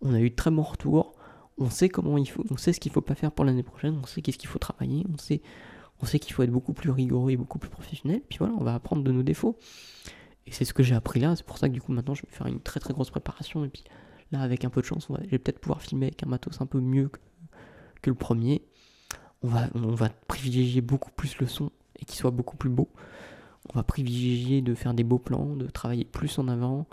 on 0.00 0.14
a 0.14 0.20
eu 0.20 0.30
de 0.30 0.34
très 0.34 0.50
bons 0.50 0.62
retours, 0.62 1.14
on 1.58 1.70
sait 1.70 1.88
comment 1.88 2.16
il 2.18 2.26
faut, 2.26 2.44
on 2.50 2.56
sait 2.56 2.72
ce 2.72 2.80
qu'il 2.80 2.92
faut 2.92 3.00
pas 3.00 3.14
faire 3.14 3.32
pour 3.32 3.44
l'année 3.44 3.62
prochaine, 3.62 3.98
on 4.02 4.06
sait 4.06 4.22
qu'est-ce 4.22 4.38
qu'il 4.38 4.48
faut 4.48 4.58
travailler, 4.58 5.04
on 5.12 5.18
sait, 5.18 5.42
on 6.00 6.06
sait 6.06 6.18
qu'il 6.18 6.32
faut 6.32 6.42
être 6.42 6.50
beaucoup 6.50 6.72
plus 6.72 6.90
rigoureux 6.90 7.32
et 7.32 7.36
beaucoup 7.36 7.58
plus 7.58 7.70
professionnel. 7.70 8.22
Puis 8.28 8.38
voilà, 8.38 8.54
on 8.58 8.64
va 8.64 8.74
apprendre 8.74 9.02
de 9.02 9.12
nos 9.12 9.22
défauts. 9.22 9.58
Et 10.48 10.52
c'est 10.52 10.64
ce 10.64 10.72
que 10.72 10.82
j'ai 10.82 10.94
appris 10.94 11.20
là. 11.20 11.36
C'est 11.36 11.44
pour 11.44 11.58
ça 11.58 11.68
que 11.68 11.74
du 11.74 11.82
coup, 11.82 11.92
maintenant, 11.92 12.14
je 12.14 12.22
vais 12.22 12.32
faire 12.32 12.46
une 12.46 12.60
très 12.60 12.80
très 12.80 12.94
grosse 12.94 13.10
préparation. 13.10 13.64
Et 13.66 13.68
puis 13.68 13.84
là, 14.32 14.40
avec 14.40 14.64
un 14.64 14.70
peu 14.70 14.80
de 14.80 14.86
chance, 14.86 15.08
je 15.10 15.28
vais 15.28 15.38
peut-être 15.38 15.58
pouvoir 15.58 15.82
filmer 15.82 16.06
avec 16.06 16.22
un 16.22 16.26
matos 16.26 16.60
un 16.62 16.66
peu 16.66 16.80
mieux 16.80 17.10
que, 18.02 18.10
le 18.10 18.14
premier 18.14 18.62
on 19.42 19.48
va, 19.48 19.68
on 19.74 19.94
va 19.94 20.08
privilégier 20.08 20.80
beaucoup 20.80 21.10
plus 21.10 21.38
le 21.38 21.46
son 21.46 21.70
et 21.98 22.06
qu'il 22.06 22.16
soit 22.16 22.30
beaucoup 22.30 22.56
plus 22.56 22.70
beau. 22.70 22.88
On 23.68 23.74
va 23.74 23.82
privilégier 23.82 24.62
de 24.62 24.74
faire 24.74 24.94
des 24.94 25.04
beaux 25.04 25.18
plans, 25.18 25.54
de 25.54 25.66
travailler 25.66 26.06
plus 26.06 26.38
en 26.38 26.48
avant. 26.48 26.86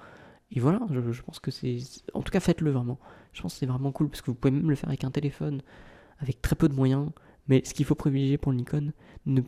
Et 0.52 0.60
voilà, 0.60 0.82
je, 0.92 1.22
pense 1.22 1.40
que 1.40 1.52
c'est. 1.52 1.78
En 2.14 2.22
tout 2.22 2.32
cas, 2.32 2.42
faites-le 2.42 2.72
vraiment. 2.72 3.00
Je 3.32 3.42
pense 3.42 3.54
que 3.54 3.60
c'est 3.60 3.66
vraiment 3.66 3.94
cool 3.94 4.10
parce 4.10 4.22
que 4.22 4.32
vous 4.32 4.36
pouvez 4.36 4.52
même 4.52 4.70
le 4.70 4.76
faire 4.76 4.90
avec 4.90 5.06
un 5.06 5.12
téléphone, 5.12 5.62
avec 6.20 6.42
très 6.42 6.58
peu 6.58 6.68
de 6.68 6.74
moyens. 6.74 7.10
Mais 7.48 7.64
ce 7.64 7.74
qu'il 7.74 7.86
faut 7.86 7.96
privilégier 7.96 8.38
pour 8.38 8.52
le 8.52 8.58
Nikon, 8.58 8.92
ne 9.26 9.42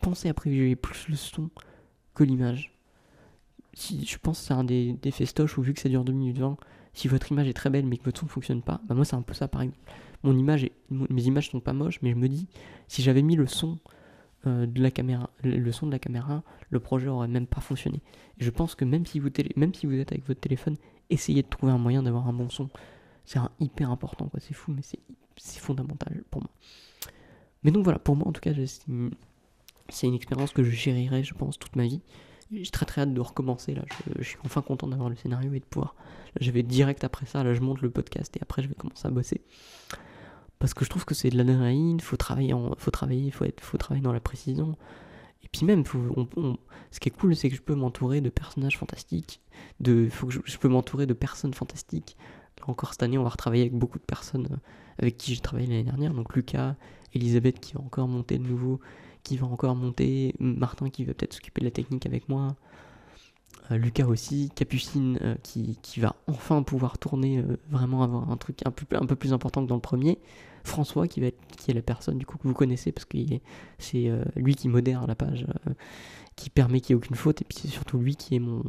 pensez 0.00 0.28
à 0.28 0.34
privilégier 0.34 0.76
plus 0.76 1.08
le 1.08 1.16
son 1.16 1.48
que 2.14 2.24
l'image. 2.24 2.75
Si, 3.76 4.04
je 4.04 4.18
pense 4.18 4.40
que 4.40 4.46
c'est 4.46 4.54
un 4.54 4.64
des, 4.64 4.94
des 4.94 5.12
festoches 5.12 5.56
où, 5.58 5.62
vu 5.62 5.72
que 5.74 5.80
ça 5.80 5.88
dure 5.88 6.02
2 6.02 6.12
minutes 6.12 6.38
20, 6.38 6.56
si 6.92 7.06
votre 7.06 7.30
image 7.30 7.46
est 7.46 7.52
très 7.52 7.70
belle 7.70 7.86
mais 7.86 7.98
que 7.98 8.04
votre 8.04 8.18
son 8.18 8.26
ne 8.26 8.30
fonctionne 8.30 8.62
pas, 8.62 8.80
bah 8.88 8.94
moi 8.94 9.04
c'est 9.04 9.16
un 9.16 9.22
peu 9.22 9.34
ça 9.34 9.48
par 9.48 9.60
exemple 9.60 9.78
mon 10.22 10.36
image 10.36 10.68
mes 10.90 11.22
images 11.22 11.50
sont 11.50 11.60
pas 11.60 11.72
moches, 11.72 12.00
mais 12.02 12.10
je 12.10 12.16
me 12.16 12.28
dis, 12.28 12.48
si 12.88 13.02
j'avais 13.02 13.22
mis 13.22 13.36
le 13.36 13.46
son 13.46 13.78
euh, 14.46 14.66
de 14.66 14.82
la 14.82 14.90
caméra, 14.90 15.30
le 15.42 15.72
son 15.72 15.86
de 15.86 15.92
la 15.92 15.98
caméra, 15.98 16.42
le 16.70 16.80
projet 16.80 17.08
aurait 17.08 17.28
même 17.28 17.46
pas 17.46 17.60
fonctionné. 17.60 18.02
Et 18.38 18.44
je 18.44 18.50
pense 18.50 18.74
que 18.74 18.84
même 18.84 19.06
si 19.06 19.18
vous, 19.18 19.30
même 19.56 19.74
si 19.74 19.86
vous 19.86 19.94
êtes 19.94 20.12
avec 20.12 20.26
votre 20.26 20.40
téléphone, 20.40 20.76
essayez 21.10 21.42
de 21.42 21.48
trouver 21.48 21.72
un 21.72 21.78
moyen 21.78 22.02
d'avoir 22.02 22.28
un 22.28 22.32
bon 22.32 22.48
son. 22.48 22.68
C'est 23.24 23.40
hyper 23.60 23.90
important. 23.90 24.30
C'est 24.38 24.54
fou, 24.54 24.72
mais 24.72 24.82
c'est 24.82 25.60
fondamental 25.60 26.22
pour 26.30 26.42
moi. 26.42 26.50
Mais 27.62 27.70
donc 27.70 27.84
voilà, 27.84 27.98
pour 27.98 28.14
moi 28.14 28.28
en 28.28 28.32
tout 28.32 28.40
cas, 28.40 28.52
c'est 28.54 28.86
une, 28.86 29.10
une 30.02 30.14
expérience 30.14 30.52
que 30.52 30.62
je 30.62 30.70
chérirai, 30.70 31.24
je 31.24 31.34
pense, 31.34 31.58
toute 31.58 31.74
ma 31.76 31.84
vie. 31.84 32.00
J'ai 32.52 32.70
très 32.70 32.86
très 32.86 33.02
hâte 33.02 33.14
de 33.14 33.20
recommencer 33.20 33.74
là. 33.74 33.82
Je, 34.18 34.22
suis 34.22 34.38
enfin 34.44 34.62
content 34.62 34.86
d'avoir 34.86 35.08
le 35.08 35.16
scénario 35.16 35.52
et 35.52 35.60
de 35.60 35.64
pouvoir. 35.64 35.94
Là, 36.34 36.38
je 36.40 36.50
vais 36.50 36.62
direct 36.62 37.04
après 37.04 37.26
ça. 37.26 37.42
Là, 37.42 37.54
je 37.54 37.60
monte 37.60 37.80
le 37.80 37.90
podcast 37.90 38.36
et 38.36 38.40
après, 38.42 38.62
je 38.62 38.68
vais 38.68 38.74
commencer 38.74 39.06
à 39.06 39.10
bosser. 39.10 39.42
Parce 40.58 40.72
que 40.72 40.84
je 40.84 40.90
trouve 40.90 41.04
que 41.04 41.14
c'est 41.14 41.30
de 41.30 41.36
l'adrénaline. 41.36 42.00
Faut 42.00 42.16
travailler, 42.16 42.54
faut 42.78 42.90
travailler, 42.90 43.30
faut 43.30 43.44
être, 43.44 43.60
faut 43.62 43.78
travailler 43.78 44.02
dans 44.02 44.12
la 44.12 44.20
précision. 44.20 44.76
Et 45.44 45.48
puis 45.48 45.64
même, 45.64 45.84
faut, 45.84 46.28
ce 46.90 47.00
qui 47.00 47.08
est 47.08 47.12
cool, 47.12 47.36
c'est 47.36 47.50
que 47.50 47.56
je 47.56 47.62
peux 47.62 47.74
m'entourer 47.74 48.20
de 48.20 48.30
personnages 48.30 48.78
fantastiques. 48.78 49.40
De, 49.80 50.08
faut 50.08 50.26
que 50.26 50.32
je, 50.32 50.58
peux 50.58 50.68
m'entourer 50.68 51.06
de 51.06 51.14
personnes 51.14 51.54
fantastiques. 51.54 52.16
Encore 52.66 52.92
cette 52.92 53.02
année, 53.02 53.18
on 53.18 53.22
va 53.22 53.28
retravailler 53.28 53.62
avec 53.62 53.74
beaucoup 53.74 53.98
de 53.98 54.04
personnes 54.04 54.48
euh, 54.50 54.56
avec 54.98 55.18
qui 55.18 55.34
j'ai 55.34 55.40
travaillé 55.40 55.68
l'année 55.68 55.84
dernière. 55.84 56.14
Donc 56.14 56.34
Lucas, 56.34 56.74
Elisabeth 57.14 57.60
qui 57.60 57.74
va 57.74 57.80
encore 57.80 58.08
monter 58.08 58.38
de 58.38 58.44
nouveau, 58.44 58.80
qui 59.26 59.36
va 59.36 59.46
encore 59.46 59.74
monter, 59.74 60.34
Martin 60.38 60.88
qui 60.88 61.04
va 61.04 61.12
peut-être 61.12 61.34
s'occuper 61.34 61.60
de 61.60 61.66
la 61.66 61.72
technique 61.72 62.06
avec 62.06 62.28
moi, 62.28 62.54
euh, 63.72 63.76
Lucas 63.76 64.06
aussi, 64.06 64.52
Capucine 64.54 65.18
euh, 65.22 65.34
qui, 65.42 65.78
qui 65.82 65.98
va 65.98 66.14
enfin 66.28 66.62
pouvoir 66.62 66.98
tourner, 66.98 67.38
euh, 67.38 67.56
vraiment 67.68 68.04
avoir 68.04 68.30
un 68.30 68.36
truc 68.36 68.60
un 68.64 68.70
peu, 68.70 68.86
un 68.96 69.04
peu 69.04 69.16
plus 69.16 69.32
important 69.32 69.64
que 69.64 69.68
dans 69.68 69.74
le 69.74 69.80
premier, 69.80 70.18
François 70.62 71.08
qui, 71.08 71.20
va 71.20 71.26
être, 71.26 71.40
qui 71.56 71.72
est 71.72 71.74
la 71.74 71.82
personne 71.82 72.18
du 72.18 72.26
coup 72.26 72.38
que 72.38 72.46
vous 72.46 72.54
connaissez 72.54 72.92
parce 72.92 73.04
que 73.04 73.18
c'est 73.78 74.10
lui 74.36 74.54
qui 74.54 74.68
modère 74.68 75.06
la 75.06 75.14
page, 75.14 75.46
qui 76.34 76.50
permet 76.50 76.80
qu'il 76.80 76.96
n'y 76.96 77.00
ait 77.00 77.04
aucune 77.04 77.16
faute, 77.16 77.42
et 77.42 77.44
puis 77.44 77.58
c'est 77.60 77.68
surtout 77.68 77.98
lui 77.98 78.16
qui 78.16 78.34
est 78.34 78.40
mon, 78.40 78.64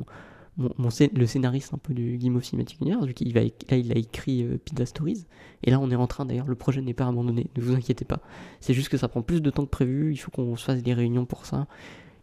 mon, 0.57 0.89
le 1.13 1.25
scénariste 1.27 1.73
un 1.73 1.77
peu 1.77 1.93
du 1.93 2.17
Game 2.17 2.41
Cinematic 2.41 2.81
Universe, 2.81 3.05
là 3.05 3.77
il 3.77 3.91
a 3.91 3.95
écrit 3.95 4.43
euh, 4.43 4.57
Pizza 4.57 4.85
Stories, 4.85 5.25
et 5.63 5.71
là 5.71 5.79
on 5.79 5.91
est 5.91 5.95
en 5.95 6.07
train 6.07 6.25
d'ailleurs, 6.25 6.47
le 6.47 6.55
projet 6.55 6.81
n'est 6.81 6.93
pas 6.93 7.05
abandonné, 7.05 7.47
ne 7.55 7.61
vous 7.61 7.75
inquiétez 7.75 8.05
pas, 8.05 8.19
c'est 8.59 8.73
juste 8.73 8.89
que 8.89 8.97
ça 8.97 9.07
prend 9.07 9.21
plus 9.21 9.41
de 9.41 9.49
temps 9.49 9.65
que 9.65 9.69
prévu, 9.69 10.11
il 10.11 10.17
faut 10.17 10.31
qu'on 10.31 10.55
se 10.55 10.63
fasse 10.63 10.81
des 10.81 10.93
réunions 10.93 11.25
pour 11.25 11.45
ça, 11.45 11.67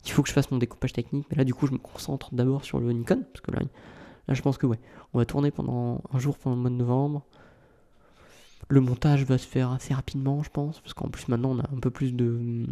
il 0.04 0.10
faut 0.10 0.22
que 0.22 0.28
je 0.28 0.34
fasse 0.34 0.50
mon 0.50 0.58
découpage 0.58 0.92
technique, 0.92 1.26
mais 1.30 1.36
là 1.36 1.44
du 1.44 1.54
coup 1.54 1.66
je 1.66 1.72
me 1.72 1.78
concentre 1.78 2.34
d'abord 2.34 2.64
sur 2.64 2.80
le 2.80 2.92
Nikon, 2.92 3.22
parce 3.32 3.40
que 3.40 3.52
là, 3.52 3.60
là 4.28 4.34
je 4.34 4.42
pense 4.42 4.58
que 4.58 4.66
ouais, 4.66 4.80
on 5.12 5.18
va 5.18 5.24
tourner 5.26 5.50
pendant 5.50 6.02
un 6.12 6.18
jour 6.18 6.36
pendant 6.36 6.56
le 6.56 6.62
mois 6.62 6.70
de 6.70 6.76
novembre. 6.76 7.22
Le 8.68 8.80
montage 8.80 9.26
va 9.26 9.36
se 9.36 9.46
faire 9.46 9.70
assez 9.72 9.92
rapidement, 9.92 10.42
je 10.42 10.48
pense, 10.48 10.80
parce 10.80 10.94
qu'en 10.94 11.08
plus 11.08 11.28
maintenant 11.28 11.50
on 11.50 11.58
a 11.58 11.68
un 11.70 11.80
peu 11.80 11.90
plus 11.90 12.14
de, 12.14 12.66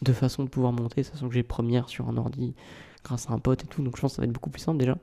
de 0.00 0.12
façons 0.14 0.44
de 0.44 0.48
pouvoir 0.48 0.72
monter, 0.72 1.02
sachant 1.02 1.28
que 1.28 1.34
j'ai 1.34 1.42
première 1.42 1.90
sur 1.90 2.08
un 2.08 2.16
ordi 2.16 2.54
grâce 3.06 3.30
à 3.30 3.32
un 3.32 3.38
pote 3.38 3.64
et 3.64 3.66
tout, 3.66 3.82
donc 3.82 3.96
je 3.96 4.00
pense 4.00 4.12
que 4.12 4.16
ça 4.16 4.22
va 4.22 4.26
être 4.26 4.32
beaucoup 4.32 4.50
plus 4.50 4.60
simple 4.62 4.78
déjà. 4.78 4.96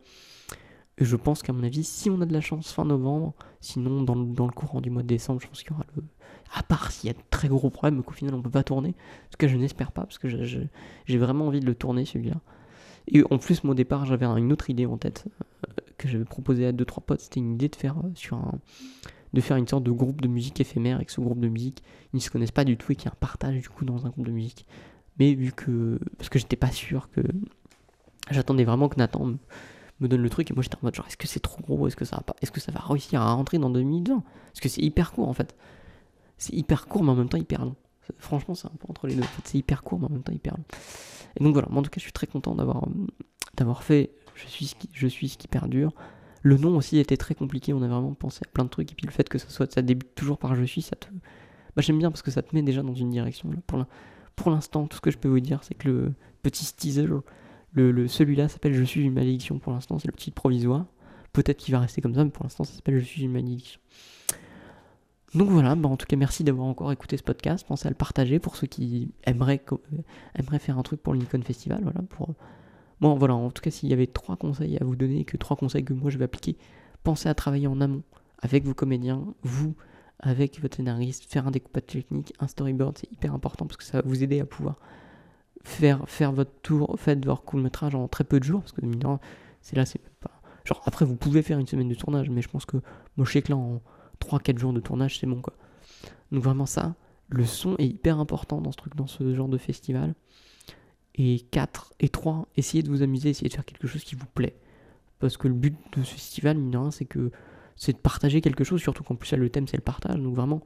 Et 1.00 1.06
je 1.06 1.16
pense 1.16 1.42
qu'à 1.42 1.54
mon 1.54 1.64
avis, 1.64 1.84
si 1.84 2.10
on 2.12 2.22
a 2.22 2.26
de 2.26 2.34
la 2.34 2.42
chance 2.42 2.72
fin 2.72 2.86
novembre, 2.86 3.34
sinon 3.62 4.04
dans 4.04 4.14
le, 4.16 4.26
dans 4.26 4.46
le 4.46 4.52
courant 4.52 4.80
du 4.80 4.92
mois 4.92 5.02
de 5.02 5.08
décembre, 5.08 5.42
je 5.42 5.48
pense 5.48 5.64
qu'il 5.64 5.72
y 5.72 5.74
aura 5.74 5.86
le. 5.96 6.04
À 6.56 6.62
part 6.62 6.92
s'il 6.92 7.08
y 7.08 7.10
a 7.10 7.14
de 7.14 7.24
très 7.32 7.48
gros 7.48 7.72
problèmes, 7.72 8.04
qu'au 8.04 8.14
final 8.14 8.36
on 8.36 8.42
peut 8.44 8.52
pas 8.52 8.64
tourner, 8.64 8.94
ce 9.32 9.38
que 9.38 9.48
je 9.48 9.58
n'espère 9.58 9.92
pas, 9.92 10.04
parce 10.04 10.20
que 10.20 10.28
j'ai 10.30 11.18
vraiment 11.18 11.48
envie 11.48 11.62
de 11.62 11.66
le 11.66 11.74
tourner 11.74 12.06
celui-là. 12.06 12.40
Et 13.08 13.24
en 13.32 13.38
plus, 13.40 13.66
au 13.66 13.74
départ, 13.74 14.06
j'avais 14.06 14.26
un- 14.26 14.38
une 14.38 14.54
autre 14.54 14.70
idée 14.70 14.86
en 14.86 14.98
tête 14.98 15.26
euh, 15.68 15.72
que 15.98 16.08
j'avais 16.08 16.26
proposé 16.26 16.66
à 16.68 16.72
deux 16.72 16.86
trois 16.86 17.04
potes. 17.04 17.22
C'était 17.22 17.40
une 17.40 17.54
idée 17.56 17.68
de 17.70 17.76
faire 17.76 17.98
euh, 17.98 18.12
sur 18.16 18.40
de 19.34 19.42
faire 19.42 19.58
une 19.58 19.68
sorte 19.68 19.84
de 19.84 19.92
groupe 19.92 20.22
de 20.22 20.28
musique 20.28 20.62
éphémère 20.62 20.98
avec 20.98 21.10
ce 21.10 21.20
groupe 21.20 21.40
de 21.40 21.50
musique. 21.50 21.82
Ils 22.14 22.18
ne 22.18 22.22
se 22.22 22.30
connaissent 22.30 22.52
pas 22.52 22.66
du 22.66 22.78
tout 22.78 22.92
et 22.92 22.96
qu'il 22.96 23.06
y 23.06 23.10
a 23.10 23.12
un 23.14 23.18
partage 23.20 23.60
du 23.60 23.68
coup 23.68 23.84
dans 23.84 24.06
un 24.06 24.10
groupe 24.10 24.28
de 24.28 24.32
musique. 24.32 24.68
Mais 25.20 25.34
vu 25.34 25.52
que 25.52 26.00
parce 26.18 26.30
que 26.30 26.38
j'étais 26.40 26.56
pas 26.56 26.72
sûr 26.72 27.10
que 27.10 27.22
j'attendais 28.32 28.64
vraiment 28.64 28.90
que 28.90 28.98
Nathan 28.98 29.26
me, 29.26 29.38
me 30.00 30.08
donne 30.08 30.22
le 30.22 30.30
truc 30.30 30.50
et 30.50 30.54
moi 30.54 30.64
j'étais 30.64 30.76
en 30.76 30.80
mode 30.84 30.96
genre 30.96 31.08
est-ce 31.08 31.18
que 31.18 31.28
c'est 31.28 31.40
trop 31.40 31.62
gros, 31.62 31.88
est-ce 31.88 31.96
que 31.96 32.06
ça 32.06 32.18
va 32.18 32.24
pas, 32.24 32.36
est-ce 32.42 32.52
que 32.52 32.60
ça 32.60 32.72
va 32.72 32.80
réussir 32.82 33.22
à 33.22 33.34
rentrer 33.34 33.58
dans 33.58 33.70
2020 33.70 34.24
Parce 34.48 34.60
que 34.60 34.70
c'est 34.70 34.82
hyper 34.82 35.12
court 35.12 35.28
en 35.28 35.34
fait. 35.34 35.56
C'est 36.38 36.54
hyper 36.54 36.88
court 36.88 37.04
mais 37.04 37.12
en 37.12 37.16
même 37.16 37.30
temps 37.30 37.38
hyper 37.38 37.66
long. 37.66 37.76
Franchement, 38.18 38.54
c'est 38.54 38.68
un 38.68 38.72
peu 38.78 38.88
entre 38.90 39.08
les 39.08 39.16
deux. 39.16 39.22
En 39.22 39.28
fait, 39.28 39.42
c'est 39.46 39.58
hyper 39.58 39.82
court 39.82 40.00
mais 40.00 40.08
en 40.08 40.10
même 40.10 40.24
temps 40.24 40.34
hyper 40.34 40.56
long. 40.58 40.64
Et 41.38 41.44
donc 41.44 41.54
voilà, 41.54 41.68
moi 41.70 41.80
en 41.80 41.84
tout 41.84 41.90
cas, 41.90 42.00
je 42.00 42.04
suis 42.04 42.12
très 42.12 42.28
content 42.28 42.56
d'avoir 42.56 42.84
euh, 42.84 43.08
d'avoir 43.56 43.84
fait 43.84 44.12
je 44.36 44.48
suis 44.48 44.66
ce 44.66 44.76
qui, 44.76 44.90
je 44.94 45.08
suis 45.08 45.30
ce 45.30 45.38
qui 45.38 45.48
perdure. 45.48 45.94
Le 46.42 46.58
nom 46.58 46.76
aussi 46.76 46.98
était 46.98 47.16
très 47.16 47.36
compliqué, 47.36 47.72
on 47.72 47.82
a 47.82 47.88
vraiment 47.88 48.14
pensé 48.14 48.42
à 48.46 48.50
plein 48.50 48.66
de 48.66 48.70
trucs 48.70 48.92
et 48.92 48.96
puis 48.96 49.06
le 49.06 49.12
fait 49.14 49.30
que 49.30 49.38
ça 49.38 49.48
soit 49.48 49.72
ça 49.72 49.82
débute 49.82 50.14
toujours 50.16 50.38
par 50.38 50.56
je 50.56 50.64
suis, 50.66 50.82
ça 50.82 50.98
te 50.98 51.08
bah, 51.76 51.82
j'aime 51.82 51.98
bien 51.98 52.12
parce 52.12 52.22
que 52.22 52.32
ça 52.32 52.42
te 52.42 52.54
met 52.54 52.62
déjà 52.62 52.84
dans 52.84 52.94
une 52.94 53.10
direction 53.10 53.50
pour 54.36 54.52
l'instant, 54.52 54.88
tout 54.88 54.98
ce 54.98 55.02
que 55.02 55.12
je 55.12 55.18
peux 55.18 55.28
vous 55.28 55.40
dire, 55.40 55.60
c'est 55.64 55.76
que 55.76 55.88
le 55.88 56.14
petit 56.42 56.72
teaser 56.76 57.08
le, 57.74 58.08
celui-là 58.08 58.50
s'appelle 58.50 58.74
Je 58.74 58.84
suis 58.84 59.04
une 59.04 59.14
malédiction 59.14 59.60
pour 59.60 59.74
l'instant, 59.74 60.00
c'est 60.00 60.08
le 60.08 60.14
titre 60.14 60.36
provisoire. 60.36 60.86
Peut-être 61.32 61.58
qu'il 61.58 61.74
va 61.74 61.80
rester 61.80 62.02
comme 62.02 62.14
ça, 62.14 62.24
mais 62.24 62.30
pour 62.30 62.44
l'instant 62.44 62.64
ça 62.64 62.74
s'appelle 62.74 63.00
Je 63.00 63.04
suis 63.04 63.24
une 63.24 63.32
malédiction. 63.32 63.80
Donc 65.34 65.50
voilà, 65.50 65.74
bah 65.74 65.90
en 65.90 65.98
tout 65.98 66.06
cas 66.06 66.16
merci 66.16 66.44
d'avoir 66.44 66.68
encore 66.68 66.92
écouté 66.92 67.18
ce 67.18 67.24
podcast. 67.24 67.66
Pensez 67.68 67.88
à 67.88 67.90
le 67.90 67.96
partager 67.96 68.38
pour 68.38 68.56
ceux 68.56 68.68
qui 68.68 69.12
aimeraient, 69.26 69.64
euh, 69.72 70.60
faire 70.60 70.78
un 70.78 70.84
truc 70.84 71.02
pour 71.02 71.14
le 71.14 71.20
Nikon 71.20 71.42
Festival. 71.42 71.80
Voilà, 71.82 72.02
pour... 72.04 72.36
Bon 73.02 73.16
voilà, 73.16 73.34
en 73.34 73.50
tout 73.50 73.62
cas 73.62 73.72
s'il 73.72 73.90
y 73.90 73.94
avait 73.94 74.08
trois 74.08 74.38
conseils 74.38 74.78
à 74.78 74.84
vous 74.84 74.96
donner, 74.96 75.26
que 75.26 75.36
trois 75.38 75.58
conseils 75.58 75.84
que 75.84 75.94
moi 75.94 76.12
je 76.12 76.20
vais 76.20 76.26
appliquer, 76.26 76.56
pensez 77.04 77.28
à 77.28 77.34
travailler 77.34 77.68
en 77.68 77.82
amont 77.82 78.04
avec 78.44 78.64
vos 78.66 78.76
comédiens, 78.76 79.26
vous, 79.42 79.74
avec 80.20 80.62
votre 80.62 80.78
scénariste, 80.78 81.26
faire 81.26 81.48
un 81.48 81.52
découpage 81.52 81.88
technique, 81.88 82.34
un 82.40 82.48
storyboard, 82.48 82.98
c'est 83.00 83.12
hyper 83.12 83.34
important 83.34 83.66
parce 83.66 83.78
que 83.78 83.84
ça 83.84 84.02
va 84.02 84.08
vous 84.08 84.24
aider 84.24 84.40
à 84.40 84.46
pouvoir 84.46 84.78
faire, 85.64 86.08
faire 86.08 86.32
votre 86.32 86.54
tour, 86.62 86.96
faites 87.00 87.26
votre 87.26 87.44
court 87.44 87.60
métrage 87.60 87.96
en 87.96 88.08
très 88.08 88.24
peu 88.24 88.40
de 88.40 88.44
jours, 88.44 88.62
parce 88.62 88.72
que 88.72 88.82
c'est 89.62 89.76
là, 89.76 89.86
c'est 89.86 90.02
pas. 90.20 90.42
Genre, 90.66 90.82
après, 90.86 91.06
vous 91.06 91.16
pouvez 91.16 91.42
faire 91.42 91.60
une 91.60 91.68
semaine 91.68 91.90
de 91.90 91.96
tournage, 91.96 92.30
mais 92.30 92.42
je 92.42 92.50
pense 92.50 92.66
que 92.66 92.78
moi, 93.18 93.26
je 93.26 93.32
sais 93.32 93.42
que 93.42 93.52
là, 93.52 93.58
en 93.58 93.82
3-4 94.22 94.58
jours 94.58 94.74
de 94.74 94.80
tournage, 94.80 95.20
c'est 95.20 95.28
bon, 95.28 95.42
quoi. 95.42 95.54
Donc, 96.32 96.44
vraiment, 96.44 96.66
ça, 96.66 96.96
le 97.30 97.46
son 97.46 97.76
est 97.78 97.88
hyper 97.88 98.20
important 98.20 98.62
dans 98.62 98.72
ce 98.72 98.78
truc, 98.78 98.96
dans 98.96 99.08
ce 99.08 99.36
genre 99.36 99.50
de 99.50 99.58
festival. 99.58 100.14
Et 101.16 101.42
4 101.52 101.94
et 102.00 102.10
3, 102.10 102.48
essayez 102.56 102.82
de 102.82 102.90
vous 102.90 103.04
amuser, 103.04 103.30
essayez 103.30 103.50
de 103.50 103.54
faire 103.54 103.66
quelque 103.66 103.88
chose 103.88 104.04
qui 104.04 104.16
vous 104.16 104.26
plaît. 104.26 104.56
Parce 105.20 105.38
que 105.38 105.48
le 105.48 105.54
but 105.54 105.78
de 105.96 106.04
ce 106.04 106.14
festival, 106.14 106.58
mine 106.58 106.92
c'est 106.92 107.06
que 107.06 107.32
c'est 107.76 107.94
de 107.94 107.98
partager 107.98 108.42
quelque 108.42 108.64
chose, 108.64 108.82
surtout 108.82 109.04
qu'en 109.04 109.16
plus, 109.16 109.32
là, 109.32 109.38
le 109.38 109.50
thème, 109.50 109.68
c'est 109.68 109.78
le 109.78 109.84
partage. 109.84 110.20
Donc, 110.20 110.36
vraiment, 110.36 110.62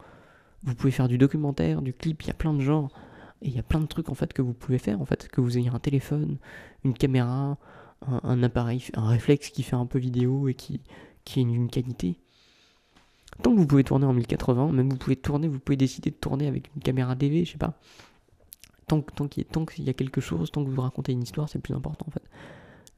vous 0.64 0.76
pouvez 0.76 0.92
faire 0.92 1.08
du 1.08 1.18
documentaire, 1.18 1.82
du 1.82 1.94
clip, 1.94 2.24
il 2.24 2.28
y 2.28 2.32
a 2.32 2.34
plein 2.34 2.54
de 2.54 2.62
genres. 2.62 2.92
Et 3.42 3.50
il 3.50 3.56
y 3.56 3.60
a 3.60 3.64
plein 3.64 3.80
de 3.80 3.86
trucs 3.86 4.10
en 4.10 4.16
fait 4.16 4.34
que 4.34 4.42
vous 4.42 4.54
pouvez 4.54 4.78
faire 4.78 5.02
en 5.02 5.06
fait, 5.06 5.28
que 5.28 5.42
vous 5.42 5.58
ayez 5.58 5.70
un 5.70 5.80
téléphone, 5.80 6.38
une 6.84 6.94
caméra, 6.94 7.58
un, 8.06 8.44
appareil, 8.44 8.84
un 8.94 9.08
réflexe 9.08 9.50
qui 9.50 9.64
fait 9.64 9.76
un 9.76 9.86
peu 9.86 10.00
vidéo 10.00 10.48
et 10.48 10.54
qui, 10.54 10.82
qui 11.26 11.40
est 11.40 11.44
une 11.44 11.70
qualité. 11.70 12.18
Tant 13.44 13.54
que 13.54 13.60
vous 13.60 13.68
pouvez 13.68 13.84
tourner 13.84 14.06
en 14.06 14.14
1080, 14.14 14.72
même 14.72 14.90
vous 14.90 14.98
pouvez 14.98 15.16
tourner, 15.16 15.48
vous 15.48 15.60
pouvez 15.60 15.78
décider 15.78 16.10
de 16.10 16.16
tourner 16.16 16.48
avec 16.48 16.72
une 16.76 16.82
caméra 16.82 17.16
DV, 17.16 17.46
je 17.46 17.52
sais 17.52 17.58
pas. 17.58 17.78
Tant, 18.88 19.02
qu'il 19.02 19.44
y, 19.44 19.46
a- 19.46 19.50
tant 19.52 19.66
y 19.78 19.90
a 19.90 19.94
quelque 19.94 20.22
chose, 20.22 20.50
tant 20.50 20.64
que 20.64 20.70
vous 20.70 20.82
racontez 20.82 21.12
une 21.12 21.22
histoire, 21.22 21.50
c'est 21.50 21.60
plus 21.60 21.74
important 21.74 22.06
en 22.08 22.12
fait. 22.12 22.24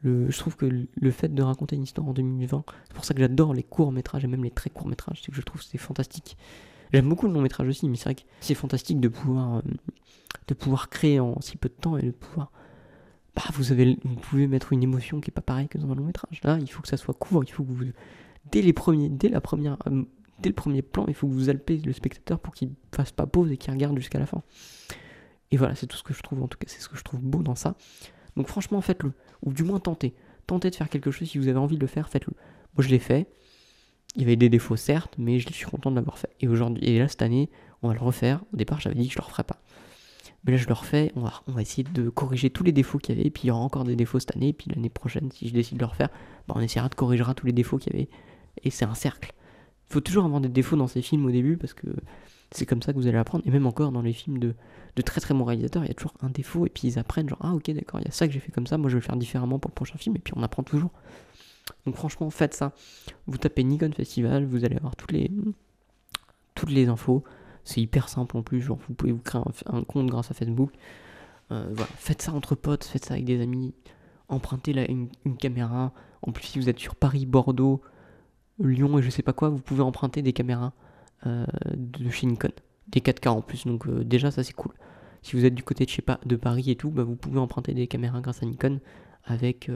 Je 0.04 0.38
trouve 0.38 0.56
que 0.56 0.66
le, 0.66 1.12
fait 1.12 1.34
de 1.34 1.42
raconter 1.42 1.76
une 1.76 1.84
histoire 1.84 2.08
en 2.08 2.14
2020, 2.14 2.64
c'est 2.88 2.94
pour 2.94 3.04
ça 3.04 3.14
que 3.14 3.20
j'adore 3.20 3.54
les 3.54 3.64
courts 3.64 3.92
métrages 3.92 4.24
et 4.24 4.28
même 4.28 4.44
les 4.44 4.52
très 4.52 4.70
courts 4.70 4.88
métrages, 4.88 5.22
c'est 5.24 5.32
que 5.32 5.36
je 5.36 5.42
trouve 5.42 5.62
c'est 5.62 5.78
fantastique. 5.78 6.38
J'aime 6.92 7.08
beaucoup 7.08 7.28
le 7.28 7.34
long 7.34 7.42
métrage 7.42 7.68
aussi, 7.68 7.88
mais 7.88 7.98
c'est 7.98 8.06
vrai 8.06 8.16
que 8.16 8.22
c'est 8.40 8.56
fantastique 8.56 9.00
de 9.00 9.08
pouvoir, 9.08 9.58
euh, 9.58 9.62
de 10.48 10.54
pouvoir 10.54 10.90
créer 10.90 11.20
en 11.20 11.40
si 11.42 11.58
peu 11.58 11.70
de 11.70 11.74
temps 11.74 11.98
et 11.98 12.04
de 12.04 12.12
pouvoir. 12.12 12.52
Bah, 13.36 13.44
vous, 13.54 13.72
avez, 13.72 13.98
vous 14.04 14.16
pouvez 14.16 14.48
mettre 14.48 14.74
une 14.74 14.84
émotion 14.84 15.22
qui 15.22 15.30
est 15.30 15.34
pas 15.34 15.42
pareille 15.42 15.68
que 15.68 15.78
dans 15.78 15.92
un 15.92 15.96
long 15.96 16.06
métrage. 16.06 16.42
Là, 16.44 16.58
il 16.60 16.70
faut 16.70 16.82
que 16.82 16.88
ça 16.88 16.98
soit 16.98 17.14
court, 17.14 17.44
il 17.44 17.52
faut 17.52 17.64
que 17.64 17.72
vous. 17.72 17.86
Dès, 18.52 18.62
les 18.62 18.74
premiers, 18.74 19.10
dès, 19.10 19.30
la 19.30 19.42
première, 19.42 19.78
euh, 19.88 20.04
dès 20.40 20.50
le 20.50 20.56
premier 20.56 20.82
plan, 20.82 21.06
il 21.08 21.14
faut 21.14 21.28
que 21.28 21.34
vous 21.34 21.50
alpez 21.50 21.78
le 21.78 21.94
spectateur 21.94 22.40
pour 22.40 22.54
qu'il 22.54 22.72
fasse 22.94 23.12
pas 23.12 23.28
pause 23.28 23.52
et 23.52 23.58
qu'il 23.58 23.72
regarde 23.72 23.98
jusqu'à 23.98 24.20
la 24.20 24.26
fin. 24.26 24.42
Et 25.52 25.58
voilà, 25.58 25.76
c'est 25.76 25.88
tout 25.88 25.98
ce 25.98 26.04
que 26.04 26.14
je 26.14 26.22
trouve, 26.22 26.42
en 26.42 26.48
tout 26.48 26.58
cas, 26.58 26.68
c'est 26.68 26.82
ce 26.82 26.90
que 26.90 26.98
je 26.98 27.04
trouve 27.04 27.22
beau 27.22 27.44
dans 27.44 27.56
ça. 27.56 27.76
Donc 28.36 28.48
franchement, 28.48 28.82
faites-le. 28.82 29.14
Ou 29.44 29.54
du 29.54 29.64
moins 29.64 29.80
tentez. 29.80 30.16
Tentez 30.48 30.70
de 30.70 30.76
faire 30.76 30.90
quelque 30.90 31.12
chose, 31.12 31.30
si 31.30 31.38
vous 31.38 31.48
avez 31.48 31.60
envie 31.60 31.76
de 31.76 31.82
le 31.82 31.88
faire, 31.88 32.10
faites-le. 32.10 32.34
Moi, 32.76 32.84
je 32.84 32.90
l'ai 32.90 33.00
fait. 33.00 33.28
Il 34.16 34.22
y 34.22 34.26
avait 34.26 34.36
des 34.36 34.50
défauts, 34.50 34.76
certes, 34.76 35.16
mais 35.18 35.40
je 35.40 35.52
suis 35.54 35.66
content 35.66 35.92
de 35.92 35.96
l'avoir 35.96 36.18
fait. 36.18 36.30
Et 36.42 36.48
aujourd'hui, 36.48 36.84
et 36.84 37.00
là, 37.00 37.08
cette 37.08 37.22
année, 37.22 37.50
on 37.82 37.90
va 37.90 37.94
le 37.94 38.00
refaire. 38.00 38.44
Au 38.54 38.58
départ, 38.58 38.80
j'avais 38.80 38.96
dit 38.96 39.08
que 39.08 39.14
je 39.14 39.20
le 39.20 39.26
referais 39.26 39.44
pas. 39.44 39.62
Mais 40.44 40.52
là, 40.54 40.58
je 40.58 40.68
le 40.68 40.74
refais. 40.74 41.12
On 41.16 41.22
va, 41.22 41.34
on 41.48 41.52
va 41.52 41.62
essayer 41.62 41.84
de 41.84 42.10
corriger 42.10 42.50
tous 42.50 42.64
les 42.64 42.72
défauts 42.72 42.98
qu'il 42.98 43.16
y 43.16 43.20
avait. 43.20 43.28
Et 43.28 43.32
puis, 43.32 43.44
il 43.46 43.48
y 43.48 43.52
aura 43.52 43.62
encore 43.62 43.84
des 43.84 43.96
défauts 43.96 44.20
cette 44.20 44.36
année. 44.36 44.50
Et 44.50 44.54
puis, 44.54 44.70
l'année 44.74 44.90
prochaine, 44.90 45.32
si 45.32 45.48
je 45.48 45.54
décide 45.54 45.78
de 45.78 45.82
le 45.82 45.88
refaire, 45.88 46.10
bah, 46.48 46.56
on 46.58 46.62
essaiera 46.62 46.90
de 46.90 46.96
corriger 46.96 47.24
tous 47.36 47.46
les 47.46 47.52
défauts 47.52 47.78
qu'il 47.78 47.94
y 47.94 47.96
avait. 47.96 48.10
Et 48.64 48.70
c'est 48.70 48.86
un 48.86 48.96
cercle. 48.96 49.34
Il 49.90 49.94
faut 49.94 50.02
toujours 50.02 50.26
avoir 50.26 50.42
des 50.42 50.50
défauts 50.50 50.76
dans 50.76 50.88
ces 50.88 51.02
films 51.02 51.26
au 51.26 51.32
début 51.32 51.58
parce 51.58 51.74
que 51.74 51.88
c'est 52.52 52.66
comme 52.66 52.82
ça 52.82 52.94
que 52.94 52.98
vous 52.98 53.08
allez 53.08 53.18
apprendre. 53.18 53.44
Et 53.48 53.52
même 53.52 53.66
encore 53.68 53.92
dans 53.92 54.02
les 54.02 54.14
films 54.14 54.40
de, 54.40 54.56
de 54.96 55.02
très 55.02 55.22
très 55.22 55.34
bons 55.34 55.44
réalisateurs, 55.44 55.84
il 55.84 55.88
y 55.88 55.92
a 55.92 55.94
toujours 55.94 56.14
un 56.22 56.30
défaut. 56.30 56.66
Et 56.66 56.70
puis, 56.70 56.88
ils 56.88 57.00
apprennent 57.00 57.30
genre, 57.30 57.40
ah 57.42 57.54
ok, 57.54 57.70
d'accord, 57.72 58.00
il 58.00 58.06
y 58.06 58.10
a 58.10 58.12
ça 58.12 58.28
que 58.28 58.34
j'ai 58.34 58.40
fait 58.40 58.52
comme 58.52 58.68
ça. 58.68 58.78
Moi, 58.78 58.90
je 58.90 58.96
vais 58.96 59.02
le 59.02 59.06
faire 59.06 59.18
différemment 59.18 59.60
pour 59.60 59.70
le 59.70 59.76
prochain 59.76 59.98
film. 59.98 60.16
Et 60.16 60.20
puis, 60.20 60.34
on 60.36 60.44
apprend 60.44 60.64
toujours. 60.64 60.92
Donc, 61.86 61.96
franchement, 61.96 62.30
faites 62.30 62.54
ça. 62.54 62.74
Vous 63.28 63.38
tapez 63.38 63.64
Nikon 63.64 63.92
Festival, 63.92 64.46
vous 64.46 64.66
allez 64.66 64.78
avoir 64.78 64.96
toutes 64.96 65.12
les, 65.12 66.88
infos. 66.88 67.24
C'est 67.64 67.82
hyper 67.82 68.10
simple 68.10 68.38
en 68.38 68.44
plus, 68.44 68.62
genre 68.62 68.80
vous 68.88 68.94
pouvez 68.94 69.12
vous 69.12 69.20
créer 69.20 69.42
un, 69.68 69.84
compte 69.84 70.08
grâce 70.08 70.32
à 70.32 70.34
Facebook. 70.34 70.72
Euh. 71.52 71.74
Faites 71.98 72.22
ça 72.22 72.34
entre 72.34 72.56
potes, 72.56 72.84
faites 72.84 73.06
ça 73.06 73.16
avec 73.16 73.26
des 73.26 73.42
amis. 73.42 73.74
Empruntez 74.28 74.72
une, 74.90 75.38
caméra. 75.38 75.94
En 76.22 76.32
plus, 76.32 76.46
si 76.46 76.60
vous 76.60 76.70
êtes 76.70 76.80
sur 76.80 76.96
Paris, 76.96 77.26
Bordeaux, 77.26 77.82
Lyon 78.60 79.00
et 79.00 79.02
je 79.02 79.10
sais 79.10 79.24
pas 79.24 79.34
quoi, 79.34 79.50
vous 79.50 79.60
pouvez 79.60 79.82
emprunter 79.82 80.22
des 80.22 80.34
caméras 80.34 80.74
euh, 81.26 81.46
de 81.76 82.10
chez 82.10 82.28
Nikon. 82.28 82.52
Des 82.88 83.00
4K 83.00 83.30
en 83.30 83.42
plus, 83.42 83.66
donc 83.68 83.88
euh, 83.88 84.04
déjà 84.04 84.32
ça 84.32 84.44
c'est 84.44 84.54
cool. 84.54 84.74
Si 85.22 85.36
vous 85.36 85.46
êtes 85.46 85.54
du 85.54 85.64
côté 85.64 85.86
de, 85.86 85.90
chez 85.90 86.02
pa- 86.02 86.20
de 86.26 86.36
Paris 86.36 86.72
et 86.72 86.76
tout, 86.76 86.90
bah, 86.90 87.04
vous 87.04 87.16
pouvez 87.16 87.40
emprunter 87.40 87.74
des 87.74 87.88
caméras 87.88 88.22
grâce 88.22 88.42
à 88.42 88.46
Nikon 88.46 88.80
avec 89.26 89.70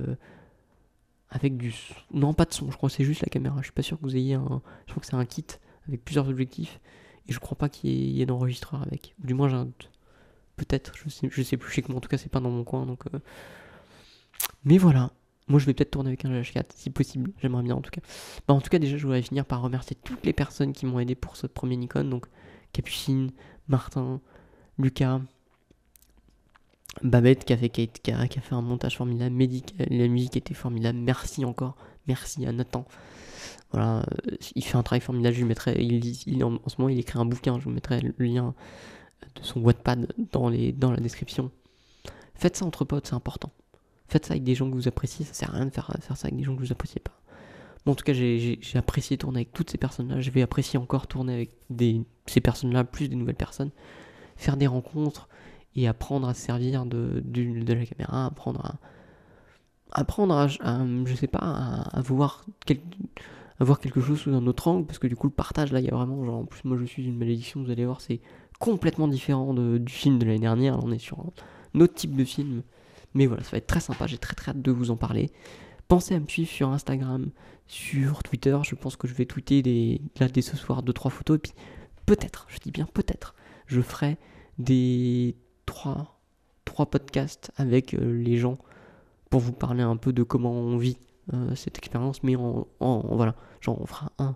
avec 1.34 1.58
du 1.58 1.74
non 2.14 2.34
pas 2.34 2.46
de 2.46 2.54
son 2.54 2.70
je 2.72 2.78
crois 2.78 2.90
c'est 2.90 3.04
juste 3.04 3.22
la 3.22 3.30
caméra 3.30 3.58
je 3.60 3.64
suis 3.64 3.74
pas 3.74 3.82
sûr 3.82 3.98
que 3.98 4.04
vous 4.04 4.16
ayez 4.16 4.36
un 4.36 4.62
je 4.86 4.92
crois 4.92 5.02
que 5.02 5.08
c'est 5.08 5.16
un 5.16 5.26
kit 5.26 5.46
avec 5.88 6.04
plusieurs 6.04 6.30
objectifs 6.30 6.80
et 7.28 7.34
je 7.34 7.40
crois 7.40 7.58
pas 7.58 7.70
qu'il 7.70 7.90
y 7.90 8.22
ait, 8.22 8.26
d'enregistreur 8.26 8.84
avec 8.84 9.16
du 9.20 9.34
moins 9.34 9.50
j'ai 9.50 9.56
un 9.56 9.66
doute 9.66 9.92
peut-être 10.56 10.94
je 10.96 11.10
sais 11.10 11.28
je 11.32 11.42
sais 11.42 11.58
plus 11.58 11.70
je 11.70 11.76
sais 11.76 11.82
que 11.82 11.92
en 11.92 12.00
tout 12.00 12.10
cas 12.10 12.18
c'est 12.18 12.32
pas 12.32 12.40
dans 12.40 12.52
mon 12.52 12.64
coin 12.64 12.86
donc 12.86 13.04
mais 14.64 14.78
voilà 14.78 15.12
moi, 15.48 15.60
je 15.60 15.66
vais 15.66 15.74
peut-être 15.74 15.92
tourner 15.92 16.10
avec 16.10 16.24
un 16.26 16.42
GH4, 16.42 16.66
si 16.76 16.90
possible. 16.90 17.32
J'aimerais 17.42 17.64
bien, 17.64 17.76
en 17.76 17.82
tout 17.82 17.92
cas. 17.92 18.02
Bah, 18.48 18.54
en 18.54 18.62
tout 18.62 18.70
cas, 18.70 18.80
déjà, 18.80 18.98
je 18.98 19.04
voudrais 19.04 19.22
finir 19.22 19.46
par 19.46 19.62
remercier 19.62 19.98
toutes 20.04 20.26
les 20.26 20.34
personnes 20.34 20.72
qui 20.72 20.86
m'ont 20.86 21.00
aidé 21.00 21.16
pour 21.16 21.36
ce 21.36 21.48
premier 21.48 21.76
Nikon. 21.76 22.06
Donc, 22.06 22.28
Capucine, 22.72 23.32
Martin, 23.68 24.22
Lucas, 24.78 25.20
Babette 27.02 27.46
qui 27.46 27.54
a 27.54 27.58
fait, 27.58 27.70
qui 27.70 28.12
a, 28.12 28.28
fait 28.28 28.54
un 28.56 28.62
montage 28.62 28.98
formidable, 28.98 29.36
Médic, 29.36 29.74
la 29.78 30.08
musique 30.08 30.38
était 30.38 30.54
formidable. 30.54 31.00
Merci 31.00 31.44
encore. 31.44 31.76
Merci 32.08 32.46
à 32.46 32.52
Nathan. 32.52 32.86
Voilà, 33.72 34.00
euh, 34.02 34.36
il 34.56 34.64
fait 34.64 34.78
un 34.78 34.84
travail 34.84 35.02
formidable. 35.02 35.34
Je 35.34 35.40
lui 35.40 35.48
mettrai, 35.48 35.84
il, 35.84 36.44
en, 36.44 36.60
ce 36.68 36.76
moment, 36.78 36.90
il 36.90 37.00
écrit 37.00 37.18
un 37.18 37.26
bouquin. 37.26 37.60
Je 37.60 37.64
vous 37.66 37.72
mettrai 37.72 38.02
le 38.02 38.14
lien 38.20 38.54
de 39.36 39.42
son 39.44 39.62
Wattpad 39.62 40.14
dans, 40.32 40.50
les, 40.50 40.72
dans 40.72 40.92
la 40.92 40.98
description. 40.98 41.52
Faites 42.36 42.58
ça 42.58 42.66
entre 42.66 42.86
potes, 42.86 43.08
c'est 43.08 43.16
important. 43.16 43.52
Faites 44.08 44.26
ça 44.26 44.34
avec 44.34 44.44
des 44.44 44.54
gens 44.54 44.70
que 44.70 44.76
vous 44.76 44.88
appréciez, 44.88 45.26
ça 45.26 45.34
sert 45.34 45.50
à 45.52 45.58
rien 45.58 45.66
de 45.66 45.72
faire, 45.72 45.92
faire 46.02 46.18
ça 46.18 46.28
avec 46.28 46.38
des 46.38 46.44
gens 46.44 46.56
que 46.56 46.62
vous 46.62 46.72
appréciez 46.72 47.00
pas. 47.00 47.14
Bon, 47.86 47.94
en 47.94 47.96
tout 47.96 48.04
cas, 48.04 48.14
j'ai 48.14 48.60
apprécié 48.76 49.18
tourner 49.18 49.40
avec 49.40 49.54
toutes 49.54 49.70
ces 49.70 49.78
personnes-là. 49.78 50.22
Je 50.22 50.30
vais 50.30 50.42
apprécier 50.42 50.80
encore 50.80 51.08
tourner 51.08 51.34
avec 51.34 51.52
des, 51.70 52.02
ces 52.28 52.40
personnes-là, 52.40 52.84
plus 52.84 53.10
des 53.10 53.16
nouvelles 53.16 53.36
personnes. 53.36 53.72
Faire 54.36 54.56
des 54.56 54.68
rencontres 54.68 55.28
et 55.76 55.88
apprendre 55.88 56.28
à 56.28 56.34
se 56.34 56.42
servir 56.42 56.86
de, 56.86 57.22
de, 57.26 57.74
la 57.74 57.86
caméra, 57.86 58.26
apprendre 58.26 58.66
à, 58.66 58.76
apprendre 59.92 60.36
à, 60.36 60.48
je 60.48 61.16
sais 61.16 61.28
pas, 61.28 61.40
à, 61.92 62.02
voir 62.02 62.46
voir 63.60 63.80
quelque 63.80 64.02
chose 64.02 64.20
sous 64.20 64.32
un 64.32 64.46
autre 64.48 64.68
angle, 64.68 64.86
parce 64.86 65.00
que 65.00 65.08
du 65.08 65.16
coup, 65.16 65.28
le 65.28 65.34
partage, 65.34 65.72
là, 65.72 65.80
il 65.80 65.86
y 65.86 65.90
a 65.90 65.96
vraiment, 65.96 66.26
genre, 66.26 66.40
en 66.40 66.46
plus, 66.46 66.64
moi, 66.66 66.78
je 66.78 66.86
suis 66.86 67.06
une 67.06 67.18
malédiction, 67.18 67.64
vous 67.64 67.72
allez 67.72 67.86
voir, 67.86 68.02
c'est 68.02 68.20
complètement 68.60 69.08
différent 69.08 69.54
du 69.54 69.94
film 69.94 70.20
de 70.20 70.26
l'année 70.26 70.40
dernière. 70.40 70.78
Là, 70.78 70.84
on 70.84 70.92
est 70.92 71.00
sur 71.00 71.20
un 71.20 71.80
autre 71.80 71.94
type 71.94 72.16
de 72.16 72.24
film. 72.24 72.64
Mais 73.14 73.26
voilà, 73.26 73.44
ça 73.44 73.52
va 73.52 73.58
être 73.58 73.68
très 73.68 73.80
sympa, 73.80 74.08
j'ai 74.08 74.18
très 74.18 74.36
très 74.36 74.52
hâte 74.52 74.62
de 74.62 74.72
vous 74.72 74.92
en 74.92 74.98
parler. 74.98 75.30
Pensez 75.88 76.16
à 76.16 76.20
me 76.20 76.28
suivre 76.28 76.50
sur 76.50 76.70
Instagram, 76.70 77.30
sur 77.68 78.24
Twitter, 78.24 78.58
je 78.64 78.76
pense 78.76 78.96
que 78.96 79.08
je 79.08 79.14
vais 79.14 79.26
tweeter 79.26 79.62
des, 79.62 80.02
là 80.20 80.28
dès 80.28 80.42
ce 80.42 80.58
soir 80.58 80.84
2-3 80.84 81.10
photos, 81.10 81.36
et 81.38 81.40
puis 81.40 81.54
peut-être, 82.06 82.48
je 82.50 82.58
dis 82.60 82.72
bien 82.72 82.88
peut-être, 82.92 83.36
je 83.68 83.82
ferai 83.82 84.18
des 84.58 85.36
3, 85.66 86.20
3 86.66 86.86
podcasts 86.88 87.52
avec 87.58 87.94
euh, 87.94 88.22
les 88.22 88.38
gens 88.38 88.58
pour 89.30 89.42
vous 89.42 89.54
parler 89.54 89.84
un 89.84 89.98
peu 89.98 90.14
de 90.14 90.24
comment 90.24 90.52
on 90.52 90.78
vit 90.78 90.98
euh, 91.34 91.56
cette 91.56 91.78
expérience, 91.78 92.24
mais 92.24 92.36
en, 92.36 92.68
en, 92.80 93.16
voilà, 93.16 93.36
genre 93.62 93.82
on 93.82 93.86
fera 93.86 94.12
un 94.20 94.36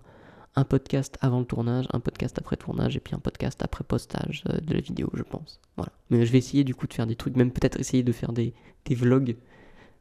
un 0.56 0.64
podcast 0.64 1.18
avant 1.20 1.38
le 1.38 1.44
tournage, 1.44 1.86
un 1.92 2.00
podcast 2.00 2.36
après 2.38 2.56
tournage 2.56 2.96
et 2.96 3.00
puis 3.00 3.14
un 3.14 3.20
podcast 3.20 3.62
après 3.62 3.84
postage 3.84 4.42
euh, 4.48 4.58
de 4.58 4.74
la 4.74 4.80
vidéo, 4.80 5.08
je 5.14 5.22
pense. 5.22 5.60
Voilà. 5.76 5.92
Mais 6.10 6.26
je 6.26 6.32
vais 6.32 6.38
essayer 6.38 6.64
du 6.64 6.74
coup 6.74 6.88
de 6.88 6.94
faire 6.94 7.06
des 7.06 7.14
trucs, 7.14 7.36
même 7.36 7.52
peut-être 7.52 7.78
essayer 7.78 8.02
de 8.02 8.10
faire 8.10 8.32
des, 8.32 8.54
vlogs 8.90 9.36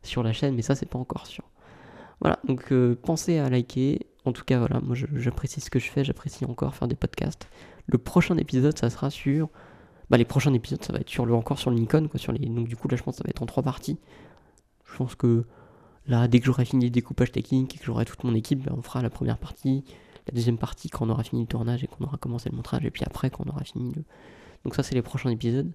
sur 0.02 0.24
la 0.24 0.34
chaîne, 0.34 0.56
mais 0.56 0.64
ça 0.64 0.74
c'est 0.74 0.88
pas 0.88 0.98
encore 0.98 1.28
sûr. 1.28 1.44
Voilà, 2.22 2.40
donc 2.46 2.74
pensez 3.04 3.38
à 3.38 3.50
liker. 3.50 4.08
En 4.26 4.32
tout 4.32 4.46
cas, 4.46 4.58
voilà, 4.58 4.80
moi 4.80 4.96
j'apprécie 4.96 5.62
ce 5.62 5.70
que 5.70 5.78
je 5.78 5.92
fais, 5.92 6.04
j'apprécie 6.04 6.46
encore 6.46 6.74
faire 6.74 6.88
des 6.88 6.96
podcasts. 6.96 7.48
Le 7.86 7.98
prochain 7.98 8.38
épisode, 8.38 8.78
ça 8.78 8.90
sera 8.90 9.10
sur. 9.10 9.50
Bah, 10.10 10.18
les 10.18 10.26
prochains 10.26 10.54
épisodes, 10.54 10.84
ça 10.84 10.94
va 10.94 11.00
être 11.00 11.10
sur 11.10 11.26
le, 11.26 11.34
encore 11.34 11.60
sur 11.60 11.70
le 11.70 11.78
Nikon, 11.78 12.08
quoi. 12.08 12.20
Sur 12.20 12.32
les... 12.32 12.40
Donc, 12.40 12.68
du 12.68 12.76
coup, 12.76 12.88
là, 12.88 12.96
je 12.96 13.04
pense 13.04 13.16
que 13.16 13.18
ça 13.20 13.24
va 13.26 13.30
être 13.30 13.42
en 13.42 13.46
trois 13.46 13.64
parties. 13.64 13.98
Je 14.86 14.98
pense 14.98 15.16
que 15.16 15.46
là, 16.06 16.28
dès 16.28 16.40
que 16.40 16.46
j'aurai 16.46 16.66
fini 16.66 16.86
le 16.86 16.92
découpage 16.92 17.32
technique 17.32 17.76
et 17.76 17.78
que 17.78 17.86
j'aurai 17.86 18.06
toute 18.06 18.24
mon 18.24 18.34
équipe, 18.34 18.64
bah, 18.64 18.74
on 18.76 18.82
fera 18.82 19.02
la 19.02 19.10
première 19.10 19.38
partie 19.38 19.84
la 20.28 20.36
deuxième 20.36 20.58
partie 20.58 20.90
quand 20.90 21.08
on 21.08 21.10
aura 21.10 21.24
fini 21.24 21.42
le 21.42 21.48
tournage 21.48 21.84
et 21.84 21.88
qu'on 21.88 22.04
aura 22.04 22.18
commencé 22.18 22.50
le 22.50 22.56
montage, 22.56 22.86
et 22.86 22.92
puis 22.92 23.04
après 23.06 23.30
quand 23.30 23.46
on 23.46 23.50
aura 23.50 23.64
fini 23.64 23.94
le... 23.96 24.04
Donc 24.64 24.76
ça 24.76 24.84
c'est 24.84 24.96
les 24.96 25.02
prochains 25.02 25.30
épisodes. 25.30 25.72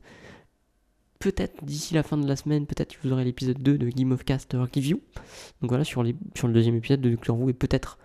Peut-être 1.18 1.64
d'ici 1.64 1.94
la 1.94 2.02
fin 2.02 2.18
de 2.18 2.26
la 2.26 2.36
semaine, 2.36 2.66
peut-être 2.66 2.96
vous 3.02 3.12
aurez 3.12 3.24
l'épisode 3.24 3.58
2 3.58 3.78
de 3.78 3.88
Game 3.88 4.10
of 4.12 4.24
Cast 4.24 4.52
Review. 4.54 5.00
Donc 5.60 5.70
voilà, 5.70 5.84
sur, 5.84 6.02
les... 6.02 6.16
sur 6.34 6.48
le 6.48 6.54
deuxième 6.54 6.74
épisode 6.74 7.00
de 7.00 7.10
Doctor 7.10 7.38
Who, 7.38 7.48
et 7.50 7.54
peut-être 7.54 7.98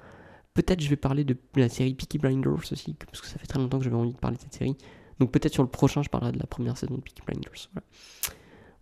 peut-être 0.54 0.82
je 0.82 0.90
vais 0.90 0.96
parler 0.96 1.24
de 1.24 1.38
la 1.56 1.70
série 1.70 1.94
Peaky 1.94 2.18
Blinders 2.18 2.72
aussi, 2.72 2.94
parce 2.94 3.22
que 3.22 3.28
ça 3.28 3.38
fait 3.38 3.48
très 3.48 3.60
longtemps 3.60 3.78
que 3.78 3.84
j'avais 3.84 3.96
envie 3.96 4.14
de 4.14 4.18
parler 4.18 4.38
de 4.38 4.42
cette 4.42 4.54
série. 4.54 4.76
Donc 5.20 5.32
peut-être 5.32 5.54
sur 5.54 5.64
le 5.64 5.70
prochain, 5.70 6.04
je 6.04 6.10
parlerai 6.10 6.32
de 6.32 6.40
la 6.40 6.48
première 6.48 6.78
saison 6.78 6.96
de 6.96 7.02
Peaky 7.02 7.22
Blinders. 7.26 7.70
Voilà. 7.74 7.86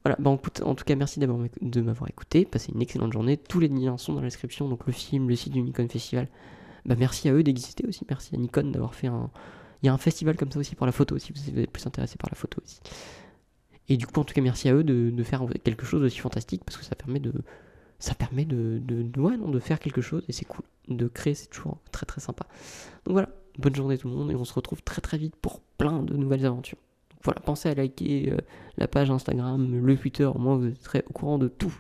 Voilà, 0.06 0.18
bah 0.20 0.30
en 0.30 0.76
tout 0.76 0.86
cas, 0.86 0.96
merci 0.96 1.20
de 1.20 1.82
m'avoir 1.82 2.08
écouté. 2.08 2.46
Passez 2.46 2.72
une 2.72 2.80
excellente 2.80 3.12
journée. 3.12 3.38
Tous 3.38 3.60
les 3.60 3.68
liens 3.68 3.98
sont 3.98 4.14
dans 4.14 4.22
la 4.22 4.28
description, 4.28 4.70
donc 4.70 4.86
le 4.86 4.94
film, 4.94 5.28
le 5.28 5.36
site 5.36 5.54
du 5.54 5.64
Nikon 5.64 5.90
Festival, 5.90 6.28
bah, 6.86 6.96
merci 6.96 7.28
à 7.28 7.34
eux 7.34 7.42
d'exister 7.42 7.88
aussi. 7.88 8.06
Merci 8.08 8.36
à 8.36 8.38
Nikon 8.38 8.70
d'avoir 8.70 8.94
fait 8.94 9.08
un. 9.08 9.32
Il 9.82 9.88
y 9.88 9.90
a 9.90 9.94
un 9.94 9.98
festival 9.98 10.38
comme 10.38 10.52
ça 10.52 10.60
aussi 10.60 10.76
pour 10.76 10.86
la 10.86 10.92
photo, 10.92 11.18
si 11.18 11.34
vous 11.34 11.60
êtes 11.60 11.72
plus 11.72 11.88
intéressé 11.88 12.18
par 12.18 12.30
la 12.30 12.36
photo 12.36 12.62
aussi. 12.64 12.80
Et 13.90 13.98
du 13.98 14.06
coup, 14.06 14.20
en 14.20 14.24
tout 14.24 14.36
cas, 14.36 14.42
merci 14.42 14.70
à 14.70 14.76
eux 14.76 14.84
de, 14.84 15.24
faire 15.24 15.44
quelque 15.64 15.88
chose 15.88 16.02
d'aussi 16.02 16.20
fantastique 16.20 16.64
parce 16.64 16.78
que 16.78 16.86
ça 16.86 16.96
permet 16.96 17.20
de. 17.20 17.34
Ça 17.98 18.14
permet 18.14 18.46
de, 18.46 18.80
de, 18.84 19.20
ouais, 19.20 19.38
non, 19.38 19.50
de 19.50 19.60
faire 19.60 19.80
quelque 19.80 20.02
chose 20.02 20.24
et 20.28 20.34
c'est 20.34 20.46
cool. 20.46 20.66
De 20.88 21.08
créer, 21.08 21.34
c'est 21.34 21.48
toujours 21.48 21.80
très 21.92 22.06
très 22.06 22.22
sympa. 22.22 22.46
Donc 23.06 23.14
voilà, 23.14 23.30
bonne 23.60 23.76
journée 23.76 23.98
tout 23.98 24.08
le 24.08 24.16
monde 24.16 24.32
et 24.32 24.36
on 24.36 24.46
se 24.46 24.54
retrouve 24.54 24.82
très 24.84 25.02
très 25.02 25.18
vite 25.18 25.36
pour 25.36 25.62
plein 25.78 26.02
de 26.02 26.16
nouvelles 26.16 26.46
aventures. 26.46 26.78
Voilà, 27.24 27.40
pensez 27.42 27.70
à 27.70 27.74
liker 27.74 28.32
euh, 28.32 28.38
la 28.78 28.88
page 28.88 29.10
Instagram, 29.10 29.84
le 29.84 29.98
Twitter, 29.98 30.26
au 30.26 30.38
moins 30.38 30.58
vous 30.58 30.74
serez 30.82 31.04
au 31.10 31.14
courant 31.14 31.38
de 31.38 31.48
tout. 31.48 31.74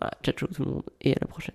Voilà, 0.00 0.12
ciao 0.22 0.34
ciao 0.34 0.48
tout 0.48 0.64
le 0.64 0.70
monde 0.70 0.84
et 1.02 1.12
à 1.12 1.18
la 1.20 1.26
prochaine. 1.26 1.54